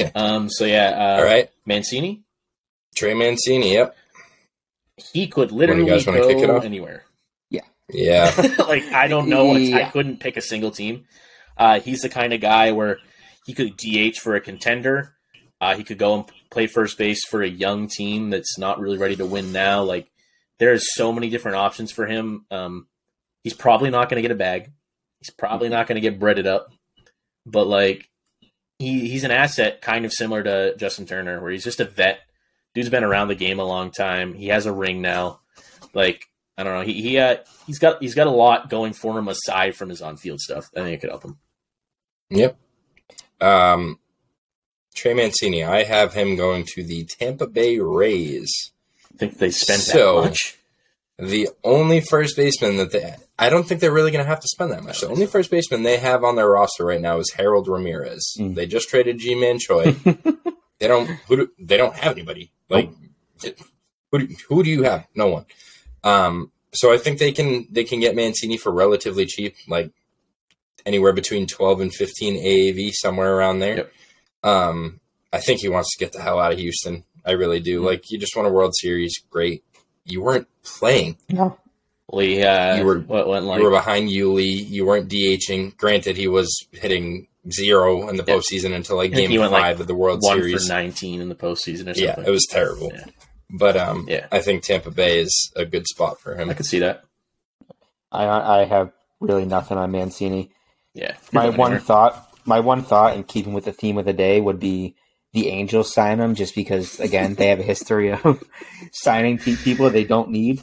[0.00, 0.10] Yeah.
[0.14, 0.48] Um.
[0.48, 0.88] So yeah.
[0.96, 2.22] Uh, All right, Mancini.
[2.96, 3.74] Trey Mancini.
[3.74, 3.94] Yep.
[5.12, 6.64] He could literally guys wanna go kick it off?
[6.64, 7.04] anywhere.
[7.50, 7.60] Yeah.
[7.90, 8.32] Yeah.
[8.66, 9.54] like I don't know.
[9.54, 11.04] It's, I couldn't pick a single team.
[11.58, 13.00] Uh, he's the kind of guy where
[13.44, 15.16] he could DH for a contender.
[15.60, 18.96] Uh, he could go and play first base for a young team that's not really
[18.96, 19.82] ready to win now.
[19.82, 20.10] Like
[20.58, 22.46] there's so many different options for him.
[22.50, 22.86] Um,
[23.44, 24.70] he's probably not going to get a bag.
[25.22, 26.72] He's probably not going to get breaded up.
[27.46, 28.08] But like
[28.78, 32.20] he he's an asset, kind of similar to Justin Turner, where he's just a vet.
[32.74, 34.34] Dude's been around the game a long time.
[34.34, 35.40] He has a ring now.
[35.94, 36.26] Like
[36.58, 36.82] I don't know.
[36.82, 37.36] He he uh,
[37.66, 40.70] he's got he's got a lot going for him aside from his on field stuff.
[40.76, 41.38] I think it could help him.
[42.30, 42.56] Yep.
[43.40, 43.98] Um,
[44.94, 45.64] Trey Mancini.
[45.64, 48.72] I have him going to the Tampa Bay Rays.
[49.12, 50.58] I think they spent So- that much.
[51.18, 54.46] The only first baseman that they, I don't think they're really going to have to
[54.48, 55.00] spend that much.
[55.00, 58.36] The only first baseman they have on their roster right now is Harold Ramirez.
[58.38, 58.54] Mm.
[58.54, 59.92] They just traded Ji-Man Choi.
[60.78, 62.52] they don't, who do, they don't have anybody.
[62.68, 62.92] Like,
[64.12, 65.06] who do, who do you have?
[65.16, 65.46] No one.
[66.04, 69.90] Um, so I think they can they can get Mancini for relatively cheap, like
[70.86, 73.76] anywhere between twelve and fifteen AAV, somewhere around there.
[73.76, 73.92] Yep.
[74.44, 75.00] Um,
[75.32, 77.04] I think he wants to get the hell out of Houston.
[77.26, 77.80] I really do.
[77.80, 77.84] Mhm.
[77.84, 79.64] Like, you just won a World Series, great.
[80.04, 81.18] You weren't playing.
[81.28, 81.58] No,
[82.12, 84.68] Well, he, uh, You were- what went like you were behind Yuli.
[84.68, 85.76] You weren't DHing.
[85.78, 88.34] Granted, he was hitting zero in the Yeah.
[88.34, 90.66] postseason until like game five like, of the World one Series.
[90.66, 92.04] for nineteen in the postseason or something.
[92.04, 92.92] Yeah, it was terrible.
[92.94, 93.06] Yeah.
[93.58, 94.26] But um, Yeah.
[94.30, 96.50] I think Tampa Bay is a good spot for him.
[96.50, 97.02] I could see that.
[98.12, 98.26] I
[98.60, 100.50] I have really nothing on Mancini.
[100.94, 101.14] Yeah.
[101.32, 101.58] My Anywhere.
[101.58, 104.94] one thought, my one thought, in keeping with the theme of the day, would be
[105.32, 108.44] the Angels sign him just because, again, they have a history of
[108.92, 110.60] signing pe- people they don't need.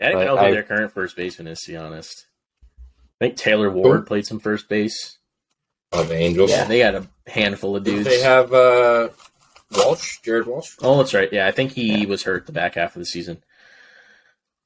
[0.00, 1.60] I don't know who I- their current first baseman is.
[1.62, 2.26] To be honest,
[3.20, 5.18] I think Taylor Ward played some first base.
[5.92, 6.50] Oh, the Angels.
[6.50, 8.04] Yeah, they got a handful of dudes.
[8.04, 9.08] They have uh,
[9.74, 10.76] Walsh, Jared Walsh.
[10.82, 11.32] Oh, that's right.
[11.32, 13.42] Yeah, I think he was hurt the back half of the season.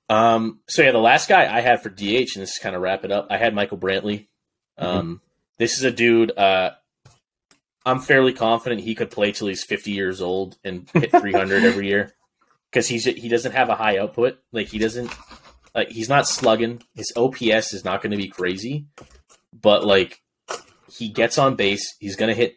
[0.09, 0.60] Um.
[0.68, 3.04] So yeah, the last guy I had for DH, and this is kind of wrap
[3.04, 3.28] it up.
[3.30, 4.26] I had Michael Brantley.
[4.78, 5.20] Um.
[5.59, 6.36] This is a dude.
[6.36, 6.72] Uh,
[7.86, 11.88] I'm fairly confident he could play till he's 50 years old and hit 300 every
[11.88, 12.12] year.
[12.72, 14.38] Because he's he doesn't have a high output.
[14.50, 15.12] Like he doesn't
[15.74, 16.82] like he's not slugging.
[16.94, 18.86] His OPS is not going to be crazy,
[19.52, 20.22] but like
[20.90, 22.56] he gets on base, he's going to hit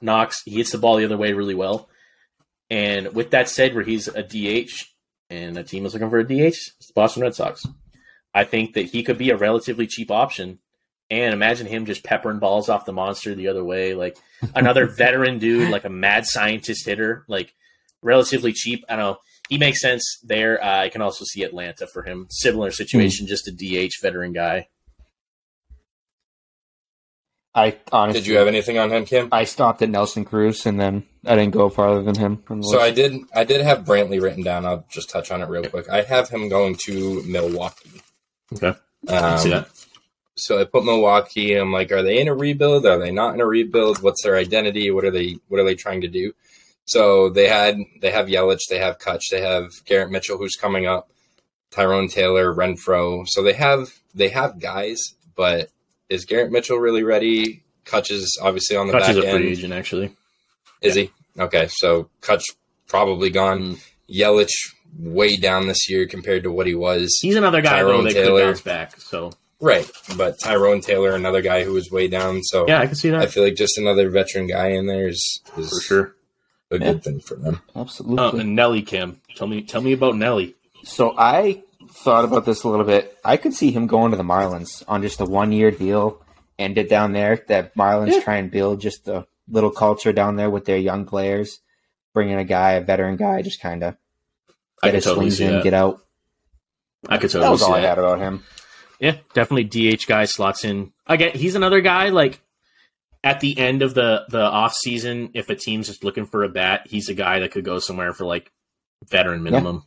[0.00, 0.42] knocks.
[0.44, 1.88] He hits the ball the other way really well.
[2.70, 4.72] And with that said, where he's a DH
[5.30, 7.66] and a team is looking for a DH, it's the Boston Red Sox.
[8.34, 10.58] I think that he could be a relatively cheap option.
[11.10, 14.16] And imagine him just peppering balls off the monster the other way, like
[14.54, 17.54] another veteran dude, like a mad scientist hitter, like
[18.04, 18.84] relatively cheap.
[18.88, 19.16] I don't know.
[19.48, 20.62] He makes sense there.
[20.62, 22.26] Uh, I can also see Atlanta for him.
[22.30, 24.68] Similar situation, just a DH veteran guy.
[27.56, 29.28] I honestly Did you have anything on him, Kim?
[29.30, 32.42] I stopped at Nelson Cruz and then I didn't go farther than him.
[32.48, 33.20] on the So I did.
[33.34, 34.66] I did have Brantley written down.
[34.66, 35.88] I'll just touch on it real quick.
[35.88, 38.02] I have him going to Milwaukee.
[38.54, 38.76] Okay,
[39.08, 39.68] I can see Um, that.
[40.36, 41.54] so I put Milwaukee.
[41.54, 42.86] I'm like, are they in a rebuild?
[42.86, 44.02] Are they not in a rebuild?
[44.02, 44.90] What's their identity?
[44.90, 45.36] What are they?
[45.46, 46.32] What are they trying to do?
[46.86, 50.86] So they had they have Yelich, they have Cutch, they have Garrett Mitchell, who's coming
[50.86, 51.10] up,
[51.70, 53.26] Tyrone Taylor, Renfroe.
[53.28, 54.98] So they have they have guys,
[55.34, 55.70] but
[56.08, 57.62] is Garrett Mitchell really ready?
[57.84, 59.38] Cutch is obviously on the Cutch back is a end.
[59.38, 60.14] free agent, actually.
[60.80, 61.10] Is he?
[61.38, 62.44] Okay, so Cutch
[62.86, 63.60] probably gone.
[63.60, 63.90] Mm.
[64.08, 64.52] Yelich
[64.98, 67.16] way down this year compared to what he was.
[67.20, 68.40] He's another guy though Tyrone that Taylor.
[68.40, 69.00] could bounce back.
[69.00, 72.42] So Right, but Tyrone Taylor, another guy who was way down.
[72.42, 73.22] So yeah, I can see that.
[73.22, 76.16] I feel like just another veteran guy in there is, is for sure.
[76.74, 76.92] A Yeah.
[76.92, 77.60] good thing for them.
[77.76, 78.18] absolutely.
[78.24, 80.54] Oh, and Nelly Kim, tell me, tell me about Nelly.
[80.84, 83.16] So I thought about this a little bit.
[83.24, 86.20] I could see him going to the Marlins on just a one year deal,
[86.58, 87.42] end it down there.
[87.48, 88.20] That Marlins Yeah.
[88.20, 91.60] try and build just a little culture down there with their young players,
[92.12, 93.96] bringing a guy, a veteran guy, just kind of
[94.82, 95.62] get his totally swings in, that.
[95.64, 96.00] get out.
[97.08, 98.42] I could That totally was see all I had about him.
[99.00, 100.92] Yeah, definitely DH guy slots in.
[101.06, 102.40] I get he's another guy like
[103.24, 106.48] at the end of the the off season, if a team's just looking for a
[106.48, 108.52] bat, he's a guy that could go somewhere for like
[109.08, 109.84] veteran minimum.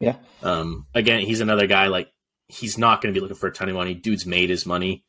[0.00, 0.16] Yeah.
[0.42, 0.86] Um.
[0.94, 2.10] Again, he's another guy like
[2.48, 3.94] he's not going to be looking for a ton of money.
[3.94, 5.04] Dude's made his money.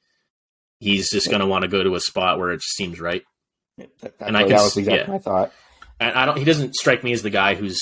[0.80, 3.24] He's just going to want to go to a spot where it just seems right.
[3.78, 5.12] That, that, And I that can was s- exactly yeah.
[5.12, 5.52] my thought.
[6.00, 6.38] And I don't.
[6.38, 7.80] He doesn't strike me as the guy who's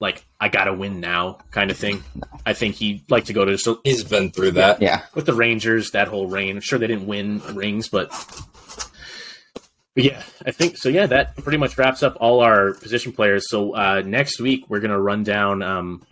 [0.00, 2.02] like I got to win now kind of thing.
[2.46, 4.80] I think he'd like to go to so He's been through that.
[4.80, 5.02] Yeah.
[5.14, 6.56] with the Rangers that whole reign.
[6.56, 8.49] I'm sure they didn't win rings, but, but
[9.96, 10.88] yeah, I think so.
[10.88, 13.48] Yeah, that pretty much wraps up all our position players.
[13.48, 16.02] So uh, next week we're gonna run down um,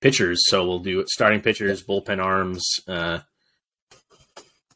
[0.00, 0.42] pitchers.
[0.46, 2.64] So we'll do starting pitchers, bullpen arms.
[2.86, 3.20] Uh,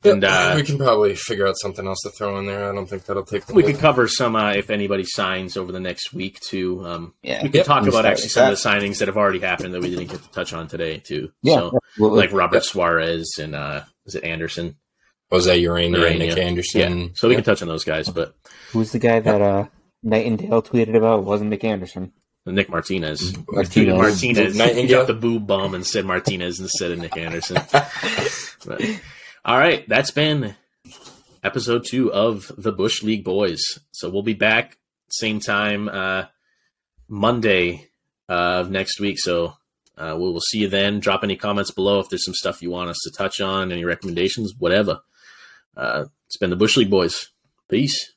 [0.03, 2.71] and uh, we can probably figure out something else to throw in there.
[2.71, 3.47] I don't think that'll take.
[3.51, 6.83] we could cover some uh, if anybody signs over the next week too.
[6.87, 7.43] Um, Yeah.
[7.43, 8.53] we could Yep, talk about actually some that.
[8.55, 10.99] of the signings that have already happened that we didn't get to touch on today
[11.05, 11.31] too.
[11.43, 11.69] Yeah.
[11.69, 14.77] So, like Robert Suarez and uh, is it Anderson?
[15.31, 16.29] Jose Urania, Urania.
[16.35, 17.01] Nick Anderson.
[17.01, 18.35] Yeah, so we can touch on those guys, but
[18.73, 19.67] Who's the guy that uh,
[20.05, 21.21] Nightengale tweeted about?
[21.21, 22.13] It wasn't Nick Anderson.
[22.47, 23.37] Nick Martinez.
[23.49, 23.95] Martinez.
[23.95, 24.55] Martinez.
[24.55, 24.89] He Nightengale.
[24.91, 27.59] got the boob bum and said Martinez instead of Nick Anderson.
[28.67, 28.83] But-
[29.45, 30.55] all right, that's been
[31.43, 33.63] episode two of the Bush League Boys.
[33.93, 34.77] So we'll be back
[35.11, 36.25] same time uh,
[37.09, 37.89] Monday
[38.29, 39.19] uh, of next week.
[39.19, 39.55] So
[39.97, 41.01] uh, we will see you then.
[41.01, 43.85] Drop any comments below if there's some stuff you want us to touch on, any
[43.85, 45.01] recommendations, whatever.
[45.81, 47.31] Uh, it's been the Bush League Boys.
[47.71, 48.13] Peace.